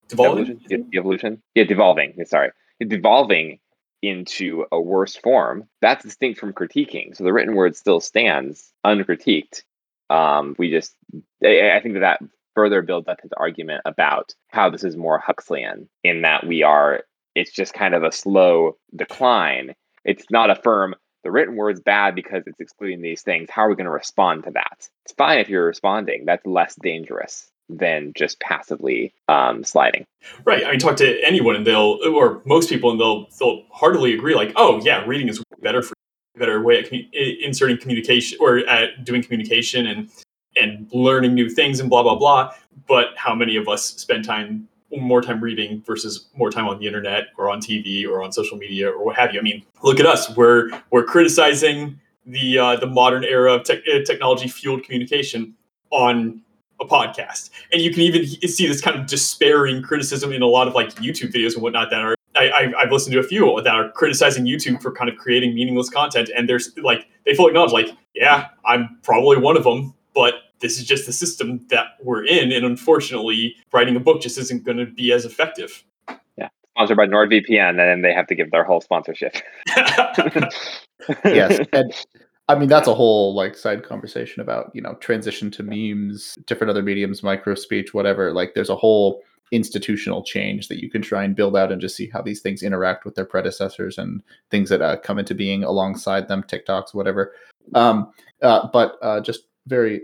devolving, 0.07 0.61
de- 0.67 0.85
evolution, 0.93 1.41
yeah, 1.55 1.63
devolving. 1.63 2.23
Sorry, 2.25 2.51
devolving 2.79 3.59
into 4.03 4.65
a 4.71 4.79
worse 4.79 5.15
form. 5.15 5.67
That's 5.81 6.03
distinct 6.03 6.39
from 6.39 6.53
critiquing. 6.53 7.15
So 7.15 7.23
the 7.23 7.33
written 7.33 7.55
word 7.55 7.75
still 7.75 7.99
stands 7.99 8.71
uncritiqued. 8.85 9.63
Um, 10.09 10.55
we 10.57 10.69
just, 10.69 10.95
I, 11.43 11.71
I 11.71 11.79
think 11.81 11.95
that 11.95 12.01
that 12.01 12.23
further 12.57 12.81
builds 12.81 13.07
up 13.07 13.21
his 13.21 13.29
argument 13.37 13.83
about 13.85 14.33
how 14.47 14.67
this 14.67 14.83
is 14.83 14.97
more 14.97 15.19
Huxleyan 15.19 15.87
in 16.03 16.23
that 16.23 16.47
we 16.47 16.63
are, 16.63 17.03
it's 17.35 17.51
just 17.51 17.71
kind 17.71 17.93
of 17.93 18.01
a 18.01 18.11
slow 18.11 18.77
decline. 18.95 19.75
It's 20.03 20.25
not 20.31 20.49
a 20.49 20.55
firm, 20.55 20.95
the 21.23 21.29
written 21.29 21.55
word's 21.55 21.79
bad 21.79 22.15
because 22.15 22.41
it's 22.47 22.59
excluding 22.59 23.03
these 23.03 23.21
things. 23.21 23.51
How 23.51 23.61
are 23.61 23.69
we 23.69 23.75
going 23.75 23.85
to 23.85 23.91
respond 23.91 24.45
to 24.45 24.51
that? 24.55 24.89
It's 25.05 25.13
fine 25.15 25.37
if 25.37 25.49
you're 25.49 25.67
responding. 25.67 26.25
That's 26.25 26.43
less 26.47 26.75
dangerous 26.81 27.47
than 27.69 28.11
just 28.15 28.39
passively 28.39 29.13
um, 29.27 29.63
sliding. 29.63 30.07
Right. 30.43 30.65
I 30.65 30.71
mean, 30.71 30.79
talk 30.79 30.95
to 30.97 31.23
anyone 31.23 31.55
and 31.55 31.67
they'll, 31.67 31.99
or 32.11 32.41
most 32.43 32.69
people, 32.69 32.89
and 32.89 32.99
they'll 32.99 33.27
they'll 33.39 33.65
heartily 33.71 34.15
agree. 34.15 34.33
Like, 34.33 34.53
oh 34.55 34.81
yeah, 34.83 35.03
reading 35.05 35.29
is 35.29 35.43
better 35.61 35.83
for 35.83 35.93
better 36.39 36.63
way 36.63 36.79
at 36.79 36.89
commu- 36.89 37.39
inserting 37.39 37.77
communication 37.77 38.37
or 38.41 38.59
at 38.67 39.03
doing 39.03 39.21
communication 39.21 39.85
and 39.85 40.09
and 40.59 40.87
learning 40.91 41.33
new 41.33 41.49
things 41.49 41.79
and 41.79 41.89
blah 41.89 42.03
blah 42.03 42.15
blah. 42.15 42.51
But 42.87 43.07
how 43.15 43.35
many 43.35 43.55
of 43.55 43.67
us 43.67 43.85
spend 43.85 44.25
time 44.25 44.67
more 44.91 45.21
time 45.21 45.41
reading 45.41 45.83
versus 45.85 46.27
more 46.35 46.49
time 46.49 46.67
on 46.67 46.79
the 46.79 46.87
internet 46.87 47.25
or 47.37 47.49
on 47.49 47.59
tv 47.59 48.07
or 48.07 48.23
on 48.23 48.31
social 48.31 48.57
media 48.57 48.89
or 48.89 49.03
what 49.03 49.15
have 49.15 49.33
you? 49.33 49.39
I 49.39 49.43
mean 49.43 49.63
look 49.83 49.99
at 49.99 50.05
us. 50.05 50.35
We're 50.35 50.69
we're 50.91 51.03
criticizing 51.03 51.99
the 52.25 52.57
uh, 52.57 52.75
the 52.77 52.87
modern 52.87 53.23
era 53.23 53.53
of 53.53 53.63
te- 53.63 53.81
uh, 53.93 54.03
technology 54.05 54.47
fueled 54.47 54.83
communication 54.83 55.55
on 55.91 56.41
a 56.79 56.85
podcast. 56.85 57.49
And 57.71 57.81
you 57.81 57.91
can 57.91 58.01
even 58.01 58.25
see 58.25 58.67
this 58.67 58.81
kind 58.81 58.99
of 58.99 59.07
despairing 59.07 59.81
criticism 59.81 60.31
in 60.31 60.41
a 60.41 60.47
lot 60.47 60.67
of 60.67 60.75
like 60.75 60.93
youtube 60.95 61.33
videos 61.33 61.53
and 61.53 61.63
whatnot 61.63 61.89
that 61.89 62.01
are 62.01 62.17
I, 62.37 62.73
have 62.79 62.91
listened 62.91 63.13
to 63.13 63.19
a 63.19 63.23
few 63.23 63.59
that 63.63 63.73
are 63.73 63.91
criticizing 63.91 64.45
YouTube 64.45 64.81
for 64.81 64.91
kind 64.91 65.09
of 65.09 65.17
creating 65.17 65.55
meaningless 65.55 65.89
content, 65.89 66.29
and 66.35 66.47
there's 66.47 66.71
like 66.77 67.07
they 67.25 67.33
fully 67.33 67.49
acknowledge, 67.49 67.71
like, 67.71 67.95
yeah, 68.13 68.47
I'm 68.65 68.97
probably 69.03 69.37
one 69.37 69.57
of 69.57 69.63
them, 69.63 69.93
but 70.13 70.35
this 70.59 70.77
is 70.79 70.85
just 70.85 71.05
the 71.05 71.13
system 71.13 71.65
that 71.69 71.97
we're 72.01 72.25
in, 72.25 72.51
and 72.51 72.65
unfortunately, 72.65 73.55
writing 73.71 73.95
a 73.95 73.99
book 73.99 74.21
just 74.21 74.37
isn't 74.37 74.63
going 74.63 74.77
to 74.77 74.85
be 74.85 75.11
as 75.11 75.25
effective. 75.25 75.83
Yeah, 76.37 76.49
sponsored 76.71 76.97
by 76.97 77.05
NordVPN, 77.05 77.69
and 77.69 77.79
then 77.79 78.01
they 78.01 78.13
have 78.13 78.27
to 78.27 78.35
give 78.35 78.51
their 78.51 78.63
whole 78.63 78.81
sponsorship. 78.81 79.35
yes, 81.25 81.59
and 81.73 81.93
I 82.47 82.55
mean 82.55 82.69
that's 82.69 82.87
a 82.87 82.95
whole 82.95 83.35
like 83.35 83.55
side 83.55 83.83
conversation 83.83 84.41
about 84.41 84.71
you 84.73 84.81
know 84.81 84.95
transition 84.95 85.51
to 85.51 85.63
memes, 85.63 86.35
different 86.45 86.71
other 86.71 86.83
mediums, 86.83 87.23
micro 87.23 87.55
speech, 87.55 87.93
whatever. 87.93 88.33
Like 88.33 88.53
there's 88.53 88.69
a 88.69 88.75
whole 88.75 89.21
institutional 89.51 90.23
change 90.23 90.67
that 90.67 90.81
you 90.81 90.89
can 90.89 91.01
try 91.01 91.23
and 91.23 91.35
build 91.35 91.55
out 91.55 91.71
and 91.71 91.79
just 91.79 91.95
see 91.95 92.09
how 92.11 92.21
these 92.21 92.41
things 92.41 92.61
interact 92.61 93.05
with 93.05 93.15
their 93.15 93.25
predecessors 93.25 93.97
and 93.97 94.21
things 94.51 94.69
that 94.69 94.81
uh, 94.81 94.97
come 94.97 95.17
into 95.17 95.33
being 95.33 95.63
alongside 95.63 96.27
them, 96.27 96.43
TikToks, 96.43 96.93
whatever. 96.93 97.33
Um, 97.73 98.11
uh, 98.41 98.67
but 98.73 98.97
uh, 99.01 99.21
just 99.21 99.43
very 99.67 100.01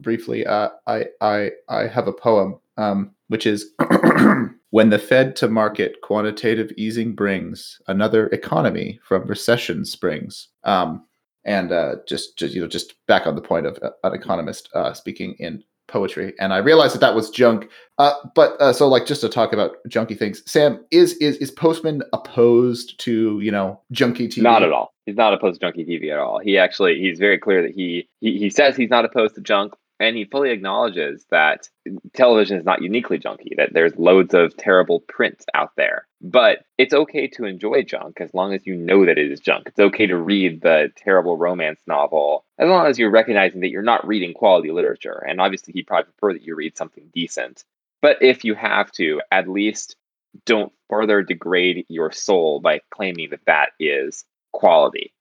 briefly, 0.00 0.46
uh, 0.46 0.70
I 0.86 1.06
I 1.20 1.50
I 1.68 1.86
have 1.86 2.08
a 2.08 2.12
poem 2.12 2.58
um, 2.76 3.12
which 3.28 3.46
is 3.46 3.70
when 4.70 4.90
the 4.90 4.98
Fed 4.98 5.36
to 5.36 5.48
market 5.48 5.96
quantitative 6.02 6.72
easing 6.76 7.14
brings 7.14 7.80
another 7.86 8.26
economy 8.28 9.00
from 9.02 9.26
recession 9.26 9.84
springs. 9.84 10.48
Um, 10.64 11.04
and 11.44 11.72
uh, 11.72 11.96
just, 12.08 12.38
just 12.38 12.54
you 12.54 12.60
know 12.60 12.66
just 12.66 12.94
back 13.06 13.26
on 13.26 13.34
the 13.34 13.42
point 13.42 13.66
of 13.66 13.78
uh, 13.82 13.90
an 14.02 14.14
economist 14.14 14.68
uh, 14.74 14.92
speaking 14.94 15.34
in 15.38 15.62
poetry 15.86 16.32
and 16.40 16.54
i 16.54 16.56
realized 16.56 16.94
that 16.94 17.00
that 17.00 17.14
was 17.14 17.28
junk. 17.28 17.68
Uh, 17.98 18.14
but 18.34 18.58
uh, 18.58 18.72
so 18.72 18.88
like 18.88 19.04
just 19.04 19.20
to 19.20 19.28
talk 19.28 19.52
about 19.52 19.76
junky 19.86 20.18
things 20.18 20.42
sam 20.50 20.82
is 20.90 21.12
is 21.18 21.36
is 21.36 21.50
postman 21.50 22.02
opposed 22.14 22.98
to 22.98 23.38
you 23.40 23.50
know 23.50 23.78
junky 23.92 24.26
tv 24.26 24.42
not 24.42 24.62
at 24.62 24.72
all. 24.72 24.94
He's 25.04 25.16
not 25.16 25.34
opposed 25.34 25.60
to 25.60 25.66
junky 25.66 25.86
tv 25.86 26.10
at 26.10 26.18
all. 26.18 26.38
He 26.38 26.56
actually 26.56 26.98
he's 26.98 27.18
very 27.18 27.38
clear 27.38 27.60
that 27.60 27.72
he 27.72 28.08
he, 28.20 28.38
he 28.38 28.48
says 28.48 28.74
he's 28.74 28.88
not 28.88 29.04
opposed 29.04 29.34
to 29.34 29.42
junk 29.42 29.74
and 30.04 30.16
he 30.16 30.24
fully 30.24 30.50
acknowledges 30.50 31.24
that 31.30 31.68
television 32.12 32.58
is 32.58 32.64
not 32.64 32.82
uniquely 32.82 33.18
junky, 33.18 33.56
that 33.56 33.72
there's 33.72 33.96
loads 33.96 34.34
of 34.34 34.56
terrible 34.56 35.00
print 35.00 35.44
out 35.54 35.72
there. 35.76 36.06
But 36.20 36.64
it's 36.78 36.94
okay 36.94 37.26
to 37.28 37.44
enjoy 37.44 37.82
junk 37.82 38.20
as 38.20 38.32
long 38.34 38.54
as 38.54 38.66
you 38.66 38.76
know 38.76 39.06
that 39.06 39.18
it 39.18 39.30
is 39.32 39.40
junk. 39.40 39.68
It's 39.68 39.78
okay 39.78 40.06
to 40.06 40.16
read 40.16 40.60
the 40.60 40.92
terrible 40.96 41.36
romance 41.36 41.80
novel 41.86 42.44
as 42.58 42.68
long 42.68 42.86
as 42.86 42.98
you're 42.98 43.10
recognizing 43.10 43.60
that 43.60 43.70
you're 43.70 43.82
not 43.82 44.06
reading 44.06 44.34
quality 44.34 44.70
literature. 44.70 45.24
And 45.26 45.40
obviously, 45.40 45.72
he'd 45.72 45.86
probably 45.86 46.12
prefer 46.12 46.34
that 46.34 46.42
you 46.42 46.54
read 46.54 46.76
something 46.76 47.04
decent. 47.14 47.64
But 48.00 48.22
if 48.22 48.44
you 48.44 48.54
have 48.54 48.92
to, 48.92 49.22
at 49.30 49.48
least 49.48 49.96
don't 50.44 50.72
further 50.90 51.22
degrade 51.22 51.86
your 51.88 52.12
soul 52.12 52.60
by 52.60 52.80
claiming 52.90 53.30
that 53.30 53.44
that 53.46 53.70
is 53.80 54.24
quality. 54.52 55.12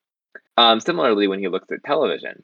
Um, 0.57 0.79
similarly, 0.79 1.27
when 1.27 1.39
he 1.39 1.47
looks 1.47 1.71
at 1.71 1.83
television, 1.83 2.43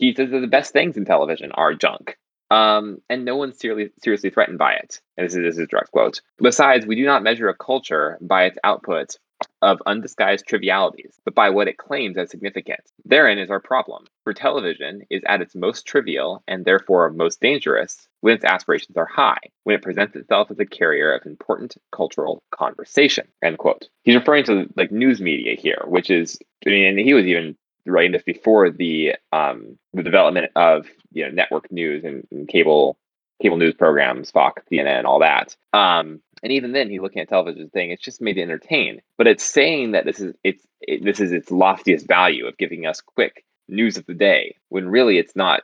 he 0.00 0.14
says 0.14 0.30
that 0.30 0.40
the 0.40 0.46
best 0.46 0.72
things 0.72 0.96
in 0.96 1.04
television 1.04 1.52
are 1.52 1.74
junk. 1.74 2.16
Um, 2.50 3.00
and 3.08 3.24
no 3.24 3.36
one's 3.36 3.60
seriously, 3.60 3.92
seriously 4.02 4.30
threatened 4.30 4.58
by 4.58 4.72
it. 4.72 5.00
And 5.16 5.26
this 5.26 5.34
is, 5.34 5.42
this 5.42 5.54
is 5.54 5.64
a 5.64 5.66
direct 5.66 5.92
quote. 5.92 6.20
Besides, 6.38 6.86
we 6.86 6.96
do 6.96 7.04
not 7.04 7.22
measure 7.22 7.48
a 7.48 7.54
culture 7.54 8.18
by 8.20 8.46
its 8.46 8.58
output 8.64 9.16
of 9.62 9.82
undisguised 9.86 10.46
trivialities, 10.46 11.18
but 11.24 11.34
by 11.34 11.50
what 11.50 11.68
it 11.68 11.76
claims 11.76 12.16
as 12.16 12.30
significant. 12.30 12.80
Therein 13.04 13.38
is 13.38 13.50
our 13.50 13.60
problem. 13.60 14.06
For 14.24 14.34
television 14.34 15.02
is 15.10 15.22
at 15.26 15.42
its 15.42 15.54
most 15.54 15.86
trivial 15.86 16.42
and 16.48 16.64
therefore 16.64 17.10
most 17.10 17.40
dangerous 17.40 18.08
when 18.20 18.34
its 18.34 18.44
aspirations 18.44 18.96
are 18.96 19.06
high, 19.06 19.38
when 19.64 19.76
it 19.76 19.82
presents 19.82 20.16
itself 20.16 20.50
as 20.50 20.58
a 20.58 20.66
carrier 20.66 21.12
of 21.12 21.26
important 21.26 21.76
cultural 21.92 22.42
conversation. 22.50 23.28
End 23.42 23.58
quote. 23.58 23.88
He's 24.02 24.16
referring 24.16 24.44
to 24.44 24.68
like 24.76 24.92
news 24.92 25.20
media 25.20 25.56
here, 25.56 25.82
which 25.86 26.10
is 26.10 26.38
I 26.66 26.70
mean, 26.70 26.86
and 26.86 26.98
he 26.98 27.14
was 27.14 27.26
even 27.26 27.56
writing 27.86 28.12
this 28.12 28.22
before 28.22 28.70
the 28.70 29.14
um 29.32 29.78
the 29.92 30.02
development 30.02 30.50
of 30.56 30.86
you 31.12 31.24
know 31.24 31.30
network 31.30 31.70
news 31.72 32.04
and, 32.04 32.26
and 32.30 32.48
cable 32.48 32.98
cable 33.40 33.56
news 33.56 33.74
programs, 33.74 34.30
Fox, 34.30 34.62
CNN, 34.70 35.04
all 35.04 35.20
that. 35.20 35.56
Um, 35.72 36.20
and 36.42 36.52
even 36.52 36.72
then, 36.72 36.88
he's 36.88 37.00
looking 37.00 37.22
at 37.22 37.28
television 37.28 37.70
saying 37.72 37.90
it's 37.90 38.02
just 38.02 38.20
made 38.20 38.34
to 38.34 38.42
entertain, 38.42 39.00
but 39.18 39.26
it's 39.26 39.44
saying 39.44 39.92
that 39.92 40.04
this 40.04 40.20
is 40.20 40.34
it's 40.42 40.66
it, 40.80 41.04
this 41.04 41.20
is 41.20 41.32
its 41.32 41.50
loftiest 41.50 42.06
value 42.06 42.46
of 42.46 42.56
giving 42.56 42.86
us 42.86 43.00
quick 43.00 43.44
news 43.68 43.96
of 43.96 44.06
the 44.06 44.14
day, 44.14 44.56
when 44.68 44.88
really 44.88 45.18
it's 45.18 45.36
not 45.36 45.62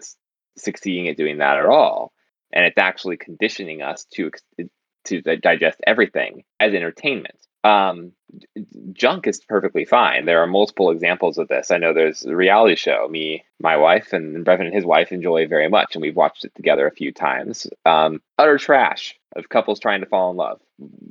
succeeding 0.56 1.08
at 1.08 1.16
doing 1.16 1.38
that 1.38 1.58
at 1.58 1.66
all, 1.66 2.12
and 2.52 2.64
it's 2.64 2.78
actually 2.78 3.16
conditioning 3.16 3.82
us 3.82 4.04
to 4.14 4.30
to 5.04 5.22
digest 5.22 5.78
everything 5.86 6.44
as 6.60 6.74
entertainment. 6.74 7.38
Um, 7.64 8.12
junk 8.92 9.26
is 9.26 9.40
perfectly 9.40 9.84
fine. 9.84 10.24
There 10.24 10.42
are 10.42 10.46
multiple 10.46 10.90
examples 10.90 11.38
of 11.38 11.48
this. 11.48 11.70
I 11.70 11.78
know 11.78 11.92
there's 11.92 12.24
a 12.24 12.34
reality 12.34 12.76
show 12.76 13.06
me, 13.08 13.44
my 13.60 13.76
wife, 13.76 14.12
and 14.12 14.44
Brevin 14.44 14.66
and 14.66 14.74
his 14.74 14.84
wife 14.84 15.12
enjoy 15.12 15.46
very 15.46 15.68
much, 15.68 15.94
and 15.94 16.02
we've 16.02 16.16
watched 16.16 16.44
it 16.44 16.54
together 16.54 16.86
a 16.86 16.94
few 16.94 17.12
times. 17.12 17.66
Um, 17.84 18.20
utter 18.38 18.58
trash 18.58 19.14
of 19.34 19.48
couples 19.48 19.80
trying 19.80 20.00
to 20.00 20.06
fall 20.06 20.30
in 20.30 20.36
love, 20.36 20.60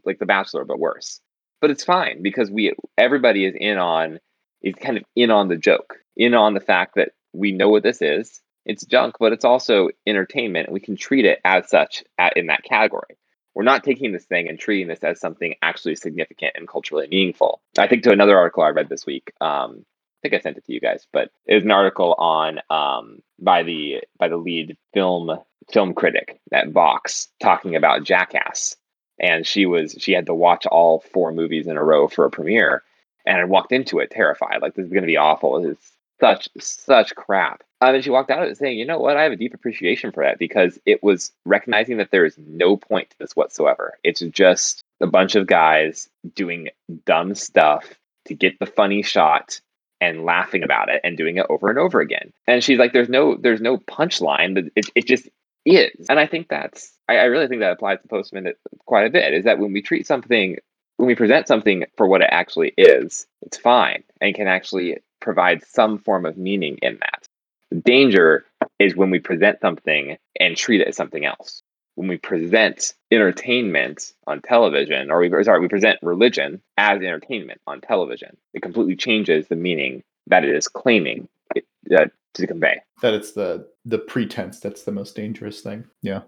like 0.03 0.19
The 0.19 0.25
Bachelor, 0.25 0.65
but 0.65 0.79
worse. 0.79 1.21
But 1.61 1.71
it's 1.71 1.83
fine 1.83 2.21
because 2.21 2.51
we 2.51 2.73
everybody 2.97 3.45
is 3.45 3.55
in 3.57 3.77
on 3.77 4.19
is 4.61 4.75
kind 4.75 4.97
of 4.97 5.03
in 5.15 5.31
on 5.31 5.47
the 5.47 5.57
joke, 5.57 5.95
in 6.17 6.33
on 6.33 6.53
the 6.53 6.59
fact 6.59 6.95
that 6.95 7.13
we 7.33 7.51
know 7.51 7.69
what 7.69 7.83
this 7.83 8.01
is. 8.01 8.41
It's 8.65 8.85
junk, 8.85 9.15
but 9.19 9.31
it's 9.31 9.45
also 9.45 9.89
entertainment, 10.07 10.71
we 10.71 10.79
can 10.79 10.95
treat 10.95 11.25
it 11.25 11.39
as 11.45 11.69
such 11.69 12.03
at, 12.17 12.35
in 12.35 12.47
that 12.47 12.63
category 12.63 13.15
we're 13.55 13.63
not 13.63 13.83
taking 13.83 14.11
this 14.11 14.25
thing 14.25 14.49
and 14.49 14.59
treating 14.59 14.87
this 14.87 15.03
as 15.03 15.19
something 15.19 15.55
actually 15.61 15.95
significant 15.95 16.51
and 16.55 16.67
culturally 16.67 17.07
meaningful. 17.07 17.61
I 17.77 17.87
think 17.87 18.03
to 18.03 18.11
another 18.11 18.37
article 18.37 18.63
I 18.63 18.69
read 18.69 18.89
this 18.89 19.05
week. 19.05 19.31
Um, 19.41 19.85
I 20.19 20.29
think 20.29 20.39
I 20.39 20.43
sent 20.43 20.57
it 20.57 20.65
to 20.65 20.73
you 20.73 20.79
guys, 20.79 21.07
but 21.13 21.31
it 21.45 21.55
was 21.55 21.63
an 21.63 21.71
article 21.71 22.13
on 22.17 22.59
um, 22.69 23.21
by 23.39 23.63
the 23.63 24.01
by 24.17 24.27
the 24.27 24.37
lead 24.37 24.75
film 24.93 25.39
film 25.71 25.93
critic 25.93 26.39
at 26.51 26.69
Vox 26.69 27.29
talking 27.39 27.75
about 27.75 28.03
Jackass, 28.03 28.75
and 29.19 29.47
she 29.47 29.65
was 29.65 29.95
she 29.99 30.11
had 30.11 30.25
to 30.25 30.33
watch 30.33 30.65
all 30.65 30.99
four 31.13 31.31
movies 31.31 31.67
in 31.67 31.77
a 31.77 31.83
row 31.83 32.07
for 32.07 32.25
a 32.25 32.31
premiere, 32.31 32.83
and 33.25 33.37
I 33.37 33.45
walked 33.45 33.71
into 33.71 33.99
it 33.99 34.11
terrified, 34.11 34.61
like 34.61 34.73
this 34.73 34.85
is 34.85 34.91
going 34.91 35.03
to 35.03 35.07
be 35.07 35.17
awful. 35.17 35.63
It's 35.63 35.91
such 36.19 36.49
such 36.59 37.15
crap. 37.15 37.63
Um, 37.81 37.95
and 37.95 38.03
she 38.03 38.09
walked 38.09 38.31
out 38.31 38.43
of 38.43 38.49
it 38.49 38.57
saying, 38.57 38.77
"You 38.77 38.85
know 38.85 38.99
what? 38.99 39.17
I 39.17 39.23
have 39.23 39.31
a 39.31 39.37
deep 39.37 39.53
appreciation 39.53 40.11
for 40.11 40.23
that 40.23 40.39
because 40.39 40.79
it 40.85 41.03
was 41.03 41.31
recognizing 41.45 41.97
that 41.97 42.11
there 42.11 42.25
is 42.25 42.37
no 42.37 42.77
point 42.77 43.09
to 43.09 43.17
this 43.19 43.35
whatsoever. 43.35 43.97
It's 44.03 44.21
just 44.21 44.83
a 45.01 45.07
bunch 45.07 45.35
of 45.35 45.47
guys 45.47 46.09
doing 46.33 46.69
dumb 47.05 47.35
stuff 47.35 47.95
to 48.25 48.33
get 48.33 48.57
the 48.59 48.65
funny 48.65 49.01
shot 49.01 49.59
and 50.01 50.25
laughing 50.25 50.63
about 50.63 50.89
it 50.89 51.01
and 51.03 51.17
doing 51.17 51.37
it 51.37 51.45
over 51.49 51.69
and 51.69 51.79
over 51.79 51.99
again. 51.99 52.31
And 52.47 52.63
she's 52.63 52.79
like, 52.79 52.93
"There's 52.93 53.09
no, 53.09 53.35
there's 53.35 53.61
no 53.61 53.77
punchline. 53.77 54.55
But 54.55 54.65
it, 54.75 54.89
it 54.95 55.05
just 55.05 55.27
is." 55.65 56.07
And 56.09 56.19
I 56.19 56.27
think 56.27 56.47
that's, 56.47 56.93
I, 57.09 57.17
I 57.17 57.23
really 57.25 57.47
think 57.47 57.61
that 57.61 57.73
applies 57.73 58.01
to 58.01 58.07
Postman 58.07 58.53
quite 58.85 59.05
a 59.05 59.09
bit. 59.09 59.33
Is 59.33 59.45
that 59.45 59.59
when 59.59 59.73
we 59.73 59.81
treat 59.81 60.07
something, 60.07 60.57
when 60.97 61.07
we 61.07 61.15
present 61.15 61.47
something 61.47 61.85
for 61.97 62.07
what 62.07 62.21
it 62.21 62.29
actually 62.31 62.73
is, 62.77 63.27
it's 63.41 63.57
fine 63.57 64.03
and 64.21 64.33
can 64.33 64.47
actually 64.47 64.97
provide 65.19 65.63
some 65.65 65.97
form 65.97 66.25
of 66.25 66.37
meaning 66.37 66.77
in 66.81 66.97
that. 66.99 67.27
The 67.71 67.77
danger 67.77 68.45
is 68.79 68.95
when 68.95 69.09
we 69.09 69.19
present 69.19 69.59
something 69.61 70.17
and 70.39 70.55
treat 70.55 70.81
it 70.81 70.87
as 70.87 70.95
something 70.95 71.25
else. 71.25 71.61
When 71.95 72.07
we 72.07 72.17
present 72.17 72.93
entertainment 73.09 74.11
on 74.27 74.41
television, 74.41 75.09
or 75.09 75.19
we 75.19 75.29
sorry, 75.43 75.61
we 75.61 75.69
present 75.69 75.97
religion 76.01 76.61
as 76.77 76.97
entertainment 77.01 77.61
on 77.67 77.79
television, 77.79 78.35
it 78.53 78.61
completely 78.61 78.97
changes 78.97 79.47
the 79.47 79.55
meaning 79.55 80.03
that 80.27 80.43
it 80.43 80.53
is 80.53 80.67
claiming 80.67 81.29
it, 81.55 81.65
uh, 81.95 82.07
to 82.33 82.47
convey. 82.47 82.81
That 83.01 83.13
it's 83.13 83.31
the 83.31 83.67
the 83.85 83.97
pretense 83.97 84.59
that's 84.59 84.83
the 84.83 84.91
most 84.91 85.15
dangerous 85.15 85.61
thing. 85.61 85.85
Yeah. 86.01 86.21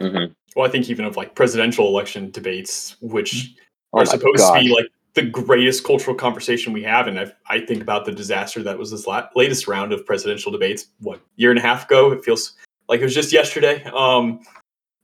Mm-hmm. 0.00 0.32
Well, 0.56 0.66
I 0.66 0.70
think 0.70 0.90
even 0.90 1.04
of 1.04 1.16
like 1.16 1.34
presidential 1.34 1.86
election 1.86 2.30
debates, 2.30 2.96
which 3.00 3.54
oh 3.92 4.00
are 4.00 4.06
supposed 4.06 4.44
to 4.44 4.60
be 4.60 4.68
like 4.68 4.90
the 5.14 5.22
greatest 5.22 5.84
cultural 5.84 6.16
conversation 6.16 6.72
we 6.72 6.82
have. 6.82 7.06
And 7.06 7.18
I, 7.18 7.32
I 7.48 7.60
think 7.60 7.82
about 7.82 8.04
the 8.04 8.12
disaster 8.12 8.62
that 8.62 8.78
was 8.78 8.90
this 8.90 9.06
la- 9.06 9.28
latest 9.34 9.68
round 9.68 9.92
of 9.92 10.04
presidential 10.04 10.50
debates, 10.50 10.88
what, 11.00 11.20
year 11.36 11.50
and 11.50 11.58
a 11.58 11.62
half 11.62 11.84
ago? 11.84 12.12
It 12.12 12.24
feels 12.24 12.54
like 12.88 13.00
it 13.00 13.04
was 13.04 13.14
just 13.14 13.32
yesterday. 13.32 13.84
Um, 13.84 14.40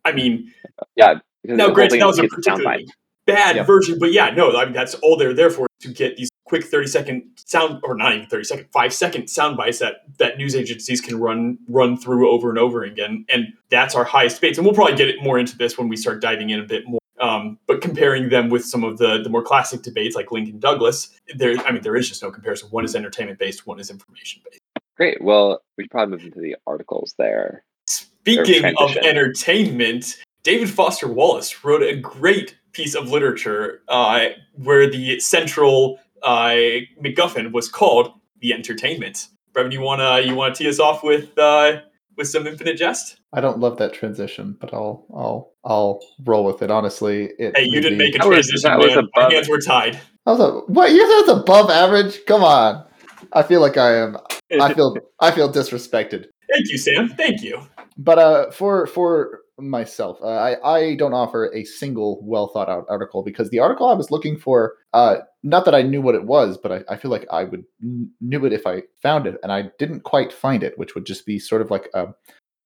I 0.04 0.12
mean, 0.12 0.52
yeah. 0.96 1.20
Now, 1.44 1.70
granted, 1.70 2.00
that 2.00 2.06
was 2.06 2.18
a 2.18 2.24
particularly 2.24 2.88
bad 3.26 3.56
yep. 3.56 3.66
version, 3.66 3.98
but 3.98 4.12
yeah, 4.12 4.30
no, 4.30 4.56
I 4.56 4.64
mean, 4.64 4.74
that's 4.74 4.94
all 4.94 5.16
they're 5.16 5.34
there 5.34 5.50
for 5.50 5.66
to 5.80 5.88
get 5.88 6.16
these 6.16 6.28
quick 6.44 6.64
30 6.64 6.88
second 6.88 7.22
sound 7.36 7.80
or 7.84 7.94
not 7.94 8.12
even 8.12 8.26
30 8.26 8.44
second 8.44 8.66
five 8.72 8.92
second 8.92 9.28
sound 9.28 9.56
bites 9.56 9.78
that 9.78 10.02
that 10.18 10.36
news 10.36 10.54
agencies 10.56 11.00
can 11.00 11.18
run 11.18 11.56
run 11.68 11.96
through 11.96 12.28
over 12.28 12.50
and 12.50 12.58
over 12.58 12.82
again 12.82 13.24
and 13.32 13.46
that's 13.70 13.94
our 13.94 14.02
highest 14.02 14.40
debates 14.40 14.58
and 14.58 14.66
we'll 14.66 14.74
probably 14.74 14.96
get 14.96 15.22
more 15.22 15.38
into 15.38 15.56
this 15.56 15.78
when 15.78 15.88
we 15.88 15.96
start 15.96 16.20
diving 16.20 16.50
in 16.50 16.58
a 16.58 16.64
bit 16.64 16.86
more 16.88 16.99
um, 17.20 17.58
but 17.66 17.80
comparing 17.80 18.30
them 18.30 18.48
with 18.48 18.64
some 18.64 18.82
of 18.82 18.98
the 18.98 19.22
the 19.22 19.28
more 19.28 19.42
classic 19.42 19.82
debates 19.82 20.16
like 20.16 20.32
Lincoln 20.32 20.58
Douglas, 20.58 21.10
there 21.36 21.56
I 21.66 21.72
mean 21.72 21.82
there 21.82 21.96
is 21.96 22.08
just 22.08 22.22
no 22.22 22.30
comparison. 22.30 22.68
One 22.70 22.84
is 22.84 22.96
entertainment 22.96 23.38
based, 23.38 23.66
one 23.66 23.78
is 23.78 23.90
information 23.90 24.42
based. 24.44 24.60
Great. 24.96 25.22
Well, 25.22 25.62
we 25.76 25.84
should 25.84 25.90
probably 25.90 26.16
move 26.16 26.26
into 26.26 26.40
the 26.40 26.56
articles 26.66 27.14
there. 27.18 27.64
Speaking 27.86 28.74
of 28.78 28.96
entertainment, 28.98 30.18
David 30.42 30.68
Foster 30.68 31.08
Wallace 31.08 31.64
wrote 31.64 31.82
a 31.82 31.96
great 31.96 32.56
piece 32.72 32.94
of 32.94 33.10
literature 33.10 33.82
uh, 33.88 34.26
where 34.54 34.88
the 34.88 35.18
central 35.20 35.98
uh, 36.22 36.54
MacGuffin 37.02 37.52
was 37.52 37.68
called 37.68 38.12
the 38.40 38.52
entertainment. 38.52 39.28
Brevin, 39.54 39.72
you 39.72 39.80
wanna 39.80 40.20
you 40.20 40.34
wanna 40.34 40.54
tee 40.54 40.68
us 40.68 40.78
off 40.78 41.02
with 41.02 41.36
uh, 41.38 41.80
with 42.20 42.28
some 42.28 42.46
infinite 42.46 42.76
jest? 42.76 43.18
I 43.32 43.40
don't 43.40 43.58
love 43.58 43.78
that 43.78 43.92
transition, 43.92 44.56
but 44.60 44.72
I'll 44.72 45.06
I'll 45.12 45.52
I'll 45.64 46.00
roll 46.24 46.44
with 46.44 46.62
it. 46.62 46.70
Honestly, 46.70 47.30
it 47.38 47.56
hey, 47.56 47.64
you 47.64 47.80
didn't 47.80 47.98
make 47.98 48.14
a 48.14 48.18
transition. 48.18 48.78
Was, 48.78 48.94
man. 48.94 49.08
My 49.16 49.32
hands 49.32 49.48
were 49.48 49.58
tied. 49.58 49.98
I 50.26 50.30
was 50.32 50.38
like, 50.38 50.68
what? 50.68 50.90
You 50.92 50.98
said 50.98 51.34
it's 51.34 51.42
above 51.42 51.70
average? 51.70 52.24
Come 52.26 52.44
on. 52.44 52.84
I 53.32 53.42
feel 53.42 53.60
like 53.60 53.76
I 53.76 53.96
am. 53.96 54.18
I 54.60 54.74
feel 54.74 54.96
I 55.18 55.30
feel 55.30 55.50
disrespected. 55.50 56.26
Thank 56.52 56.68
you, 56.70 56.78
Sam. 56.78 57.08
Thank 57.08 57.42
you. 57.42 57.62
But 57.96 58.18
uh, 58.18 58.50
for 58.50 58.86
for 58.86 59.40
myself, 59.62 60.18
uh, 60.22 60.26
I 60.26 60.76
I 60.76 60.94
don't 60.96 61.14
offer 61.14 61.52
a 61.54 61.64
single 61.64 62.20
well 62.22 62.48
thought 62.48 62.68
out 62.68 62.86
article 62.88 63.22
because 63.22 63.50
the 63.50 63.58
article 63.58 63.88
I 63.88 63.94
was 63.94 64.10
looking 64.10 64.38
for, 64.38 64.74
uh, 64.92 65.16
not 65.42 65.64
that 65.64 65.74
I 65.74 65.82
knew 65.82 66.02
what 66.02 66.14
it 66.14 66.24
was, 66.24 66.58
but 66.58 66.72
I, 66.72 66.80
I 66.88 66.96
feel 66.96 67.10
like 67.10 67.26
I 67.30 67.44
would 67.44 67.64
knew 67.80 68.44
it 68.44 68.52
if 68.52 68.66
I 68.66 68.82
found 69.02 69.26
it, 69.26 69.36
and 69.42 69.52
I 69.52 69.70
didn't 69.78 70.04
quite 70.04 70.32
find 70.32 70.62
it, 70.62 70.78
which 70.78 70.94
would 70.94 71.06
just 71.06 71.26
be 71.26 71.38
sort 71.38 71.62
of 71.62 71.70
like 71.70 71.88
a 71.94 72.08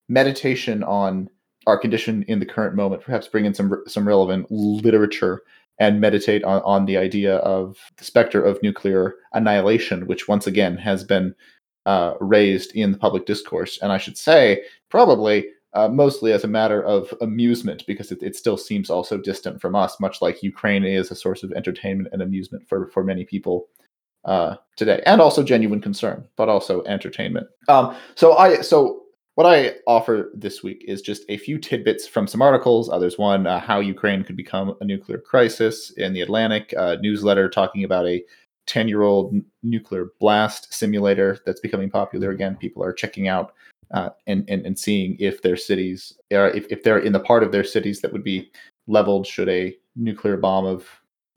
meditation 0.09 0.83
on 0.83 1.29
our 1.67 1.79
condition 1.79 2.23
in 2.27 2.39
the 2.39 2.45
current 2.45 2.75
moment, 2.75 3.01
perhaps 3.01 3.27
bring 3.27 3.45
in 3.45 3.53
some 3.53 3.83
some 3.87 4.07
relevant 4.07 4.47
literature 4.49 5.41
and 5.79 5.99
meditate 5.99 6.43
on, 6.43 6.61
on 6.61 6.85
the 6.85 6.97
idea 6.97 7.37
of 7.37 7.77
the 7.97 8.05
specter 8.05 8.41
of 8.41 8.61
nuclear 8.63 9.15
annihilation, 9.33 10.07
which 10.07 10.27
once 10.27 10.47
again 10.47 10.77
has 10.77 11.03
been 11.03 11.35
uh, 11.85 12.13
raised 12.19 12.73
in 12.75 12.91
the 12.91 12.97
public 12.97 13.25
discourse. 13.25 13.77
And 13.81 13.91
I 13.91 13.97
should 13.97 14.17
say, 14.17 14.63
probably 14.89 15.45
uh, 15.75 15.89
mostly 15.89 16.31
as 16.31 16.43
a 16.43 16.47
matter 16.47 16.81
of 16.83 17.13
amusement, 17.21 17.83
because 17.85 18.11
it, 18.11 18.23
it 18.23 18.35
still 18.35 18.57
seems 18.57 18.89
also 18.89 19.17
distant 19.17 19.61
from 19.61 19.75
us, 19.75 19.99
much 19.99 20.21
like 20.21 20.41
Ukraine 20.41 20.83
is 20.83 21.11
a 21.11 21.15
source 21.15 21.43
of 21.43 21.51
entertainment 21.51 22.09
and 22.11 22.21
amusement 22.21 22.67
for, 22.67 22.87
for 22.87 23.03
many 23.03 23.25
people 23.25 23.67
uh, 24.23 24.55
today, 24.75 25.03
and 25.05 25.21
also 25.21 25.43
genuine 25.43 25.81
concern, 25.81 26.27
but 26.35 26.49
also 26.49 26.83
entertainment. 26.85 27.47
Um, 27.67 27.95
so 28.15 28.35
I 28.37 28.61
so 28.61 29.03
what 29.35 29.45
I 29.45 29.75
offer 29.85 30.31
this 30.33 30.63
week 30.63 30.83
is 30.87 31.01
just 31.01 31.25
a 31.27 31.37
few 31.37 31.59
tidbits 31.59 32.07
from 32.07 32.25
some 32.25 32.41
articles. 32.41 32.89
Uh, 32.89 32.97
there's 32.97 33.17
one, 33.17 33.45
uh, 33.45 33.59
How 33.59 33.81
Ukraine 33.81 34.23
Could 34.23 34.37
Become 34.37 34.75
a 34.79 34.85
Nuclear 34.85 35.19
Crisis 35.19 35.91
in 35.91 36.13
the 36.13 36.21
Atlantic, 36.21 36.73
newsletter 37.01 37.49
talking 37.49 37.83
about 37.83 38.07
a 38.07 38.23
10 38.67 38.87
year 38.87 39.03
old 39.03 39.35
nuclear 39.63 40.07
blast 40.19 40.73
simulator 40.73 41.39
that's 41.45 41.59
becoming 41.59 41.89
popular 41.89 42.31
again. 42.31 42.55
People 42.55 42.83
are 42.83 42.93
checking 42.93 43.27
out 43.27 43.53
uh, 43.91 44.09
and, 44.27 44.43
and, 44.49 44.65
and 44.65 44.77
seeing 44.77 45.15
if 45.19 45.41
their 45.41 45.55
cities, 45.55 46.13
are, 46.33 46.49
if, 46.49 46.65
if 46.69 46.83
they're 46.83 46.99
in 46.99 47.13
the 47.13 47.19
part 47.19 47.43
of 47.43 47.51
their 47.51 47.63
cities 47.63 48.01
that 48.01 48.11
would 48.11 48.23
be 48.23 48.51
leveled 48.87 49.25
should 49.25 49.49
a 49.49 49.75
nuclear 49.95 50.37
bomb 50.37 50.65
of 50.65 50.87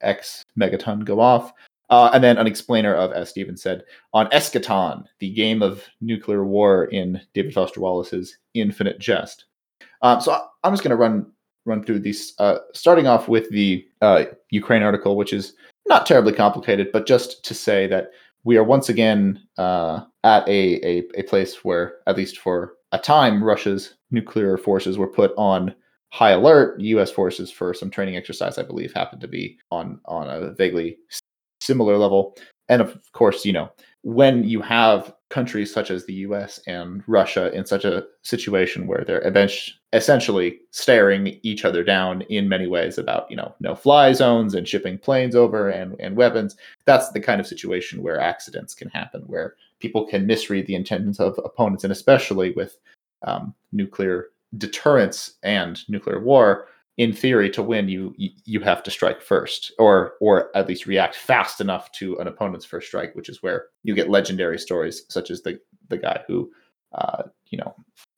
X 0.00 0.44
megaton 0.58 1.04
go 1.04 1.20
off. 1.20 1.52
Uh, 1.90 2.10
and 2.12 2.22
then 2.22 2.36
an 2.36 2.46
explainer 2.46 2.94
of, 2.94 3.12
as 3.12 3.30
Stephen 3.30 3.56
said, 3.56 3.82
on 4.12 4.26
Eschaton, 4.26 5.04
the 5.20 5.30
game 5.30 5.62
of 5.62 5.84
nuclear 6.02 6.44
war 6.44 6.84
in 6.86 7.20
David 7.32 7.54
Foster 7.54 7.80
Wallace's 7.80 8.36
Infinite 8.52 8.98
Jest. 8.98 9.46
Um, 10.02 10.20
so 10.20 10.32
I, 10.32 10.68
am 10.68 10.74
just 10.74 10.82
going 10.82 10.90
to 10.90 10.96
run 10.96 11.32
run 11.64 11.84
through 11.84 12.00
these, 12.00 12.34
uh, 12.38 12.58
starting 12.72 13.06
off 13.06 13.28
with 13.28 13.48
the 13.50 13.86
uh, 14.00 14.24
Ukraine 14.50 14.82
article, 14.82 15.16
which 15.16 15.32
is 15.32 15.54
not 15.86 16.06
terribly 16.06 16.32
complicated, 16.32 16.90
but 16.92 17.06
just 17.06 17.44
to 17.44 17.54
say 17.54 17.86
that 17.86 18.10
we 18.44 18.56
are 18.56 18.64
once 18.64 18.88
again 18.88 19.40
uh, 19.58 20.04
at 20.24 20.46
a, 20.48 20.86
a, 20.86 21.04
a 21.16 21.22
place 21.24 21.64
where, 21.64 21.96
at 22.06 22.16
least 22.16 22.38
for 22.38 22.74
a 22.92 22.98
time, 22.98 23.42
Russia's 23.42 23.94
nuclear 24.10 24.56
forces 24.56 24.96
were 24.96 25.12
put 25.12 25.32
on 25.36 25.74
high 26.10 26.30
alert. 26.30 26.80
U.S. 26.80 27.10
forces 27.10 27.50
for 27.50 27.74
some 27.74 27.90
training 27.90 28.16
exercise, 28.16 28.58
I 28.58 28.62
believe, 28.62 28.92
happened 28.92 29.20
to 29.20 29.28
be 29.28 29.58
on 29.70 30.00
on 30.06 30.28
a 30.28 30.52
vaguely 30.52 30.98
similar 31.60 31.98
level. 31.98 32.36
And 32.68 32.80
of 32.80 32.98
course, 33.12 33.44
you 33.44 33.52
know, 33.52 33.70
when 34.02 34.44
you 34.44 34.60
have 34.62 35.14
countries 35.30 35.72
such 35.72 35.90
as 35.90 36.06
the 36.06 36.14
US 36.14 36.58
and 36.66 37.02
Russia 37.06 37.52
in 37.52 37.66
such 37.66 37.84
a 37.84 38.04
situation 38.22 38.86
where 38.86 39.04
they're 39.06 39.48
essentially 39.92 40.60
staring 40.70 41.38
each 41.42 41.64
other 41.64 41.82
down 41.82 42.22
in 42.22 42.48
many 42.48 42.66
ways 42.66 42.96
about, 42.96 43.30
you 43.30 43.36
know, 43.36 43.54
no 43.60 43.74
fly 43.74 44.12
zones 44.12 44.54
and 44.54 44.66
shipping 44.66 44.96
planes 44.98 45.34
over 45.34 45.68
and, 45.68 45.96
and 46.00 46.16
weapons, 46.16 46.56
that's 46.86 47.10
the 47.10 47.20
kind 47.20 47.40
of 47.40 47.46
situation 47.46 48.02
where 48.02 48.20
accidents 48.20 48.74
can 48.74 48.88
happen, 48.88 49.22
where 49.22 49.54
people 49.80 50.06
can 50.06 50.26
misread 50.26 50.66
the 50.66 50.74
intentions 50.74 51.20
of 51.20 51.38
opponents, 51.44 51.84
and 51.84 51.92
especially 51.92 52.52
with 52.52 52.78
um, 53.22 53.54
nuclear 53.72 54.28
deterrence 54.56 55.34
and 55.42 55.86
nuclear 55.88 56.20
war, 56.20 56.68
in 56.98 57.12
theory, 57.12 57.48
to 57.50 57.62
win, 57.62 57.88
you 57.88 58.12
you 58.16 58.60
have 58.60 58.82
to 58.82 58.90
strike 58.90 59.22
first, 59.22 59.72
or 59.78 60.14
or 60.20 60.54
at 60.56 60.68
least 60.68 60.86
react 60.86 61.14
fast 61.14 61.60
enough 61.60 61.90
to 61.92 62.18
an 62.18 62.26
opponent's 62.26 62.66
first 62.66 62.88
strike, 62.88 63.14
which 63.14 63.28
is 63.28 63.42
where 63.42 63.66
you 63.84 63.94
get 63.94 64.10
legendary 64.10 64.58
stories 64.58 65.04
such 65.08 65.30
as 65.30 65.42
the 65.42 65.58
the 65.88 65.96
guy 65.96 66.20
who, 66.26 66.50
uh, 66.92 67.22
you 67.46 67.58
know, 67.58 67.74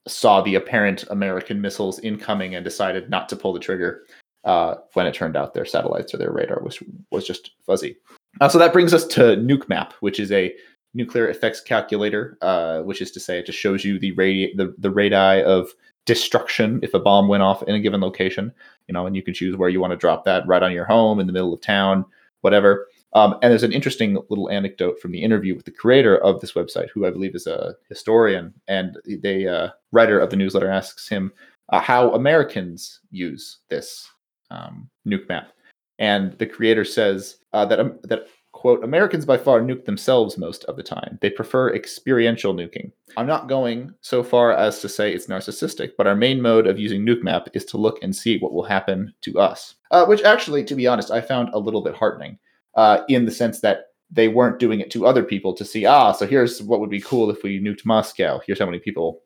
saw 0.09 0.41
the 0.41 0.55
apparent 0.55 1.05
American 1.11 1.61
missiles 1.61 2.01
incoming 2.01 2.55
and 2.55 2.64
decided 2.64 3.11
not 3.11 3.28
to 3.28 3.37
pull 3.37 3.53
the 3.53 3.61
trigger 3.61 4.03
uh, 4.45 4.76
when 4.95 5.07
it 5.07 5.14
turned 5.14 5.37
out 5.37 5.53
their 5.53 5.66
satellites 5.66 6.14
or 6.14 6.16
their 6.16 6.33
radar 6.33 6.62
was 6.62 6.83
was 7.11 7.26
just 7.26 7.51
fuzzy. 7.66 7.97
Uh, 8.41 8.49
so 8.49 8.59
that 8.59 8.72
brings 8.72 8.95
us 8.95 9.07
to 9.07 9.37
nuke 9.37 9.68
map 9.68 9.93
which 10.01 10.18
is 10.18 10.33
a 10.33 10.55
nuclear 10.95 11.28
effects 11.28 11.61
calculator, 11.61 12.37
uh, 12.43 12.81
which 12.81 13.01
is 13.01 13.11
to 13.12 13.20
say 13.20 13.39
it 13.39 13.47
just 13.47 13.59
shows 13.59 13.85
you 13.85 13.99
the 13.99 14.14
radi- 14.16 14.57
the, 14.57 14.74
the 14.78 14.91
radii 14.91 15.43
of 15.45 15.70
destruction 16.07 16.80
if 16.82 16.94
a 16.94 16.98
bomb 16.98 17.28
went 17.28 17.42
off 17.42 17.62
in 17.64 17.74
a 17.74 17.80
given 17.80 18.01
location, 18.01 18.53
you 18.88 18.92
know, 18.92 19.07
and 19.07 19.14
you 19.14 19.22
can 19.22 19.34
choose 19.34 19.57
where 19.57 19.68
you 19.68 19.80
want 19.80 19.92
to 19.92 19.96
drop 19.96 20.24
that 20.24 20.46
right 20.46 20.62
on 20.62 20.72
your 20.72 20.84
home 20.84 21.20
in 21.20 21.26
the 21.26 21.32
middle 21.32 21.53
of 21.53 21.61
town, 21.61 22.05
whatever. 22.40 22.86
Um, 23.12 23.34
and 23.42 23.51
there's 23.51 23.64
an 23.64 23.72
interesting 23.72 24.18
little 24.28 24.51
anecdote 24.51 25.01
from 25.01 25.11
the 25.11 25.22
interview 25.22 25.55
with 25.55 25.64
the 25.64 25.72
creator 25.72 26.18
of 26.18 26.40
this 26.40 26.53
website, 26.53 26.88
who 26.90 27.07
I 27.07 27.11
believe 27.11 27.34
is 27.34 27.46
a 27.46 27.74
historian, 27.88 28.55
and 28.68 28.98
the 29.05 29.48
uh, 29.48 29.68
writer 29.90 30.20
of 30.20 30.30
the 30.30 30.36
newsletter 30.36 30.70
asks 30.70 31.09
him 31.09 31.32
uh, 31.70 31.80
how 31.80 32.12
Americans 32.14 33.01
use 33.11 33.59
this 33.68 34.09
um, 34.51 34.88
nuke 35.07 35.28
map, 35.28 35.53
and 35.98 36.38
the 36.38 36.46
creator 36.46 36.84
says 36.84 37.38
uh, 37.53 37.64
that 37.66 37.80
um, 37.80 37.98
that 38.05 38.28
quote, 38.61 38.84
Americans 38.84 39.24
by 39.24 39.38
far 39.38 39.62
nuke 39.62 39.86
themselves 39.86 40.36
most 40.36 40.64
of 40.64 40.76
the 40.76 40.82
time. 40.82 41.18
They 41.22 41.30
prefer 41.30 41.74
experiential 41.74 42.52
nuking. 42.52 42.92
I'm 43.16 43.26
not 43.26 43.48
going 43.48 43.94
so 44.02 44.22
far 44.22 44.52
as 44.52 44.80
to 44.80 44.88
say 44.88 45.14
it's 45.14 45.28
narcissistic, 45.28 45.92
but 45.96 46.06
our 46.06 46.14
main 46.14 46.42
mode 46.42 46.66
of 46.66 46.78
using 46.78 47.00
nuke 47.00 47.22
map 47.22 47.48
is 47.54 47.64
to 47.64 47.78
look 47.78 47.96
and 48.02 48.14
see 48.14 48.36
what 48.36 48.52
will 48.52 48.64
happen 48.64 49.14
to 49.22 49.38
us. 49.38 49.76
Uh, 49.90 50.04
which 50.04 50.22
actually, 50.24 50.62
to 50.64 50.74
be 50.74 50.86
honest, 50.86 51.11
I 51.11 51.22
found 51.22 51.48
a 51.54 51.58
little 51.58 51.82
bit 51.82 51.94
heartening 51.94 52.38
uh, 52.74 53.00
in 53.08 53.24
the 53.24 53.30
sense 53.30 53.61
that 53.61 53.86
they 54.11 54.28
weren't 54.28 54.58
doing 54.58 54.80
it 54.80 54.90
to 54.90 55.06
other 55.06 55.22
people 55.22 55.54
to 55.54 55.64
see, 55.64 55.86
ah, 55.86 56.12
so 56.12 56.26
here's 56.26 56.61
what 56.61 56.80
would 56.80 56.90
be 56.90 57.00
cool 57.00 57.30
if 57.30 57.42
we 57.42 57.62
nuked 57.62 57.86
Moscow. 57.86 58.42
Here's 58.46 58.58
how 58.58 58.66
many 58.66 58.78
people 58.78 59.22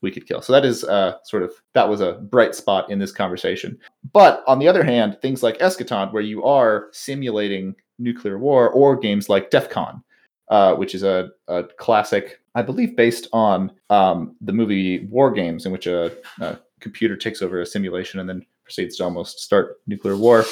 we 0.00 0.10
could 0.10 0.26
kill. 0.26 0.42
So 0.42 0.52
that 0.54 0.64
is 0.64 0.82
uh, 0.82 1.18
sort 1.22 1.44
of 1.44 1.52
that 1.74 1.88
was 1.88 2.00
a 2.00 2.14
bright 2.14 2.56
spot 2.56 2.90
in 2.90 2.98
this 2.98 3.12
conversation. 3.12 3.78
But 4.12 4.42
on 4.48 4.58
the 4.58 4.66
other 4.66 4.82
hand, 4.82 5.18
things 5.22 5.40
like 5.40 5.58
Eschaton, 5.58 6.12
where 6.12 6.20
you 6.20 6.42
are 6.42 6.88
simulating 6.90 7.76
nuclear 7.98 8.38
war, 8.38 8.70
or 8.70 8.96
games 8.96 9.28
like 9.28 9.50
DEF 9.50 9.70
CON, 9.70 10.02
uh, 10.48 10.74
which 10.74 10.94
is 10.94 11.02
a, 11.02 11.30
a, 11.48 11.64
classic, 11.78 12.40
I 12.54 12.62
believe, 12.62 12.96
based 12.96 13.28
on 13.32 13.72
um, 13.90 14.36
the 14.40 14.52
movie 14.52 15.06
War 15.06 15.30
Games, 15.30 15.66
in 15.66 15.72
which 15.72 15.86
a, 15.86 16.12
a, 16.40 16.58
computer 16.80 17.16
takes 17.16 17.42
over 17.42 17.60
a 17.60 17.66
simulation 17.66 18.18
and 18.18 18.28
then 18.28 18.44
proceeds 18.64 18.96
to 18.96 19.04
almost 19.04 19.38
start 19.38 19.76
nuclear 19.86 20.16
war. 20.16 20.44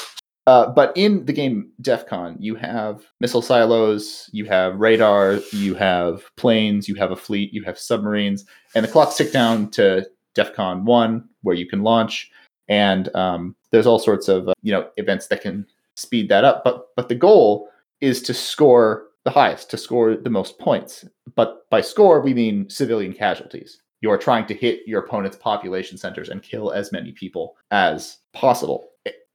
Uh, 0.46 0.68
but 0.68 0.92
in 0.96 1.24
the 1.26 1.32
game 1.32 1.70
DEF 1.80 2.06
CON, 2.06 2.36
you 2.38 2.54
have 2.54 3.04
missile 3.20 3.42
silos, 3.42 4.30
you 4.32 4.44
have 4.46 4.80
radar, 4.80 5.38
you 5.52 5.74
have 5.74 6.24
planes, 6.36 6.88
you 6.88 6.94
have 6.94 7.10
a 7.10 7.16
fleet, 7.16 7.52
you 7.52 7.62
have 7.64 7.78
submarines, 7.78 8.46
and 8.74 8.84
the 8.84 8.90
clocks 8.90 9.16
tick 9.16 9.32
down 9.32 9.70
to 9.70 10.06
DEF 10.34 10.54
CON 10.54 10.84
1, 10.84 11.28
where 11.42 11.54
you 11.54 11.68
can 11.68 11.82
launch. 11.82 12.30
And 12.68 13.14
um, 13.14 13.54
there's 13.70 13.86
all 13.86 13.98
sorts 13.98 14.28
of 14.28 14.48
uh, 14.48 14.54
you 14.62 14.72
know 14.72 14.88
events 14.96 15.26
that 15.28 15.42
can 15.42 15.66
speed 16.00 16.28
that 16.28 16.44
up. 16.44 16.64
But 16.64 16.88
but 16.96 17.08
the 17.08 17.14
goal 17.14 17.68
is 18.00 18.22
to 18.22 18.34
score 18.34 19.06
the 19.24 19.30
highest, 19.30 19.70
to 19.70 19.76
score 19.76 20.16
the 20.16 20.30
most 20.30 20.58
points. 20.58 21.04
But 21.34 21.68
by 21.70 21.80
score, 21.82 22.20
we 22.20 22.34
mean 22.34 22.68
civilian 22.70 23.12
casualties. 23.12 23.82
You 24.00 24.10
are 24.10 24.18
trying 24.18 24.46
to 24.46 24.54
hit 24.54 24.80
your 24.86 25.00
opponent's 25.00 25.36
population 25.36 25.98
centers 25.98 26.30
and 26.30 26.42
kill 26.42 26.72
as 26.72 26.90
many 26.90 27.12
people 27.12 27.56
as 27.70 28.18
possible. 28.32 28.86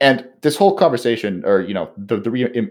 And 0.01 0.27
this 0.41 0.57
whole 0.57 0.75
conversation, 0.75 1.43
or 1.45 1.61
you 1.61 1.73
know, 1.73 1.91
the 1.97 2.17
the 2.17 2.31
re- 2.31 2.51
im, 2.51 2.69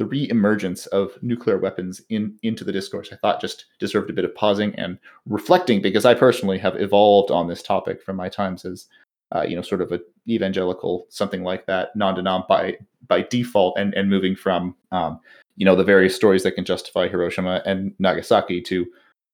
the 0.00 0.06
re-emergence 0.06 0.86
of 0.86 1.12
nuclear 1.20 1.58
weapons 1.58 2.00
in 2.08 2.34
into 2.42 2.64
the 2.64 2.72
discourse, 2.72 3.10
I 3.12 3.16
thought 3.16 3.40
just 3.40 3.66
deserved 3.78 4.08
a 4.08 4.14
bit 4.14 4.24
of 4.24 4.34
pausing 4.34 4.74
and 4.76 4.98
reflecting 5.26 5.82
because 5.82 6.06
I 6.06 6.14
personally 6.14 6.58
have 6.58 6.80
evolved 6.80 7.30
on 7.30 7.48
this 7.48 7.62
topic 7.62 8.02
from 8.02 8.16
my 8.16 8.30
times 8.30 8.64
as 8.64 8.86
uh, 9.34 9.42
you 9.42 9.56
know, 9.56 9.62
sort 9.62 9.80
of 9.80 9.92
a 9.92 10.00
evangelical, 10.28 11.06
something 11.08 11.42
like 11.42 11.66
that, 11.66 11.94
non-denom 11.94 12.46
by 12.48 12.76
by 13.06 13.22
default, 13.22 13.78
and 13.78 13.94
and 13.94 14.10
moving 14.10 14.36
from 14.36 14.74
um, 14.92 15.20
you 15.56 15.64
know 15.64 15.76
the 15.76 15.84
various 15.84 16.14
stories 16.14 16.42
that 16.42 16.52
can 16.52 16.64
justify 16.64 17.08
Hiroshima 17.08 17.62
and 17.64 17.94
Nagasaki 17.98 18.60
to 18.62 18.86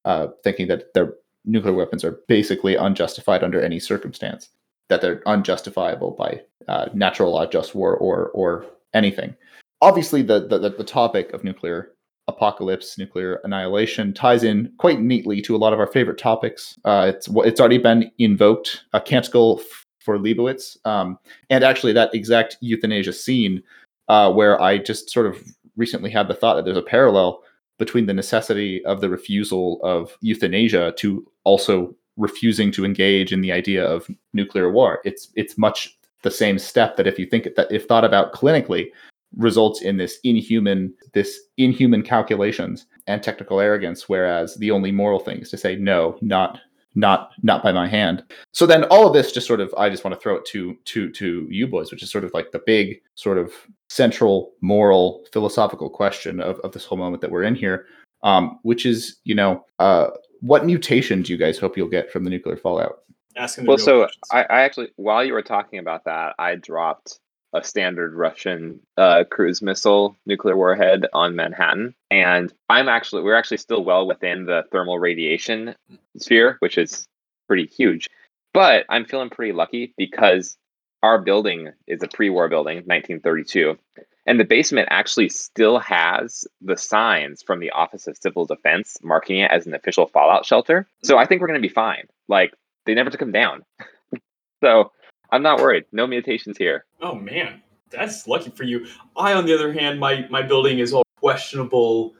uh, 0.05 0.27
thinking 0.43 0.67
that 0.67 0.93
their 0.93 1.13
nuclear 1.45 1.73
weapons 1.73 2.03
are 2.03 2.19
basically 2.27 2.75
unjustified 2.75 3.43
under 3.43 3.61
any 3.61 3.79
circumstance, 3.79 4.49
that 4.89 5.01
they're 5.01 5.23
unjustifiable 5.25 6.11
by 6.11 6.41
uh, 6.67 6.87
natural 6.93 7.31
law, 7.31 7.45
just 7.45 7.75
war, 7.75 7.95
or 7.95 8.29
or 8.29 8.65
anything. 8.93 9.35
Obviously, 9.81 10.21
the, 10.21 10.47
the 10.47 10.57
the 10.57 10.83
topic 10.83 11.33
of 11.33 11.43
nuclear 11.43 11.91
apocalypse, 12.27 12.97
nuclear 12.97 13.39
annihilation 13.43 14.13
ties 14.13 14.43
in 14.43 14.71
quite 14.77 14.99
neatly 14.99 15.41
to 15.41 15.55
a 15.55 15.57
lot 15.57 15.73
of 15.73 15.79
our 15.79 15.87
favorite 15.87 16.17
topics. 16.17 16.77
Uh, 16.83 17.11
it's 17.13 17.27
it's 17.45 17.59
already 17.59 17.77
been 17.77 18.11
invoked. 18.19 18.83
A 18.93 19.01
canticle 19.01 19.61
for 20.07 20.17
Leibowitz. 20.17 20.77
Um, 20.85 21.19
and 21.49 21.65
actually, 21.65 21.91
that 21.91 22.15
exact 22.15 22.55
euthanasia 22.61 23.11
scene 23.11 23.61
uh, 24.07 24.31
where 24.31 24.59
I 24.61 24.77
just 24.77 25.09
sort 25.09 25.25
of 25.25 25.43
recently 25.75 26.09
had 26.09 26.29
the 26.29 26.33
thought 26.33 26.55
that 26.55 26.63
there's 26.63 26.77
a 26.77 26.81
parallel 26.81 27.43
between 27.77 28.05
the 28.05 28.13
necessity 28.13 28.83
of 28.85 29.01
the 29.01 29.09
refusal 29.09 29.81
of 29.83 30.17
euthanasia 30.21 30.93
to 30.99 31.29
also 31.43 31.93
refusing 32.15 32.71
to 32.71 32.85
engage 32.85 33.33
in 33.33 33.41
the 33.41 33.51
idea 33.51 33.85
of 33.85 34.07
nuclear 34.31 34.71
war. 34.71 35.01
It's 35.03 35.27
it's 35.35 35.57
much 35.57 35.97
the 36.23 36.31
same 36.31 36.57
step 36.57 36.95
that 36.95 37.05
if 37.05 37.19
you 37.19 37.25
think 37.25 37.49
that 37.57 37.69
if 37.69 37.85
thought 37.85 38.05
about 38.05 38.33
clinically 38.33 38.87
results 39.35 39.81
in 39.81 39.97
this 39.97 40.19
inhuman 40.23 40.93
this 41.13 41.37
inhuman 41.57 42.01
calculations 42.01 42.85
and 43.07 43.21
technical 43.21 43.59
arrogance 43.59 44.07
whereas 44.07 44.55
the 44.55 44.71
only 44.71 44.89
moral 44.89 45.19
thing 45.19 45.39
is 45.39 45.49
to 45.49 45.57
say 45.57 45.75
no 45.75 46.17
not 46.21 46.61
not 46.97 47.31
not 47.43 47.61
by 47.63 47.71
my 47.71 47.87
hand. 47.87 48.23
So 48.53 48.65
then 48.65 48.83
all 48.85 49.07
of 49.07 49.13
this 49.13 49.31
just 49.31 49.47
sort 49.47 49.61
of 49.61 49.73
I 49.77 49.89
just 49.89 50.03
want 50.03 50.15
to 50.15 50.19
throw 50.19 50.35
it 50.35 50.45
to 50.47 50.75
to 50.85 51.09
to 51.11 51.47
you 51.49 51.67
boys, 51.67 51.91
which 51.91 52.03
is 52.03 52.11
sort 52.11 52.23
of 52.23 52.33
like 52.33 52.51
the 52.51 52.61
big 52.65 52.99
sort 53.15 53.37
of 53.37 53.53
central 53.89 54.53
moral 54.61 55.23
philosophical 55.31 55.89
question 55.89 56.41
of, 56.41 56.59
of 56.61 56.71
this 56.71 56.85
whole 56.85 56.97
moment 56.97 57.21
that 57.21 57.31
we're 57.31 57.43
in 57.43 57.55
here. 57.55 57.85
Um, 58.23 58.59
which 58.63 58.87
is, 58.87 59.17
you 59.25 59.35
know, 59.35 59.63
uh, 59.77 60.07
what 60.41 60.65
mutation 60.65 61.21
do 61.21 61.31
you 61.31 61.37
guys 61.37 61.59
hope 61.59 61.77
you'll 61.77 61.87
get 61.87 62.11
from 62.11 62.23
the 62.23 62.31
nuclear 62.31 62.57
fallout? 62.57 63.03
Asking 63.37 63.67
well, 63.67 63.77
so 63.77 64.07
I, 64.31 64.41
I 64.41 64.61
actually, 64.61 64.89
while 64.95 65.23
you 65.23 65.33
were 65.33 65.43
talking 65.43 65.77
about 65.77 66.03
that, 66.05 66.33
I 66.39 66.55
dropped 66.55 67.19
a 67.53 67.63
standard 67.63 68.13
Russian 68.13 68.79
uh, 68.97 69.23
cruise 69.29 69.61
missile 69.61 70.15
nuclear 70.25 70.55
warhead 70.55 71.05
on 71.13 71.35
Manhattan. 71.35 71.95
And 72.11 72.53
I'm 72.69 72.89
actually, 72.89 73.23
we're 73.23 73.35
actually 73.35 73.57
still 73.57 73.83
well 73.83 74.05
within 74.07 74.45
the 74.45 74.63
thermal 74.71 74.99
radiation 74.99 75.75
sphere, 76.17 76.57
which 76.59 76.77
is 76.77 77.07
pretty 77.47 77.65
huge. 77.65 78.09
But 78.53 78.85
I'm 78.89 79.05
feeling 79.05 79.29
pretty 79.29 79.53
lucky 79.53 79.93
because 79.97 80.57
our 81.03 81.19
building 81.19 81.71
is 81.85 82.01
a 82.03 82.07
pre 82.07 82.29
war 82.29 82.49
building, 82.49 82.77
1932. 82.77 83.77
And 84.25 84.39
the 84.39 84.45
basement 84.45 84.89
actually 84.91 85.29
still 85.29 85.79
has 85.79 86.45
the 86.61 86.75
signs 86.75 87.41
from 87.41 87.61
the 87.61 87.69
Office 87.71 88.07
of 88.07 88.17
Civil 88.17 88.45
Defense 88.45 88.97
marking 89.01 89.39
it 89.39 89.51
as 89.51 89.65
an 89.65 89.73
official 89.73 90.07
fallout 90.07 90.45
shelter. 90.45 90.85
So 91.01 91.17
I 91.17 91.25
think 91.25 91.39
we're 91.39 91.47
going 91.47 91.61
to 91.61 91.67
be 91.67 91.73
fine. 91.73 92.07
Like, 92.27 92.53
they 92.85 92.93
never 92.93 93.09
took 93.09 93.21
them 93.21 93.31
down. 93.31 93.63
so 94.63 94.91
I'm 95.31 95.43
not 95.43 95.59
worried. 95.59 95.85
No 95.91 96.07
mutations 96.07 96.57
here. 96.57 96.85
Oh 97.01 97.15
man, 97.15 97.61
that's 97.89 98.27
lucky 98.27 98.49
for 98.51 98.63
you. 98.63 98.87
I, 99.15 99.33
on 99.33 99.45
the 99.45 99.53
other 99.53 99.73
hand, 99.73 99.99
my 99.99 100.27
my 100.29 100.41
building 100.41 100.79
is 100.79 100.93
all 100.93 101.03
questionable 101.19 102.15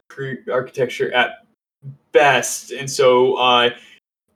architecture 0.50 1.12
at 1.12 1.46
best, 2.12 2.70
and 2.70 2.90
so 2.90 3.36
uh, 3.36 3.70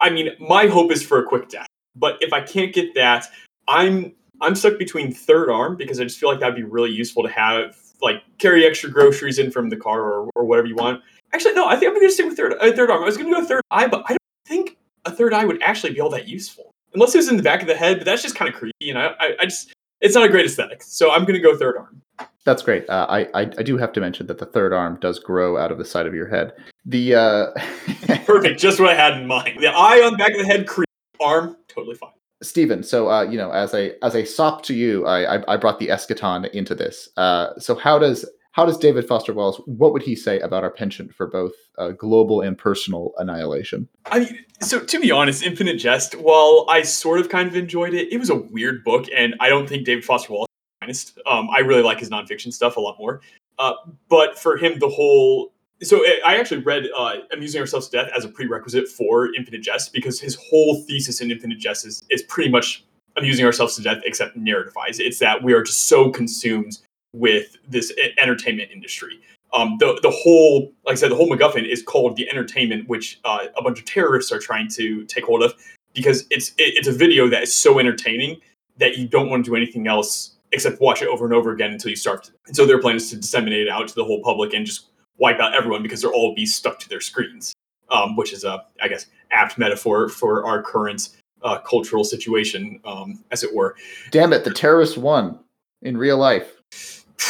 I 0.01 0.11
mean, 0.11 0.31
my 0.39 0.67
hope 0.67 0.93
is 0.93 1.03
for 1.03 1.19
a 1.19 1.25
quick 1.25 1.49
death. 1.49 1.67
But 1.95 2.17
if 2.21 2.33
I 2.33 2.41
can't 2.41 2.73
get 2.73 2.95
that, 2.95 3.27
I'm 3.69 4.13
I'm 4.41 4.55
stuck 4.55 4.79
between 4.79 5.13
third 5.13 5.51
arm 5.51 5.77
because 5.77 6.01
I 6.01 6.05
just 6.05 6.19
feel 6.19 6.31
like 6.31 6.41
that'd 6.41 6.57
be 6.57 6.65
really 6.65 6.91
useful 6.91 7.23
to 7.23 7.29
have 7.29 7.77
like 8.01 8.23
carry 8.39 8.67
extra 8.67 8.91
groceries 8.91 9.39
in 9.39 9.51
from 9.51 9.69
the 9.69 9.77
car 9.77 10.01
or, 10.01 10.31
or 10.35 10.45
whatever 10.45 10.67
you 10.67 10.75
want. 10.75 11.01
Actually, 11.33 11.55
no, 11.55 11.67
I 11.67 11.77
think 11.77 11.91
I'm 11.91 11.95
going 11.95 12.07
to 12.07 12.13
stick 12.13 12.27
with 12.27 12.37
third 12.37 12.55
uh, 12.61 12.73
third 12.73 12.91
arm. 12.91 13.03
I 13.03 13.07
was 13.07 13.17
going 13.17 13.33
to 13.33 13.41
go 13.41 13.47
third 13.47 13.63
eye, 13.71 13.87
but 13.87 14.05
I 14.07 14.13
don't 14.13 14.19
think 14.47 14.79
a 15.05 15.11
third 15.11 15.35
eye 15.35 15.45
would 15.45 15.63
actually 15.63 15.93
be 15.93 16.01
all 16.01 16.11
that 16.11 16.29
useful 16.29 16.72
unless 16.95 17.15
it 17.15 17.19
was 17.19 17.29
in 17.29 17.37
the 17.37 17.43
back 17.43 17.61
of 17.61 17.69
the 17.69 17.77
head. 17.77 17.99
But 17.99 18.05
that's 18.05 18.23
just 18.23 18.35
kind 18.35 18.49
of 18.49 18.55
creepy, 18.55 18.91
and 18.91 18.99
I, 18.99 19.09
I, 19.19 19.37
I 19.41 19.45
just 19.45 19.73
it's 20.01 20.15
not 20.15 20.25
a 20.25 20.29
great 20.29 20.47
aesthetic. 20.47 20.83
So 20.83 21.13
I'm 21.13 21.25
going 21.25 21.35
to 21.35 21.41
go 21.41 21.57
third 21.57 21.77
arm. 21.77 22.03
That's 22.45 22.63
great. 22.63 22.89
Uh, 22.89 23.07
I, 23.09 23.21
I 23.35 23.41
I 23.59 23.63
do 23.63 23.77
have 23.77 23.93
to 23.93 24.01
mention 24.01 24.27
that 24.27 24.39
the 24.39 24.47
third 24.47 24.73
arm 24.73 24.99
does 25.01 25.19
grow 25.19 25.57
out 25.57 25.71
of 25.71 25.79
the 25.79 25.85
side 25.85 26.07
of 26.07 26.15
your 26.15 26.29
head. 26.29 26.53
The 26.85 27.15
uh... 27.15 27.47
perfect, 28.25 28.61
just 28.61 28.81
what 28.81 28.91
I 28.91 28.95
had 28.95 29.21
in 29.21 29.27
mind. 29.27 29.61
The 29.61 29.69
eye 29.69 30.03
on 30.05 30.13
the 30.13 30.19
back 30.19 30.33
of 30.33 30.39
the 30.39 30.47
head, 30.47 30.67
creep, 30.67 30.89
arm, 31.21 31.57
totally 31.69 31.95
fine. 31.95 32.11
Stephen, 32.43 32.83
so 32.83 33.09
uh, 33.09 33.23
you 33.23 33.39
know, 33.39 33.53
as 33.53 33.73
a 33.75 33.95
as 34.05 34.17
a 34.17 34.25
sop 34.25 34.63
to 34.65 34.75
you, 34.75 35.07
I 35.07 35.37
I, 35.37 35.55
I 35.55 35.57
brought 35.57 35.79
the 35.79 35.89
eschaton 35.89 36.51
into 36.51 36.75
this. 36.75 37.09
Uh, 37.17 37.59
so 37.59 37.77
how 37.77 37.99
does 37.99 38.29
how 38.53 38.67
does 38.67 38.77
David 38.77 39.07
Foster 39.07 39.33
Wallace? 39.33 39.61
What 39.65 39.93
would 39.93 40.03
he 40.03 40.15
say 40.15 40.39
about 40.41 40.63
our 40.63 40.71
penchant 40.71 41.15
for 41.15 41.27
both 41.27 41.53
uh, 41.79 41.89
global 41.91 42.43
and 42.43 42.57
personal 42.57 43.13
annihilation? 43.17 43.89
I 44.07 44.21
mean, 44.21 44.45
so 44.61 44.79
to 44.79 45.01
be 45.01 45.11
honest, 45.11 45.43
Infinite 45.43 45.77
Jest, 45.77 46.15
while 46.15 46.67
I 46.69 46.83
sort 46.83 47.19
of 47.19 47.29
kind 47.29 47.49
of 47.49 47.57
enjoyed 47.57 47.95
it, 47.95 48.13
it 48.13 48.19
was 48.19 48.31
a 48.31 48.37
weird 48.37 48.85
book, 48.85 49.07
and 49.17 49.35
I 49.41 49.49
don't 49.49 49.69
think 49.69 49.87
David 49.87 50.05
Foster 50.05 50.33
Wallace 50.33 50.49
is 50.87 51.15
um, 51.27 51.49
I 51.51 51.61
really 51.61 51.83
like 51.83 51.99
his 51.99 52.11
nonfiction 52.11 52.53
stuff 52.53 52.77
a 52.77 52.81
lot 52.81 52.97
more. 52.99 53.23
Uh, 53.59 53.73
but 54.09 54.39
for 54.39 54.57
him, 54.57 54.79
the 54.79 54.89
whole 54.89 55.53
so 55.83 56.05
I 56.25 56.37
actually 56.37 56.63
read 56.63 56.85
uh, 56.97 57.17
"Amusing 57.33 57.61
Ourselves 57.61 57.89
to 57.89 57.99
Death" 57.99 58.11
as 58.17 58.25
a 58.25 58.29
prerequisite 58.29 58.87
for 58.89 59.35
Infinite 59.35 59.63
Jest 59.63 59.93
because 59.93 60.21
his 60.21 60.37
whole 60.51 60.83
thesis 60.87 61.21
in 61.21 61.31
Infinite 61.31 61.59
Jest 61.59 61.87
is, 61.87 62.03
is 62.11 62.23
pretty 62.23 62.51
much 62.51 62.85
amusing 63.17 63.45
ourselves 63.45 63.77
to 63.77 63.83
death, 63.83 63.99
except 64.05 64.37
narrativized. 64.39 64.99
It's 64.99 65.19
that 65.19 65.43
we 65.43 65.53
are 65.53 65.63
just 65.63 65.87
so 65.89 66.11
consumed 66.11 66.79
with 67.13 67.57
this 67.69 67.93
entertainment 68.19 68.71
industry. 68.73 69.21
Um, 69.53 69.77
the 69.79 69.99
the 70.03 70.11
whole, 70.11 70.73
like 70.87 70.95
I 70.95 70.97
said, 70.97 71.11
the 71.11 71.17
whole 71.17 71.29
MacGuffin 71.29 71.69
is 71.69 71.83
called 71.83 72.17
the 72.17 72.29
entertainment, 72.31 72.89
which 72.89 73.21
uh, 73.25 73.47
a 73.57 73.63
bunch 73.63 73.79
of 73.79 73.85
terrorists 73.85 74.33
are 74.33 74.39
trying 74.39 74.69
to 74.71 75.05
take 75.05 75.25
hold 75.25 75.43
of 75.43 75.55
because 75.95 76.25
it's 76.31 76.51
it, 76.51 76.75
it's 76.77 76.89
a 76.89 76.93
video 76.93 77.29
that 77.29 77.43
is 77.43 77.55
so 77.55 77.79
entertaining 77.79 78.41
that 78.79 78.97
you 78.97 79.07
don't 79.07 79.29
want 79.29 79.45
to 79.45 79.51
do 79.51 79.57
anything 79.57 79.87
else 79.87 80.37
except 80.53 80.81
watch 80.81 81.03
it 81.03 81.09
over 81.09 81.25
and 81.25 81.35
over 81.35 81.51
again 81.51 81.71
until 81.71 81.91
you 81.91 81.97
start. 81.97 82.25
To, 82.25 82.33
and 82.47 82.57
so 82.57 82.67
their 82.67 82.81
plan 82.81 82.97
is 82.97 83.11
to 83.11 83.17
disseminate 83.17 83.67
it 83.67 83.69
out 83.69 83.89
to 83.89 83.95
the 83.95 84.05
whole 84.05 84.23
public 84.23 84.55
and 84.55 84.65
just 84.67 84.89
wipe 85.19 85.39
out 85.39 85.55
everyone 85.55 85.83
because 85.83 86.03
they're 86.03 86.13
all 86.13 86.35
be 86.35 86.47
stuck 86.47 86.79
to 86.81 86.89
their 86.89 87.01
screens, 87.01 87.55
um, 87.91 88.17
which 88.17 88.33
is 88.33 88.45
a, 88.45 88.65
I 88.81 88.89
guess, 88.89 89.07
apt 89.31 89.59
metaphor 89.59 90.09
for 90.09 90.45
our 90.45 90.63
current 90.63 91.11
uh, 91.43 91.59
cultural 91.59 92.05
situation, 92.05 92.81
um, 92.85 93.25
as 93.31 93.43
it 93.43 93.55
were. 93.55 93.77
Damn 94.11 94.33
it, 94.33 94.45
the 94.45 94.53
terrorists 94.53 94.97
won 94.97 95.39
in 95.81 95.97
real 95.97 96.19
life. 96.19 96.62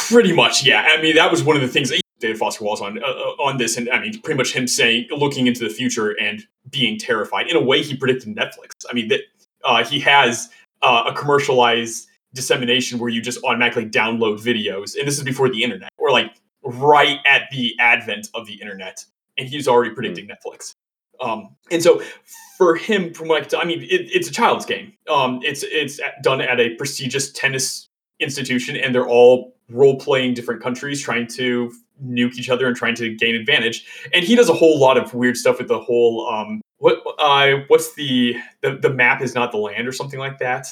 Pretty 0.07 0.33
much, 0.33 0.65
yeah. 0.65 0.87
I 0.89 1.01
mean, 1.01 1.15
that 1.15 1.31
was 1.31 1.43
one 1.43 1.55
of 1.55 1.61
the 1.61 1.67
things 1.67 1.89
that 1.89 2.01
David 2.23 2.37
Foster 2.37 2.63
Wallace 2.63 2.81
on 2.81 3.03
uh, 3.03 3.05
uh, 3.05 3.43
on 3.43 3.57
this, 3.57 3.77
and 3.77 3.89
I 3.89 3.99
mean, 3.99 4.19
pretty 4.21 4.37
much 4.37 4.53
him 4.53 4.65
saying, 4.65 5.07
looking 5.11 5.45
into 5.45 5.63
the 5.63 5.69
future 5.69 6.11
and 6.11 6.41
being 6.69 6.97
terrified. 6.97 7.49
In 7.49 7.55
a 7.57 7.61
way, 7.61 7.83
he 7.83 7.95
predicted 7.95 8.35
Netflix. 8.35 8.71
I 8.89 8.93
mean, 8.93 9.09
that 9.09 9.21
uh, 9.63 9.83
he 9.83 9.99
has 9.99 10.49
uh, 10.81 11.03
a 11.07 11.13
commercialized 11.13 12.07
dissemination 12.33 12.97
where 12.97 13.09
you 13.09 13.21
just 13.21 13.43
automatically 13.43 13.85
download 13.85 14.41
videos, 14.41 14.97
and 14.97 15.05
this 15.05 15.17
is 15.17 15.23
before 15.23 15.49
the 15.49 15.63
internet, 15.63 15.89
or 15.97 16.11
like 16.11 16.33
right 16.63 17.17
at 17.27 17.49
the 17.51 17.75
advent 17.79 18.29
of 18.33 18.47
the 18.47 18.53
internet, 18.53 19.03
and 19.37 19.49
he's 19.49 19.67
already 19.67 19.89
hmm. 19.89 19.95
predicting 19.95 20.27
mm. 20.27 20.31
Netflix. 20.31 20.75
Um, 21.19 21.55
and 21.71 21.83
so 21.83 22.01
for 22.57 22.75
him, 22.75 23.13
from 23.13 23.27
like 23.27 23.53
I 23.53 23.65
mean, 23.65 23.81
it, 23.81 24.09
it's 24.13 24.29
a 24.29 24.31
child's 24.31 24.65
game. 24.65 24.93
Um, 25.09 25.41
it's 25.43 25.63
it's 25.63 25.99
done 26.21 26.39
at 26.39 26.59
a 26.59 26.75
prestigious 26.75 27.31
tennis 27.33 27.89
institution, 28.23 28.75
and 28.75 28.93
they're 28.93 29.07
all 29.07 29.55
role 29.69 29.99
playing 29.99 30.33
different 30.33 30.61
countries, 30.61 31.01
trying 31.01 31.27
to 31.27 31.71
nuke 32.03 32.35
each 32.35 32.49
other 32.49 32.67
and 32.67 32.75
trying 32.75 32.95
to 32.95 33.13
gain 33.15 33.35
advantage. 33.35 33.85
And 34.13 34.25
he 34.25 34.35
does 34.35 34.49
a 34.49 34.53
whole 34.53 34.79
lot 34.79 34.97
of 34.97 35.13
weird 35.13 35.37
stuff 35.37 35.59
with 35.59 35.67
the 35.67 35.79
whole 35.79 36.27
um, 36.27 36.61
what 36.77 37.01
uh, 37.19 37.63
what's 37.67 37.93
the, 37.95 38.35
the 38.61 38.75
the 38.75 38.89
map 38.89 39.21
is 39.21 39.35
not 39.35 39.51
the 39.51 39.57
land 39.57 39.87
or 39.87 39.91
something 39.91 40.19
like 40.19 40.39
that. 40.39 40.67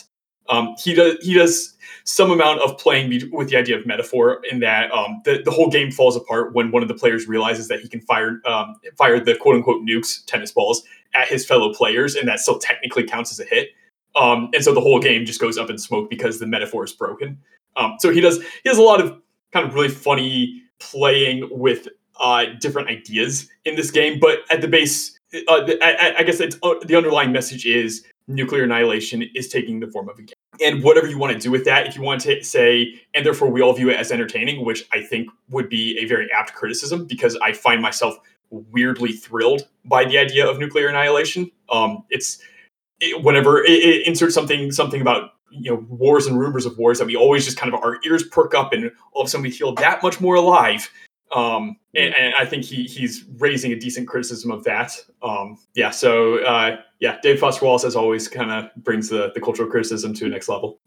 Um, 0.50 0.76
he 0.78 0.94
does 0.94 1.16
he 1.22 1.34
does 1.34 1.78
some 2.04 2.32
amount 2.32 2.62
of 2.62 2.78
playing 2.78 3.30
with 3.32 3.50
the 3.50 3.56
idea 3.56 3.78
of 3.78 3.86
metaphor 3.86 4.42
in 4.50 4.60
that 4.60 4.92
um, 4.92 5.22
the, 5.24 5.42
the 5.44 5.52
whole 5.52 5.70
game 5.70 5.92
falls 5.92 6.16
apart 6.16 6.54
when 6.54 6.72
one 6.72 6.82
of 6.82 6.90
the 6.90 6.96
players 6.96 7.28
realizes 7.28 7.68
that 7.68 7.80
he 7.80 7.88
can 7.88 8.02
fire 8.02 8.42
um, 8.46 8.76
fire 8.98 9.20
the 9.20 9.36
quote 9.36 9.56
unquote 9.56 9.86
nukes 9.86 10.26
tennis 10.26 10.52
balls 10.52 10.84
at 11.14 11.28
his 11.28 11.46
fellow 11.46 11.74
players 11.74 12.16
and 12.16 12.28
that 12.28 12.40
still 12.40 12.58
technically 12.58 13.04
counts 13.04 13.32
as 13.32 13.40
a 13.40 13.46
hit 13.46 13.70
um, 14.16 14.50
and 14.54 14.64
so 14.64 14.74
the 14.74 14.82
whole 14.82 15.00
game 15.00 15.26
just 15.26 15.40
goes 15.40 15.58
up 15.58 15.70
in 15.70 15.78
smoke 15.78 16.10
because 16.10 16.40
the 16.40 16.48
metaphor 16.48 16.84
is 16.84 16.94
broken 16.94 17.38
um, 17.78 17.96
so 18.00 18.12
he 18.12 18.22
does 18.22 18.42
he 18.64 18.70
has 18.70 18.78
a 18.78 18.84
lot 18.84 19.02
of 19.02 19.20
kind 19.52 19.68
of 19.68 19.74
really 19.74 19.90
funny 19.90 20.62
playing 20.80 21.48
with 21.52 21.88
uh, 22.20 22.46
different 22.60 22.88
ideas 22.90 23.50
in 23.66 23.76
this 23.76 23.92
game 23.92 24.20
but 24.20 24.40
at 24.50 24.62
the 24.62 24.68
base 24.68 25.18
uh, 25.48 25.62
I, 25.82 26.16
I, 26.20 26.24
guess 26.24 26.42
it's, 26.42 26.58
uh, 26.62 26.74
the 26.86 26.96
underlying 26.96 27.32
message 27.32 27.66
is 27.66 28.04
nuclear 28.28 28.64
annihilation 28.64 29.24
is 29.36 29.48
taking 29.48 29.80
the 29.80 29.88
form 29.88 30.10
of 30.10 30.18
a 30.18 30.24
game. 30.24 30.34
And 30.64 30.84
whatever 30.84 31.08
you 31.08 31.18
want 31.18 31.34
to 31.34 31.40
do 31.40 31.52
with 31.52 31.66
that, 31.66 31.88
if 31.88 31.96
you 31.96 32.02
want 32.02 32.22
to 32.22 32.44
say, 32.44 33.02
and 33.14 33.26
therefore 33.26 33.50
we 33.50 33.62
all 33.62 33.74
view 33.74 33.90
it 33.90 33.98
as 33.98 34.12
entertaining, 34.12 34.66
which 34.66 34.88
I 34.92 35.02
think 35.02 35.30
would 35.50 35.70
be 35.70 35.98
a 36.00 36.06
very 36.06 36.30
apt 36.32 36.54
criticism 36.54 37.06
because 37.06 37.38
I 37.38 37.54
find 37.54 37.82
myself 37.82 38.18
weirdly 38.50 39.14
thrilled 39.14 39.68
by 39.86 40.06
the 40.06 40.18
idea 40.18 40.48
of 40.48 40.60
nuclear 40.60 40.88
annihilation. 40.88 41.50
Um, 41.70 42.04
it's 42.10 42.42
it, 43.02 43.24
whenever 43.24 43.64
it, 43.66 44.08
inserts 44.08 44.34
something 44.34 44.72
something 44.72 45.02
about 45.02 45.32
you 45.50 45.72
know 45.72 45.86
wars 45.90 46.28
and 46.28 46.40
rumors 46.40 46.66
of 46.66 46.78
wars 46.78 47.00
that 47.00 47.06
we 47.06 47.16
always 47.16 47.44
just 47.44 47.58
kind 47.58 47.74
of 47.74 47.84
our 47.84 47.98
ears 48.06 48.24
perk 48.24 48.54
up 48.54 48.72
and 48.72 48.90
all 49.12 49.22
of 49.22 49.28
a 49.28 49.30
sudden 49.30 49.44
we 49.44 49.52
feel 49.52 49.74
that 49.76 50.02
much 50.02 50.22
more 50.22 50.36
alive 50.36 50.90
um, 51.34 51.78
and, 51.96 52.14
and, 52.16 52.34
I 52.38 52.46
think 52.46 52.66
he 52.66 52.84
he's 52.84 53.26
raising 53.38 53.72
a 53.72 53.76
decent 53.76 54.08
criticism 54.08 54.52
of 54.52 54.64
that. 54.66 54.98
Um, 55.22 55.58
yeah, 55.76 55.90
so 55.90 56.44
uh, 56.44 56.78
yeah, 57.00 57.18
Dave 57.22 57.40
Foster 57.40 57.66
Wallace, 57.66 57.86
as 57.86 57.96
always, 57.96 58.28
kind 58.28 58.52
of 58.52 58.70
brings 58.84 59.08
the, 59.10 59.32
the 59.34 59.40
cultural 59.40 59.70
criticism 59.70 60.14
to 60.16 60.26
a 60.26 60.30
next 60.30 60.50
level. 60.50 60.80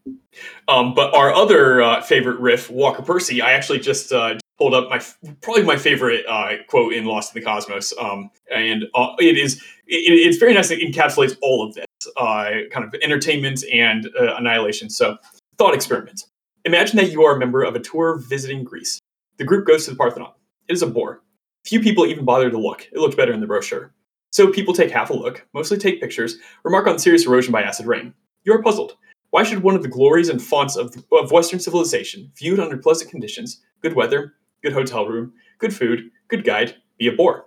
Um, 0.69 0.95
but 0.95 1.15
our 1.15 1.33
other 1.33 1.81
uh, 1.81 2.03
favorite 2.03 2.39
riff, 2.41 2.71
Walker 2.71 3.03
Percy, 3.03 3.41
I 3.41 3.53
actually 3.53 3.81
just 3.81 4.13
uh, 4.13 4.35
pulled 4.59 4.75
up 4.75 4.91
my 4.91 5.01
probably 5.41 5.63
my 5.63 5.77
favorite 5.77 6.27
uh, 6.29 6.57
quote 6.69 6.93
in 6.93 7.07
Lost 7.07 7.35
in 7.35 7.41
the 7.41 7.47
Cosmos, 7.47 7.95
um, 7.99 8.31
and 8.55 8.85
uh, 8.95 9.15
it 9.19 9.39
is 9.39 9.63
it, 9.87 10.13
it's 10.13 10.37
very 10.37 10.53
nice. 10.53 10.71
It 10.71 10.81
encapsulates 10.81 11.37
all 11.41 11.67
of 11.67 11.75
this 11.75 11.87
uh, 12.17 12.51
kind 12.71 12.85
of 12.85 12.95
entertainment 13.03 13.65
and 13.73 14.07
annihilation. 14.17 14.91
So, 14.91 15.19
thought 15.59 15.75
experiment. 15.75 16.25
Imagine 16.65 16.97
that 16.97 17.11
you 17.11 17.23
are 17.25 17.37
a 17.37 17.39
member 17.39 17.63
of 17.63 17.75
a 17.75 17.81
tour 17.81 18.19
visiting 18.19 18.65
Greece. 18.65 18.99
The 19.39 19.45
group 19.45 19.67
goes 19.67 19.85
to 19.85 19.91
the 19.91 19.97
Parthenon. 19.97 20.33
It 20.69 20.73
is 20.73 20.83
a 20.83 20.87
bore. 20.87 21.23
Few 21.65 21.81
people 21.81 22.07
even 22.07 22.25
bother 22.25 22.51
to 22.51 22.59
look. 22.59 22.89
It 22.93 22.99
looked 22.99 23.17
better 23.17 23.33
in 23.33 23.41
the 23.41 23.47
brochure. 23.47 23.93
So 24.33 24.51
people 24.51 24.75
take 24.75 24.91
half 24.91 25.11
a 25.11 25.15
look, 25.15 25.47
mostly 25.55 25.79
take 25.79 26.01
pictures, 26.01 26.37
remark 26.65 26.87
on 26.87 26.99
serious 26.99 27.27
erosion 27.27 27.53
by 27.53 27.63
acid 27.63 27.87
rain. 27.87 28.15
You 28.45 28.53
are 28.53 28.63
puzzled. 28.63 28.97
Why 29.31 29.43
should 29.43 29.63
one 29.63 29.75
of 29.75 29.83
the 29.83 29.89
glories 29.89 30.29
and 30.29 30.43
fonts 30.43 30.77
of, 30.77 30.95
of 31.13 31.33
Western 31.33 31.61
civilization, 31.61 32.33
viewed 32.37 32.61
under 32.61 32.77
pleasant 32.77 33.11
conditions, 33.11 33.61
good 33.81 33.95
weather, 33.95 34.35
good 34.63 34.73
hotel 34.73 35.07
room, 35.07 35.33
good 35.59 35.75
food, 35.75 36.11
good 36.29 36.45
guide, 36.45 36.77
be 36.99 37.09
a 37.09 37.13
bore? 37.13 37.47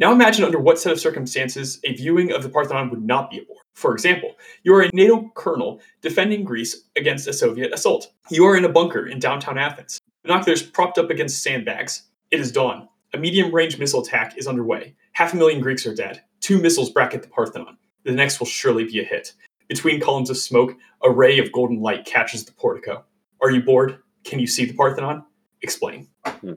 Now 0.00 0.12
imagine 0.12 0.44
under 0.44 0.58
what 0.58 0.78
set 0.78 0.92
of 0.92 1.00
circumstances 1.00 1.80
a 1.84 1.94
viewing 1.94 2.32
of 2.32 2.42
the 2.42 2.48
Parthenon 2.48 2.90
would 2.90 3.04
not 3.04 3.30
be 3.30 3.38
a 3.38 3.44
bore. 3.44 3.57
For 3.78 3.92
example, 3.92 4.34
you 4.64 4.74
are 4.74 4.82
a 4.82 4.90
NATO 4.92 5.30
colonel 5.36 5.80
defending 6.02 6.42
Greece 6.42 6.82
against 6.96 7.28
a 7.28 7.32
Soviet 7.32 7.72
assault. 7.72 8.12
You 8.28 8.44
are 8.44 8.56
in 8.56 8.64
a 8.64 8.68
bunker 8.68 9.06
in 9.06 9.20
downtown 9.20 9.56
Athens. 9.56 10.00
Binoculars 10.24 10.64
propped 10.64 10.98
up 10.98 11.10
against 11.10 11.44
sandbags. 11.44 12.02
It 12.32 12.40
is 12.40 12.50
dawn. 12.50 12.88
A 13.14 13.18
medium 13.18 13.54
range 13.54 13.78
missile 13.78 14.02
attack 14.02 14.36
is 14.36 14.48
underway. 14.48 14.96
Half 15.12 15.32
a 15.32 15.36
million 15.36 15.60
Greeks 15.60 15.86
are 15.86 15.94
dead. 15.94 16.24
Two 16.40 16.60
missiles 16.60 16.90
bracket 16.90 17.22
the 17.22 17.28
Parthenon. 17.28 17.78
The 18.02 18.10
next 18.10 18.40
will 18.40 18.48
surely 18.48 18.82
be 18.82 18.98
a 18.98 19.04
hit. 19.04 19.32
Between 19.68 20.00
columns 20.00 20.28
of 20.28 20.38
smoke, 20.38 20.74
a 21.04 21.10
ray 21.10 21.38
of 21.38 21.52
golden 21.52 21.80
light 21.80 22.04
catches 22.04 22.44
the 22.44 22.52
portico. 22.52 23.04
Are 23.40 23.52
you 23.52 23.62
bored? 23.62 24.00
Can 24.24 24.40
you 24.40 24.48
see 24.48 24.64
the 24.64 24.74
Parthenon? 24.74 25.24
Explain. 25.62 26.08
Hmm. 26.26 26.54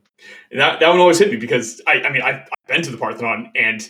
And 0.50 0.60
that, 0.60 0.80
that 0.80 0.88
one 0.88 0.98
always 0.98 1.20
hit 1.20 1.30
me 1.30 1.36
because 1.36 1.80
I, 1.86 2.00
I 2.00 2.10
mean, 2.10 2.22
I've, 2.22 2.40
I've 2.40 2.66
been 2.66 2.82
to 2.82 2.90
the 2.90 2.98
Parthenon 2.98 3.52
and 3.54 3.88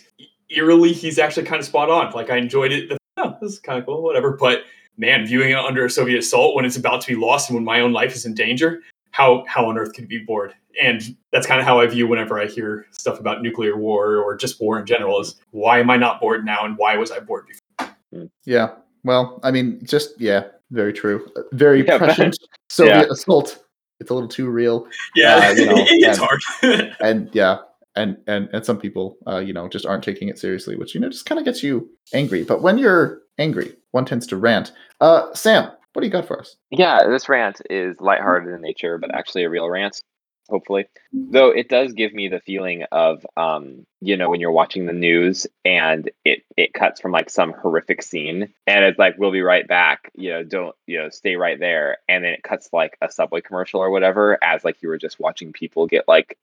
eerily, 0.49 0.93
he's 0.93 1.17
actually 1.17 1.47
kind 1.47 1.59
of 1.59 1.65
spot 1.65 1.89
on. 1.89 2.11
Like, 2.11 2.29
I 2.29 2.37
enjoyed 2.37 2.71
it. 2.71 2.89
The, 2.89 2.97
oh, 3.35 3.37
this 3.41 3.53
is 3.53 3.59
kind 3.59 3.79
of 3.79 3.85
cool, 3.85 4.01
whatever. 4.01 4.31
But 4.31 4.63
man, 4.97 5.25
viewing 5.25 5.51
it 5.51 5.57
under 5.57 5.85
a 5.85 5.89
Soviet 5.89 6.19
assault 6.19 6.55
when 6.55 6.65
it's 6.65 6.77
about 6.77 7.01
to 7.01 7.07
be 7.07 7.15
lost 7.15 7.49
and 7.49 7.55
when 7.55 7.63
my 7.63 7.81
own 7.81 7.93
life 7.93 8.15
is 8.15 8.25
in 8.25 8.33
danger, 8.33 8.81
how 9.11 9.45
how 9.47 9.67
on 9.69 9.77
earth 9.77 9.93
could 9.93 10.07
be 10.07 10.19
bored? 10.19 10.53
And 10.81 11.15
that's 11.31 11.45
kind 11.45 11.59
of 11.59 11.67
how 11.67 11.79
I 11.79 11.87
view 11.87 12.07
whenever 12.07 12.39
I 12.39 12.47
hear 12.47 12.87
stuff 12.91 13.19
about 13.19 13.43
nuclear 13.43 13.77
war 13.77 14.17
or 14.17 14.35
just 14.35 14.59
war 14.59 14.79
in 14.79 14.85
general 14.85 15.19
is 15.19 15.35
why 15.51 15.79
am 15.79 15.89
I 15.89 15.97
not 15.97 16.19
bored 16.19 16.45
now 16.45 16.65
and 16.65 16.77
why 16.77 16.97
was 16.97 17.11
I 17.11 17.19
bored 17.19 17.45
before? 17.47 17.95
Hmm. 18.11 18.25
Yeah. 18.45 18.69
Well, 19.03 19.39
I 19.43 19.51
mean, 19.51 19.81
just 19.83 20.19
yeah, 20.19 20.45
very 20.71 20.93
true. 20.93 21.29
Very 21.51 21.85
yeah, 21.85 21.97
prescient 21.97 22.35
Soviet 22.69 23.05
yeah. 23.05 23.11
assault. 23.11 23.63
It's 23.99 24.09
a 24.09 24.13
little 24.13 24.29
too 24.29 24.49
real. 24.49 24.87
Yeah, 25.15 25.35
uh, 25.35 25.51
you 25.51 25.65
know, 25.67 25.75
it's 25.77 26.19
and, 26.19 26.27
hard. 26.27 26.95
and 26.99 27.29
yeah, 27.33 27.59
and 27.95 28.17
and 28.27 28.49
and 28.53 28.65
some 28.65 28.79
people, 28.79 29.17
uh, 29.27 29.37
you 29.39 29.53
know, 29.53 29.67
just 29.67 29.85
aren't 29.85 30.03
taking 30.03 30.27
it 30.29 30.39
seriously, 30.39 30.75
which 30.75 30.95
you 30.95 31.01
know 31.01 31.09
just 31.09 31.25
kind 31.25 31.39
of 31.39 31.45
gets 31.45 31.63
you 31.63 31.89
angry. 32.13 32.43
But 32.43 32.61
when 32.61 32.77
you're 32.77 33.21
angry, 33.37 33.75
one 33.91 34.05
tends 34.05 34.27
to 34.27 34.37
rant. 34.37 34.71
Uh, 35.01 35.33
Sam, 35.33 35.71
what 35.93 36.01
do 36.01 36.07
you 36.07 36.11
got 36.11 36.25
for 36.27 36.39
us? 36.39 36.55
Yeah, 36.71 37.05
this 37.07 37.29
rant 37.29 37.61
is 37.69 37.99
lighthearted 37.99 38.53
in 38.53 38.61
nature, 38.61 38.97
but 38.97 39.13
actually 39.13 39.43
a 39.43 39.49
real 39.49 39.69
rant. 39.69 40.01
hopefully. 40.49 40.85
Though 41.13 41.49
it 41.49 41.69
does 41.69 41.93
give 41.93 42.13
me 42.13 42.27
the 42.27 42.39
feeling 42.39 42.83
of, 42.91 43.25
um, 43.37 43.85
you 44.01 44.17
know, 44.17 44.29
when 44.29 44.39
you're 44.39 44.51
watching 44.51 44.85
the 44.85 44.93
news 44.93 45.47
and 45.63 46.09
it 46.25 46.43
it 46.57 46.73
cuts 46.73 46.99
from 46.99 47.11
like 47.11 47.29
some 47.29 47.53
horrific 47.53 48.01
scene, 48.01 48.53
and 48.67 48.85
it's 48.85 48.99
like, 48.99 49.15
"We'll 49.17 49.31
be 49.31 49.41
right 49.41 49.67
back," 49.67 50.11
you 50.15 50.31
know, 50.31 50.43
don't 50.43 50.75
you 50.87 50.99
know, 50.99 51.09
stay 51.09 51.35
right 51.35 51.59
there, 51.59 51.97
and 52.09 52.23
then 52.23 52.33
it 52.33 52.43
cuts 52.43 52.69
like 52.73 52.97
a 53.01 53.11
subway 53.11 53.41
commercial 53.41 53.79
or 53.79 53.89
whatever, 53.89 54.37
as 54.43 54.63
like 54.63 54.81
you 54.81 54.89
were 54.89 54.97
just 54.97 55.19
watching 55.19 55.53
people 55.53 55.87
get 55.87 56.07
like 56.07 56.37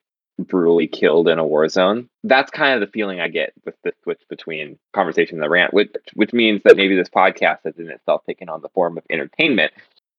brutally 0.47 0.87
killed 0.87 1.29
in 1.29 1.39
a 1.39 1.47
war 1.47 1.69
zone. 1.69 2.09
That's 2.25 2.51
kind 2.51 2.75
of 2.75 2.81
the 2.81 2.93
feeling 2.93 3.21
I 3.21 3.29
get 3.29 3.53
with 3.65 3.75
the 3.83 3.93
switch 4.03 4.21
between 4.29 4.79
conversation 4.93 5.37
and 5.37 5.43
the 5.43 5.51
rant, 5.51 5.75
which 5.75 5.91
which 6.15 6.33
means 6.33 6.63
that 6.65 6.77
maybe 6.77 6.97
this 6.97 7.09
podcast 7.09 7.59
has 7.65 7.79
in 7.79 7.91
itself 7.91 8.25
taken 8.27 8.49
on 8.49 8.63
the 8.63 8.69
form 8.71 8.99
of 8.99 9.05
entertainment. 9.11 9.73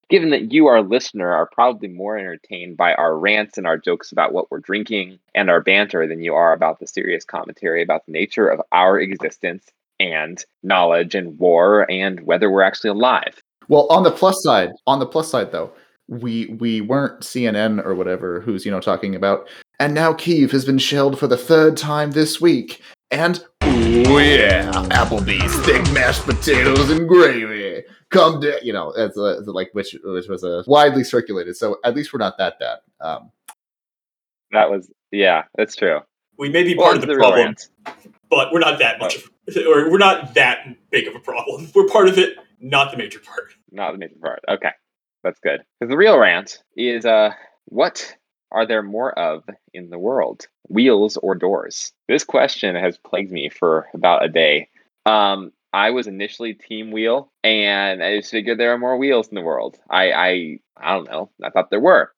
Given 0.09 0.31
that 0.31 0.51
you, 0.51 0.67
our 0.67 0.81
listener, 0.81 1.31
are 1.31 1.45
probably 1.45 1.87
more 1.87 2.17
entertained 2.17 2.75
by 2.75 2.93
our 2.95 3.17
rants 3.17 3.57
and 3.57 3.65
our 3.65 3.77
jokes 3.77 4.11
about 4.11 4.33
what 4.33 4.51
we're 4.51 4.59
drinking 4.59 5.19
and 5.33 5.49
our 5.49 5.61
banter 5.61 6.05
than 6.05 6.21
you 6.21 6.33
are 6.33 6.51
about 6.51 6.79
the 6.79 6.87
serious 6.87 7.23
commentary 7.23 7.81
about 7.81 8.05
the 8.05 8.11
nature 8.11 8.49
of 8.49 8.61
our 8.73 8.99
existence 8.99 9.71
and 10.01 10.43
knowledge 10.63 11.15
and 11.15 11.39
war 11.39 11.89
and 11.89 12.21
whether 12.21 12.49
we're 12.49 12.63
actually 12.63 12.89
alive. 12.89 13.41
Well, 13.69 13.87
on 13.89 14.03
the 14.03 14.11
plus 14.11 14.43
side, 14.43 14.71
on 14.85 14.99
the 14.99 15.05
plus 15.05 15.31
side 15.31 15.53
though, 15.53 15.71
we 16.11 16.47
we 16.59 16.81
weren't 16.81 17.21
CNN 17.21 17.83
or 17.85 17.95
whatever 17.95 18.41
who's 18.41 18.65
you 18.65 18.71
know 18.71 18.81
talking 18.81 19.15
about 19.15 19.47
and 19.81 19.95
now 19.95 20.13
Kiev 20.13 20.51
has 20.51 20.63
been 20.63 20.77
shelled 20.77 21.17
for 21.17 21.25
the 21.25 21.35
third 21.35 21.75
time 21.75 22.11
this 22.11 22.39
week. 22.39 22.83
And 23.09 23.43
oh 23.63 24.19
yeah, 24.19 24.71
Applebee's 24.71 25.59
thick 25.65 25.81
mashed 25.91 26.23
potatoes 26.23 26.91
and 26.91 27.07
gravy. 27.07 27.81
Come 28.11 28.41
down, 28.41 28.59
you 28.61 28.73
know, 28.73 28.93
it's, 28.95 29.17
a, 29.17 29.39
it's 29.39 29.47
a, 29.47 29.51
like 29.51 29.71
which 29.73 29.97
which 30.03 30.27
was 30.27 30.43
a 30.43 30.63
widely 30.67 31.03
circulated. 31.03 31.57
So 31.57 31.77
at 31.83 31.95
least 31.95 32.13
we're 32.13 32.19
not 32.19 32.37
that 32.37 32.59
bad. 32.59 32.77
Um, 32.99 33.31
that 34.51 34.69
was 34.69 34.91
yeah, 35.11 35.45
that's 35.57 35.75
true. 35.75 36.01
We 36.37 36.49
may 36.49 36.61
be 36.61 36.75
part 36.75 36.95
of 36.95 37.01
the, 37.01 37.07
the 37.07 37.15
problem, 37.15 37.55
but 38.29 38.53
we're 38.53 38.59
not 38.59 38.77
that 38.77 38.99
much, 38.99 39.15
of, 39.15 39.31
or 39.65 39.89
we're 39.89 39.97
not 39.97 40.35
that 40.35 40.59
big 40.91 41.07
of 41.07 41.15
a 41.15 41.19
problem. 41.19 41.71
We're 41.75 41.87
part 41.87 42.07
of 42.07 42.19
it, 42.19 42.37
not 42.59 42.91
the 42.91 42.97
major 42.97 43.19
part. 43.19 43.55
Not 43.71 43.93
the 43.93 43.97
major 43.97 44.15
part. 44.21 44.41
Okay, 44.47 44.71
that's 45.23 45.39
good. 45.39 45.61
Because 45.79 45.89
the 45.89 45.97
real 45.97 46.17
rant 46.19 46.63
is 46.75 47.05
uh, 47.05 47.31
what 47.65 48.15
are 48.51 48.65
there 48.65 48.83
more 48.83 49.17
of 49.17 49.43
in 49.73 49.89
the 49.89 49.99
world, 49.99 50.47
wheels 50.69 51.17
or 51.17 51.35
doors? 51.35 51.93
This 52.07 52.23
question 52.23 52.75
has 52.75 52.97
plagued 52.97 53.31
me 53.31 53.49
for 53.49 53.87
about 53.93 54.25
a 54.25 54.29
day. 54.29 54.69
Um, 55.05 55.51
I 55.73 55.91
was 55.91 56.07
initially 56.07 56.53
team 56.53 56.91
wheel, 56.91 57.31
and 57.43 58.03
I 58.03 58.17
just 58.17 58.31
figured 58.31 58.57
there 58.57 58.73
are 58.73 58.77
more 58.77 58.97
wheels 58.97 59.29
in 59.29 59.35
the 59.35 59.41
world. 59.41 59.77
I, 59.89 60.11
I, 60.11 60.59
I 60.77 60.95
don't 60.95 61.09
know. 61.09 61.29
I 61.43 61.49
thought 61.49 61.69
there 61.69 61.79
were, 61.79 62.11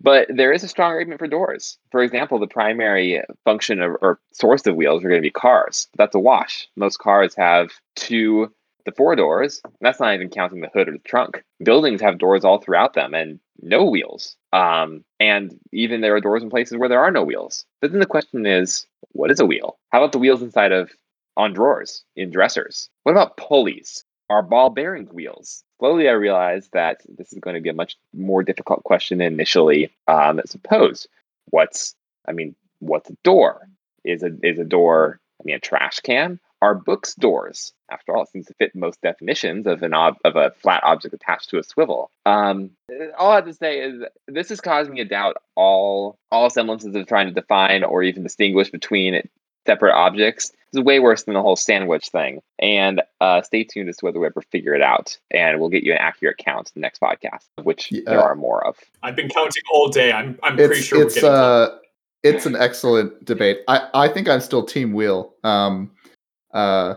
but 0.00 0.26
there 0.28 0.52
is 0.52 0.64
a 0.64 0.68
strong 0.68 0.92
argument 0.92 1.20
for 1.20 1.28
doors. 1.28 1.78
For 1.92 2.02
example, 2.02 2.38
the 2.38 2.48
primary 2.48 3.22
function 3.44 3.80
of, 3.80 3.92
or 4.02 4.18
source 4.32 4.66
of 4.66 4.74
wheels 4.74 5.04
are 5.04 5.08
going 5.08 5.20
to 5.20 5.26
be 5.26 5.30
cars. 5.30 5.86
That's 5.96 6.16
a 6.16 6.20
wash. 6.20 6.68
Most 6.76 6.98
cars 6.98 7.34
have 7.36 7.70
two 7.94 8.50
the 8.86 8.92
four 8.92 9.14
doors, 9.14 9.60
that's 9.80 10.00
not 10.00 10.14
even 10.14 10.30
counting 10.30 10.60
the 10.60 10.70
hood 10.72 10.88
or 10.88 10.92
the 10.92 10.98
trunk. 11.00 11.42
Buildings 11.62 12.00
have 12.00 12.18
doors 12.18 12.44
all 12.44 12.58
throughout 12.58 12.94
them 12.94 13.12
and 13.12 13.40
no 13.60 13.84
wheels. 13.84 14.36
Um, 14.52 15.04
and 15.20 15.58
even 15.72 16.00
there 16.00 16.14
are 16.14 16.20
doors 16.20 16.42
in 16.42 16.50
places 16.50 16.78
where 16.78 16.88
there 16.88 17.02
are 17.02 17.10
no 17.10 17.22
wheels. 17.22 17.64
But 17.80 17.90
then 17.90 18.00
the 18.00 18.06
question 18.06 18.46
is, 18.46 18.86
what 19.12 19.30
is 19.30 19.40
a 19.40 19.46
wheel? 19.46 19.78
How 19.90 19.98
about 19.98 20.12
the 20.12 20.18
wheels 20.18 20.42
inside 20.42 20.72
of 20.72 20.90
on 21.36 21.52
drawers, 21.52 22.04
in 22.16 22.30
dressers? 22.30 22.88
What 23.02 23.12
about 23.12 23.36
pulleys? 23.36 24.04
Are 24.28 24.42
ball 24.42 24.70
bearings 24.70 25.12
wheels? 25.12 25.62
Slowly, 25.78 26.08
I 26.08 26.12
realized 26.12 26.70
that 26.72 27.02
this 27.08 27.32
is 27.32 27.38
going 27.38 27.54
to 27.54 27.60
be 27.60 27.68
a 27.68 27.74
much 27.74 27.96
more 28.12 28.42
difficult 28.42 28.82
question 28.82 29.20
initially 29.20 29.92
um, 30.08 30.40
supposed. 30.46 31.08
What's, 31.50 31.94
I 32.26 32.32
mean, 32.32 32.56
what's 32.80 33.10
a 33.10 33.16
door? 33.22 33.68
Is 34.04 34.22
a 34.22 34.30
is 34.42 34.58
a 34.58 34.64
door? 34.64 35.20
I 35.40 35.42
mean, 35.44 35.56
a 35.56 35.60
trash 35.60 36.00
can? 36.00 36.40
Are 36.66 36.74
books 36.74 37.14
doors? 37.14 37.72
After 37.92 38.16
all, 38.16 38.24
it 38.24 38.28
seems 38.30 38.46
to 38.46 38.54
fit 38.54 38.74
most 38.74 39.00
definitions 39.00 39.68
of 39.68 39.84
an 39.84 39.94
ob- 39.94 40.16
of 40.24 40.34
a 40.34 40.50
flat 40.58 40.82
object 40.82 41.14
attached 41.14 41.50
to 41.50 41.60
a 41.60 41.62
swivel. 41.62 42.10
Um, 42.24 42.70
all 43.16 43.30
I 43.30 43.36
have 43.36 43.44
to 43.44 43.54
say 43.54 43.78
is 43.78 44.02
this 44.26 44.50
is 44.50 44.60
causing 44.60 44.94
me 44.94 45.04
to 45.04 45.08
doubt 45.08 45.36
all 45.54 46.18
all 46.32 46.50
semblances 46.50 46.96
of 46.96 47.06
trying 47.06 47.28
to 47.28 47.32
define 47.32 47.84
or 47.84 48.02
even 48.02 48.24
distinguish 48.24 48.70
between 48.70 49.22
separate 49.64 49.94
objects. 49.94 50.50
This 50.72 50.80
is 50.80 50.84
way 50.84 50.98
worse 50.98 51.22
than 51.22 51.34
the 51.34 51.40
whole 51.40 51.54
sandwich 51.54 52.08
thing. 52.08 52.40
And 52.58 53.00
uh, 53.20 53.42
stay 53.42 53.62
tuned 53.62 53.88
as 53.88 53.98
to 53.98 54.04
whether 54.06 54.18
we 54.18 54.26
ever 54.26 54.42
figure 54.50 54.74
it 54.74 54.82
out, 54.82 55.16
and 55.30 55.60
we'll 55.60 55.68
get 55.68 55.84
you 55.84 55.92
an 55.92 55.98
accurate 55.98 56.38
count 56.38 56.72
in 56.74 56.80
the 56.80 56.84
next 56.84 57.00
podcast, 57.00 57.44
which 57.62 57.92
yeah. 57.92 58.00
there 58.06 58.20
are 58.20 58.34
more 58.34 58.66
of. 58.66 58.76
I've 59.04 59.14
been 59.14 59.28
counting 59.28 59.62
all 59.72 59.88
day. 59.88 60.10
I'm 60.10 60.36
I'm 60.42 60.56
pretty 60.56 60.80
sure 60.80 61.02
it's, 61.02 61.22
uh, 61.22 61.78
it's 62.24 62.44
an 62.44 62.56
excellent 62.56 63.24
debate. 63.24 63.60
I 63.68 63.88
I 63.94 64.08
think 64.08 64.28
I'm 64.28 64.40
still 64.40 64.64
team 64.64 64.94
wheel. 64.94 65.32
Um, 65.44 65.92
uh, 66.52 66.94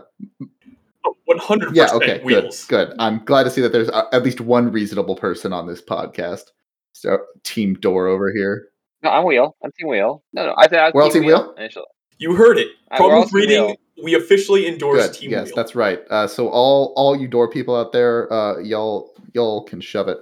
100 1.24 1.76
yeah 1.76 1.88
okay 1.92 2.20
wheels. 2.24 2.64
good 2.66 2.88
good 2.88 2.96
i'm 2.98 3.24
glad 3.24 3.44
to 3.44 3.50
see 3.50 3.60
that 3.60 3.72
there's 3.72 3.88
at 3.88 4.22
least 4.22 4.40
one 4.40 4.70
reasonable 4.70 5.16
person 5.16 5.52
on 5.52 5.66
this 5.66 5.80
podcast 5.80 6.44
so 6.92 7.18
team 7.44 7.74
door 7.74 8.06
over 8.06 8.32
here 8.32 8.68
no 9.02 9.10
i'm 9.10 9.24
wheel 9.24 9.56
i'm 9.64 9.70
team 9.78 9.88
wheel 9.88 10.22
no 10.32 10.46
no 10.46 10.54
i 10.58 10.64
said 10.64 10.78
I 10.80 10.90
we're 10.92 11.02
all 11.02 11.10
team 11.10 11.24
wheel, 11.24 11.54
wheel? 11.56 11.84
you 12.18 12.34
heard 12.34 12.58
it 12.58 12.68
problem 12.96 13.28
reading 13.32 13.66
wheel. 13.66 13.76
we 14.02 14.14
officially 14.14 14.66
endorse 14.66 15.06
good. 15.06 15.14
team 15.14 15.30
yes 15.30 15.46
wheel. 15.46 15.56
that's 15.56 15.74
right 15.74 16.00
uh, 16.10 16.26
so 16.26 16.48
all 16.48 16.92
all 16.96 17.16
you 17.16 17.28
door 17.28 17.48
people 17.48 17.76
out 17.76 17.92
there 17.92 18.32
uh, 18.32 18.58
y'all 18.58 19.14
y'all 19.32 19.62
can 19.64 19.80
shove 19.80 20.08
it 20.08 20.18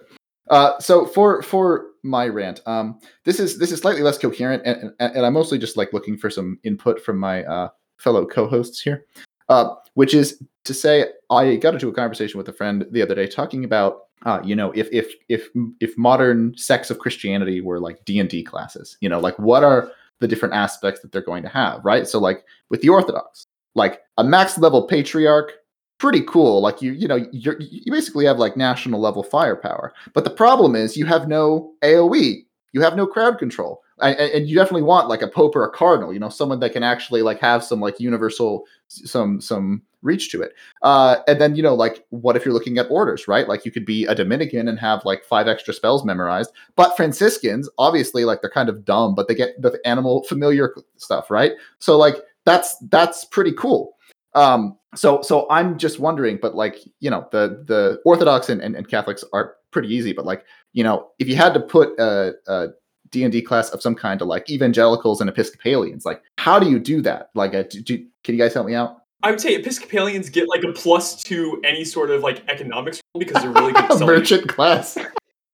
uh, 0.50 0.78
so 0.78 1.06
for 1.06 1.42
for 1.42 1.86
my 2.04 2.28
rant 2.28 2.60
um 2.66 2.98
this 3.24 3.40
is 3.40 3.58
this 3.58 3.72
is 3.72 3.80
slightly 3.80 4.02
less 4.02 4.18
coherent 4.18 4.62
and, 4.64 4.92
and, 5.00 5.16
and 5.16 5.26
i'm 5.26 5.32
mostly 5.32 5.58
just 5.58 5.76
like 5.76 5.92
looking 5.92 6.16
for 6.16 6.30
some 6.30 6.58
input 6.62 7.00
from 7.00 7.18
my 7.18 7.42
uh 7.44 7.68
fellow 7.98 8.24
co-hosts 8.26 8.80
here 8.80 9.04
uh, 9.48 9.74
which 9.94 10.14
is 10.14 10.42
to 10.64 10.74
say, 10.74 11.06
I 11.30 11.56
got 11.56 11.74
into 11.74 11.88
a 11.88 11.92
conversation 11.92 12.38
with 12.38 12.48
a 12.48 12.52
friend 12.52 12.86
the 12.90 13.02
other 13.02 13.14
day 13.14 13.26
talking 13.26 13.64
about, 13.64 14.02
uh, 14.24 14.40
you 14.44 14.54
know, 14.54 14.72
if 14.72 14.88
if 14.92 15.12
if 15.28 15.48
if 15.80 15.96
modern 15.96 16.56
sects 16.56 16.90
of 16.90 16.98
Christianity 16.98 17.60
were 17.60 17.80
like 17.80 18.04
D 18.04 18.18
and 18.18 18.28
D 18.28 18.42
classes, 18.42 18.96
you 19.00 19.08
know, 19.08 19.20
like 19.20 19.38
what 19.38 19.64
are 19.64 19.90
the 20.20 20.28
different 20.28 20.54
aspects 20.54 21.00
that 21.00 21.12
they're 21.12 21.22
going 21.22 21.42
to 21.44 21.48
have, 21.48 21.84
right? 21.84 22.06
So, 22.06 22.18
like 22.18 22.44
with 22.68 22.82
the 22.82 22.88
Orthodox, 22.88 23.46
like 23.74 24.02
a 24.18 24.24
max 24.24 24.58
level 24.58 24.86
patriarch, 24.86 25.52
pretty 25.98 26.22
cool. 26.22 26.60
Like 26.60 26.82
you, 26.82 26.92
you 26.92 27.08
know, 27.08 27.16
you 27.32 27.56
you 27.58 27.92
basically 27.92 28.26
have 28.26 28.38
like 28.38 28.56
national 28.56 29.00
level 29.00 29.22
firepower. 29.22 29.94
But 30.12 30.24
the 30.24 30.30
problem 30.30 30.74
is 30.74 30.96
you 30.96 31.06
have 31.06 31.28
no 31.28 31.72
AOE, 31.82 32.44
you 32.72 32.80
have 32.82 32.96
no 32.96 33.06
crowd 33.06 33.38
control 33.38 33.82
and 34.00 34.48
you 34.48 34.54
definitely 34.54 34.82
want 34.82 35.08
like 35.08 35.22
a 35.22 35.28
pope 35.28 35.56
or 35.56 35.64
a 35.64 35.70
cardinal 35.70 36.12
you 36.12 36.18
know 36.18 36.28
someone 36.28 36.60
that 36.60 36.72
can 36.72 36.82
actually 36.82 37.22
like 37.22 37.40
have 37.40 37.64
some 37.64 37.80
like 37.80 37.98
universal 38.00 38.64
some 38.88 39.40
some 39.40 39.82
reach 40.02 40.30
to 40.30 40.40
it. 40.40 40.54
Uh 40.82 41.16
and 41.26 41.40
then 41.40 41.56
you 41.56 41.62
know 41.62 41.74
like 41.74 42.04
what 42.10 42.36
if 42.36 42.44
you're 42.44 42.54
looking 42.54 42.78
at 42.78 42.86
orders 42.90 43.26
right? 43.26 43.48
Like 43.48 43.64
you 43.64 43.72
could 43.72 43.84
be 43.84 44.04
a 44.06 44.14
dominican 44.14 44.68
and 44.68 44.78
have 44.78 45.04
like 45.04 45.24
five 45.24 45.48
extra 45.48 45.74
spells 45.74 46.04
memorized. 46.04 46.52
But 46.76 46.96
franciscans 46.96 47.68
obviously 47.78 48.24
like 48.24 48.40
they're 48.40 48.50
kind 48.50 48.68
of 48.68 48.84
dumb 48.84 49.14
but 49.14 49.28
they 49.28 49.34
get 49.34 49.60
the 49.60 49.78
animal 49.84 50.22
familiar 50.24 50.74
stuff 50.96 51.30
right? 51.30 51.52
So 51.78 51.96
like 51.96 52.16
that's 52.44 52.76
that's 52.90 53.24
pretty 53.24 53.52
cool. 53.52 53.96
Um 54.34 54.78
so 54.94 55.20
so 55.20 55.46
i'm 55.50 55.76
just 55.76 56.00
wondering 56.00 56.38
but 56.40 56.54
like 56.54 56.78
you 57.00 57.10
know 57.10 57.26
the 57.30 57.62
the 57.66 58.00
orthodox 58.06 58.48
and, 58.48 58.60
and, 58.62 58.74
and 58.74 58.88
catholics 58.88 59.22
are 59.34 59.56
pretty 59.70 59.88
easy 59.94 60.12
but 60.14 60.24
like 60.24 60.44
you 60.72 60.82
know 60.82 61.08
if 61.18 61.28
you 61.28 61.36
had 61.36 61.52
to 61.52 61.60
put 61.60 61.90
a, 61.98 62.32
a 62.46 62.68
d&d 63.10 63.42
class 63.42 63.70
of 63.70 63.82
some 63.82 63.94
kind 63.94 64.18
to 64.18 64.24
like 64.24 64.48
evangelicals 64.50 65.20
and 65.20 65.28
episcopalians. 65.28 66.04
Like 66.04 66.22
how 66.38 66.58
do 66.58 66.70
you 66.70 66.78
do 66.78 67.02
that? 67.02 67.30
Like 67.34 67.54
uh, 67.54 67.64
do, 67.64 67.80
do, 67.80 68.06
can 68.24 68.34
you 68.34 68.40
guys 68.40 68.54
help 68.54 68.66
me 68.66 68.74
out? 68.74 69.02
I 69.22 69.30
would 69.30 69.40
say 69.40 69.54
episcopalians 69.54 70.30
get 70.30 70.48
like 70.48 70.62
a 70.62 70.72
plus 70.72 71.22
to 71.24 71.60
any 71.64 71.84
sort 71.84 72.10
of 72.10 72.22
like 72.22 72.48
economics 72.48 73.00
because 73.18 73.42
they're 73.42 73.50
really 73.50 73.72
good 73.72 74.00
merchant 74.06 74.48
class. 74.48 74.98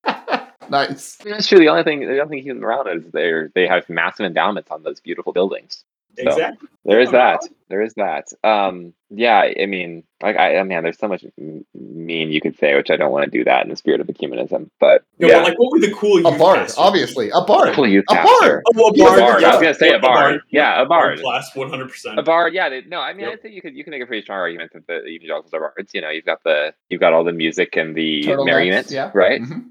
Nice. 0.71 1.17
That's 1.17 1.47
true. 1.47 1.59
The 1.59 1.69
only 1.69 1.83
thing 1.83 2.01
the 2.01 2.21
only 2.21 2.37
thing 2.37 2.43
keeping 2.43 2.61
them 2.61 2.65
around 2.65 2.89
is 2.89 3.13
they're 3.13 3.51
they 3.55 3.67
have 3.67 3.87
massive 3.89 4.25
endowments 4.25 4.71
on 4.71 4.83
those 4.83 4.99
beautiful 4.99 5.33
buildings 5.33 5.85
so 6.17 6.31
exactly. 6.31 6.69
There 6.85 7.01
is 7.01 7.11
that. 7.13 7.41
There 7.69 7.81
is 7.83 7.95
that. 7.95 8.27
Um, 8.45 8.93
yeah, 9.09 9.51
I 9.59 9.67
mean, 9.67 10.05
like, 10.23 10.37
I, 10.37 10.59
I 10.59 10.63
mean, 10.63 10.83
there's 10.83 10.99
so 10.99 11.09
much 11.09 11.25
mean 11.75 12.31
you 12.31 12.41
could 12.41 12.59
say, 12.59 12.75
which 12.75 12.91
I 12.91 12.97
don't 12.97 13.11
want 13.11 13.25
to 13.25 13.31
do 13.31 13.43
that 13.45 13.65
in 13.65 13.71
the 13.71 13.77
spirit 13.77 14.01
of 14.01 14.07
ecumenism. 14.07 14.69
But 14.79 15.03
no, 15.19 15.29
yeah, 15.29 15.39
but 15.39 15.45
like, 15.45 15.59
what 15.59 15.73
would 15.73 15.83
the 15.83 15.95
cool 15.95 16.19
a 16.27 16.39
bard? 16.39 16.71
Obviously, 16.77 17.31
a 17.31 17.41
bard. 17.41 17.75
Cool 17.75 17.89
youth 17.89 18.05
a 18.11 18.15
bard. 18.15 18.63
Oh, 18.67 18.89
a 18.89 18.93
bard. 18.93 19.19
A 19.19 19.21
bard. 19.21 19.43
Yeah. 19.43 19.49
I 19.49 19.53
was 19.53 19.63
gonna 19.63 19.75
say 19.75 19.95
a 19.95 19.99
bard. 19.99 20.41
Yeah, 20.51 20.83
a 20.83 20.87
bard. 20.87 21.21
Class, 21.21 21.55
one 21.57 21.71
hundred 21.71 21.89
percent. 21.89 22.19
A 22.19 22.23
bard. 22.23 22.53
Yeah. 22.53 22.69
They, 22.69 22.83
no, 22.83 23.01
I 23.01 23.15
mean, 23.15 23.27
yep. 23.27 23.35
I 23.35 23.37
think 23.37 23.55
you 23.55 23.63
could 23.63 23.75
you 23.75 23.83
can 23.83 23.93
make 23.93 24.03
a 24.03 24.07
pretty 24.07 24.23
strong 24.23 24.41
argument 24.41 24.73
that 24.75 24.87
the 24.87 25.07
evangelicals 25.07 25.55
are 25.55 25.61
bards. 25.61 25.93
You 25.95 26.03
know, 26.03 26.11
you've 26.11 26.27
got 26.27 26.43
the 26.45 26.75
you've 26.91 27.01
got 27.01 27.13
all 27.13 27.25
the 27.25 27.33
music 27.33 27.77
and 27.77 27.95
the 27.95 28.25
Turtle 28.25 28.45
merriment, 28.45 28.91
yeah. 28.91 29.11
right? 29.15 29.41
Mm-hmm. 29.41 29.71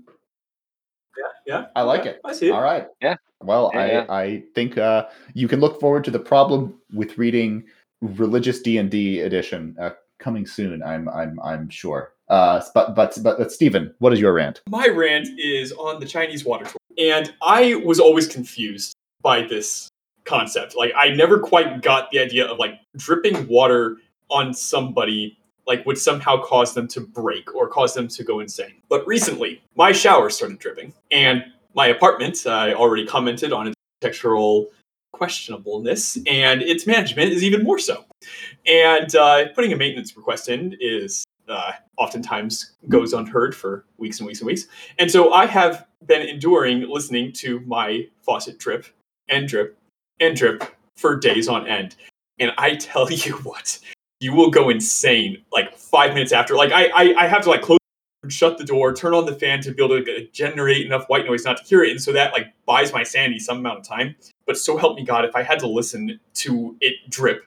Yeah, 1.18 1.26
yeah. 1.46 1.66
I 1.76 1.82
like 1.82 2.06
it. 2.06 2.20
I 2.26 2.34
see 2.34 2.50
it. 2.50 2.52
All 2.52 2.62
right. 2.62 2.88
Yeah. 3.02 3.16
Well, 3.42 3.72
yeah. 3.74 4.06
I 4.10 4.22
I 4.24 4.44
think 4.56 4.78
uh, 4.78 5.08
you 5.34 5.48
can 5.48 5.60
look 5.60 5.80
forward 5.80 6.04
to 6.06 6.12
the 6.12 6.20
problem 6.20 6.74
with 6.94 7.18
reading 7.18 7.64
religious 8.02 8.62
D 8.62 8.78
and 8.78 8.90
D 8.90 9.20
edition 9.22 9.76
uh, 9.80 9.92
coming 10.20 10.46
soon. 10.46 10.82
I'm 10.84 11.10
I'm 11.10 11.40
I'm 11.42 11.70
sure. 11.70 12.14
Uh, 12.30 12.62
but 12.74 12.96
but 12.96 13.18
but, 13.22 13.38
but 13.38 13.52
Stephen, 13.52 13.94
what 14.00 14.14
is 14.14 14.20
your 14.20 14.34
rant? 14.34 14.62
My 14.70 14.88
rant 14.88 15.28
is 15.38 15.72
on 15.74 16.00
the 16.00 16.06
Chinese 16.06 16.46
water 16.46 16.66
tour. 16.66 16.78
And 16.98 17.34
I 17.42 17.76
was 17.86 18.00
always 18.00 18.28
confused 18.28 18.96
by 19.22 19.42
this 19.42 19.90
concept. 20.26 20.76
Like 20.76 20.94
I 20.96 21.10
never 21.10 21.40
quite 21.40 21.82
got 21.82 22.12
the 22.12 22.20
idea 22.20 22.46
of 22.46 22.58
like 22.58 22.80
dripping 22.96 23.48
water 23.48 23.98
on 24.30 24.54
somebody 24.54 25.38
like 25.66 25.86
would 25.86 25.98
somehow 25.98 26.42
cause 26.42 26.74
them 26.74 26.88
to 26.90 27.02
break 27.02 27.54
or 27.56 27.68
cause 27.68 27.94
them 27.94 28.08
to 28.10 28.24
go 28.24 28.40
insane. 28.40 28.76
But 28.90 29.06
recently, 29.08 29.62
my 29.76 29.92
shower 29.92 30.30
started 30.30 30.60
dripping, 30.60 30.94
and 31.12 31.44
my 31.76 31.88
apartment, 31.88 32.46
I 32.46 32.74
already 32.74 33.06
commented 33.06 33.52
on 33.52 33.68
its 33.68 33.76
architectural 34.02 34.70
questionableness, 35.16 36.22
and 36.28 36.62
its 36.62 36.86
management 36.88 37.32
is 37.32 37.44
even 37.44 37.64
more 37.64 37.80
so. 37.80 38.06
And 38.66 39.16
uh, 39.16 39.50
putting 39.56 39.74
a 39.74 39.78
maintenance 39.78 40.16
request 40.18 40.50
in 40.50 40.76
is 40.80 41.26
uh, 41.48 41.74
oftentimes 41.98 42.74
goes 42.90 43.14
unheard 43.14 43.56
for 43.56 43.86
weeks 43.98 44.20
and 44.20 44.28
weeks 44.28 44.40
and 44.40 44.48
weeks. 44.48 44.66
And 44.98 45.12
so 45.12 45.34
I 45.34 45.46
have 45.46 45.86
been 46.06 46.28
enduring 46.28 46.90
listening 46.90 47.32
to 47.34 47.60
my 47.62 48.08
faucet 48.22 48.58
drip 48.58 48.86
and 49.30 49.48
drip 49.48 49.78
and 50.20 50.36
drip 50.36 50.64
for 50.96 51.18
days 51.18 51.48
on 51.48 51.68
end. 51.68 51.96
And 52.40 52.52
I 52.58 52.76
tell 52.76 53.12
you 53.12 53.34
what, 53.38 53.80
you 54.24 54.34
will 54.34 54.50
go 54.50 54.70
insane 54.70 55.44
like 55.52 55.76
five 55.76 56.14
minutes 56.14 56.32
after. 56.32 56.56
Like 56.56 56.72
I, 56.72 56.88
I, 56.88 57.24
I 57.24 57.28
have 57.28 57.44
to 57.44 57.50
like 57.50 57.62
close, 57.62 57.80
shut 58.30 58.58
the 58.58 58.64
door, 58.64 58.94
turn 58.94 59.14
on 59.14 59.26
the 59.26 59.36
fan 59.36 59.62
to 59.62 59.74
be 59.74 59.84
able 59.84 60.04
to 60.04 60.28
generate 60.32 60.86
enough 60.86 61.06
white 61.08 61.26
noise 61.26 61.44
not 61.44 61.58
to 61.58 61.64
hear 61.64 61.84
it, 61.84 61.92
and 61.92 62.02
so 62.02 62.14
that 62.14 62.32
like 62.32 62.54
buys 62.66 62.94
my 62.94 63.04
sanity 63.04 63.40
some 63.40 63.58
amount 63.58 63.80
of 63.80 63.88
time. 63.88 64.16
But 64.48 64.58
so 64.58 64.78
help 64.78 64.96
me 64.96 65.04
God, 65.04 65.26
if 65.26 65.36
I 65.36 65.44
had 65.44 65.60
to 65.60 65.68
listen 65.68 66.20
to 66.36 66.78
it 66.80 66.96
drip, 67.10 67.46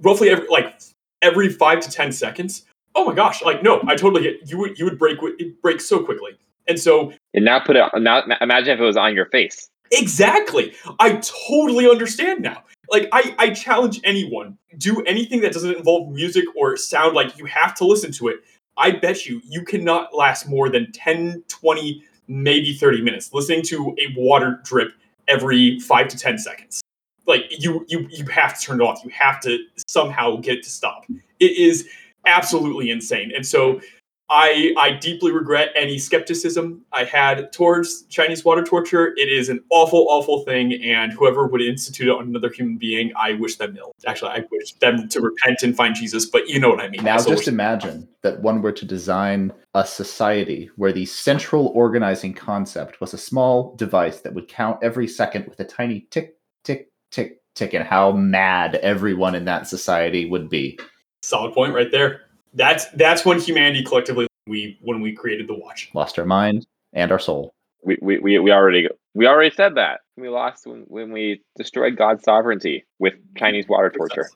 roughly 0.00 0.30
every 0.30 0.48
like 0.48 0.80
every 1.20 1.50
five 1.50 1.80
to 1.80 1.90
ten 1.90 2.10
seconds, 2.10 2.64
oh 2.94 3.04
my 3.04 3.14
gosh, 3.14 3.42
like 3.42 3.62
no, 3.62 3.82
I 3.86 3.94
totally 3.94 4.22
get 4.22 4.50
you 4.50 4.58
would 4.58 4.78
you 4.78 4.86
would 4.86 4.98
break 4.98 5.18
it 5.22 5.60
breaks 5.60 5.84
so 5.84 6.02
quickly. 6.02 6.32
And 6.66 6.80
so 6.80 7.12
and 7.34 7.44
now 7.44 7.60
put 7.60 7.76
it 7.76 7.84
now 7.96 8.22
imagine 8.40 8.74
if 8.74 8.80
it 8.80 8.84
was 8.84 8.96
on 8.96 9.14
your 9.14 9.26
face. 9.26 9.68
Exactly. 9.90 10.72
I 11.00 11.16
totally 11.48 11.86
understand 11.88 12.40
now. 12.40 12.62
Like 12.90 13.08
I, 13.12 13.34
I 13.38 13.50
challenge 13.50 14.00
anyone, 14.04 14.58
do 14.78 15.02
anything 15.02 15.40
that 15.42 15.52
doesn't 15.52 15.76
involve 15.76 16.10
music 16.10 16.44
or 16.56 16.76
sound 16.76 17.14
like 17.14 17.38
you 17.38 17.46
have 17.46 17.74
to 17.76 17.84
listen 17.84 18.12
to 18.12 18.28
it. 18.28 18.40
I 18.76 18.92
bet 18.92 19.26
you 19.26 19.40
you 19.44 19.64
cannot 19.64 20.14
last 20.14 20.48
more 20.48 20.68
than 20.68 20.90
10, 20.92 21.44
20, 21.48 22.04
maybe 22.28 22.74
30 22.74 23.02
minutes 23.02 23.32
listening 23.32 23.62
to 23.62 23.96
a 23.98 24.14
water 24.16 24.60
drip 24.64 24.92
every 25.28 25.78
5 25.80 26.08
to 26.08 26.18
10 26.18 26.38
seconds. 26.38 26.80
Like 27.26 27.44
you 27.50 27.84
you 27.88 28.08
you 28.10 28.24
have 28.26 28.58
to 28.58 28.66
turn 28.66 28.80
it 28.80 28.84
off. 28.84 29.04
You 29.04 29.10
have 29.10 29.40
to 29.42 29.58
somehow 29.86 30.36
get 30.36 30.58
it 30.58 30.62
to 30.64 30.70
stop. 30.70 31.04
It 31.38 31.56
is 31.56 31.88
absolutely 32.26 32.90
insane. 32.90 33.32
And 33.34 33.46
so 33.46 33.80
I, 34.34 34.72
I 34.78 34.92
deeply 34.92 35.30
regret 35.30 35.72
any 35.76 35.98
skepticism 35.98 36.86
I 36.90 37.04
had 37.04 37.52
towards 37.52 38.04
Chinese 38.04 38.46
water 38.46 38.64
torture. 38.64 39.12
It 39.16 39.28
is 39.28 39.50
an 39.50 39.62
awful, 39.68 40.06
awful 40.08 40.42
thing, 40.44 40.72
and 40.82 41.12
whoever 41.12 41.46
would 41.46 41.60
institute 41.60 42.08
it 42.08 42.12
on 42.12 42.28
another 42.28 42.48
human 42.48 42.78
being, 42.78 43.12
I 43.14 43.34
wish 43.34 43.56
them 43.56 43.76
ill. 43.76 43.92
Actually, 44.06 44.30
I 44.30 44.44
wish 44.50 44.72
them 44.80 45.06
to 45.10 45.20
repent 45.20 45.62
and 45.62 45.76
find 45.76 45.94
Jesus, 45.94 46.24
but 46.24 46.48
you 46.48 46.58
know 46.58 46.70
what 46.70 46.80
I 46.80 46.88
mean. 46.88 47.04
Now, 47.04 47.18
just 47.18 47.46
imagine 47.46 48.08
that 48.22 48.40
one 48.40 48.62
were 48.62 48.72
to 48.72 48.86
design 48.86 49.52
a 49.74 49.84
society 49.84 50.70
where 50.76 50.92
the 50.92 51.04
central 51.04 51.66
organizing 51.74 52.32
concept 52.32 53.02
was 53.02 53.12
a 53.12 53.18
small 53.18 53.76
device 53.76 54.20
that 54.20 54.32
would 54.32 54.48
count 54.48 54.78
every 54.82 55.08
second 55.08 55.46
with 55.46 55.60
a 55.60 55.64
tiny 55.64 56.06
tick, 56.10 56.38
tick, 56.64 56.88
tick, 57.10 57.42
tick, 57.54 57.74
and 57.74 57.84
how 57.84 58.12
mad 58.12 58.76
everyone 58.76 59.34
in 59.34 59.44
that 59.44 59.68
society 59.68 60.24
would 60.24 60.48
be. 60.48 60.78
Solid 61.20 61.52
point 61.52 61.74
right 61.74 61.90
there 61.92 62.22
that's 62.54 62.86
that's 62.90 63.24
when 63.24 63.40
humanity 63.40 63.82
collectively 63.82 64.26
we 64.46 64.78
when 64.82 65.00
we 65.00 65.12
created 65.12 65.48
the 65.48 65.54
watch 65.54 65.90
lost 65.94 66.18
our 66.18 66.24
mind 66.24 66.66
and 66.92 67.10
our 67.10 67.18
soul. 67.18 67.54
We 67.84 67.98
we 68.00 68.18
we, 68.18 68.38
we 68.38 68.52
already 68.52 68.88
we 69.14 69.26
already 69.26 69.54
said 69.54 69.74
that 69.76 70.00
we 70.16 70.28
lost 70.28 70.66
when, 70.66 70.84
when 70.88 71.12
we 71.12 71.42
destroyed 71.56 71.96
God's 71.96 72.24
sovereignty 72.24 72.84
with 72.98 73.14
Chinese 73.36 73.66
water 73.68 73.90
torture. 73.90 74.28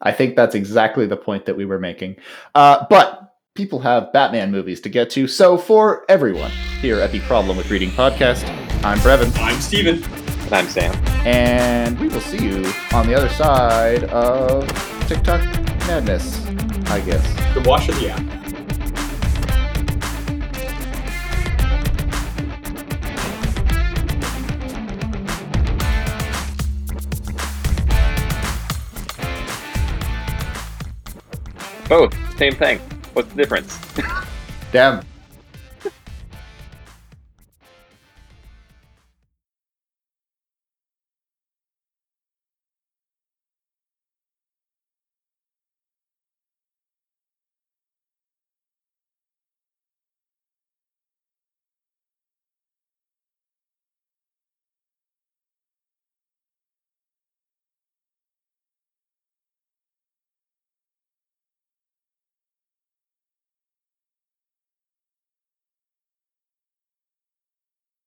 I 0.00 0.12
think 0.12 0.36
that's 0.36 0.54
exactly 0.54 1.06
the 1.06 1.16
point 1.16 1.46
that 1.46 1.56
we 1.56 1.64
were 1.64 1.78
making. 1.78 2.16
Uh, 2.54 2.84
but 2.90 3.34
people 3.54 3.80
have 3.80 4.12
Batman 4.12 4.50
movies 4.50 4.80
to 4.82 4.88
get 4.88 5.10
to, 5.10 5.26
so 5.26 5.56
for 5.56 6.04
everyone 6.08 6.50
here 6.80 7.00
at 7.00 7.12
the 7.12 7.20
Problem 7.20 7.56
with 7.56 7.70
Reading 7.70 7.90
podcast, 7.90 8.44
I'm 8.84 8.98
Brevin. 8.98 9.36
I'm 9.40 9.60
Stephen. 9.60 10.02
And 10.44 10.52
I'm 10.52 10.66
Sam. 10.66 10.94
And 11.26 11.98
we 11.98 12.08
will 12.08 12.20
see 12.20 12.44
you 12.44 12.70
on 12.92 13.06
the 13.06 13.14
other 13.14 13.30
side 13.30 14.04
of 14.04 14.68
TikTok 15.08 15.40
madness. 15.86 16.44
I 16.94 17.00
guess. 17.00 17.54
The 17.54 17.68
wash 17.68 17.88
of 17.88 17.96
the 17.96 18.10
app. 18.10 18.20
Both, 31.88 32.38
same 32.38 32.54
thing. 32.54 32.78
What's 33.12 33.28
the 33.30 33.34
difference? 33.34 33.76
Damn. 34.70 35.04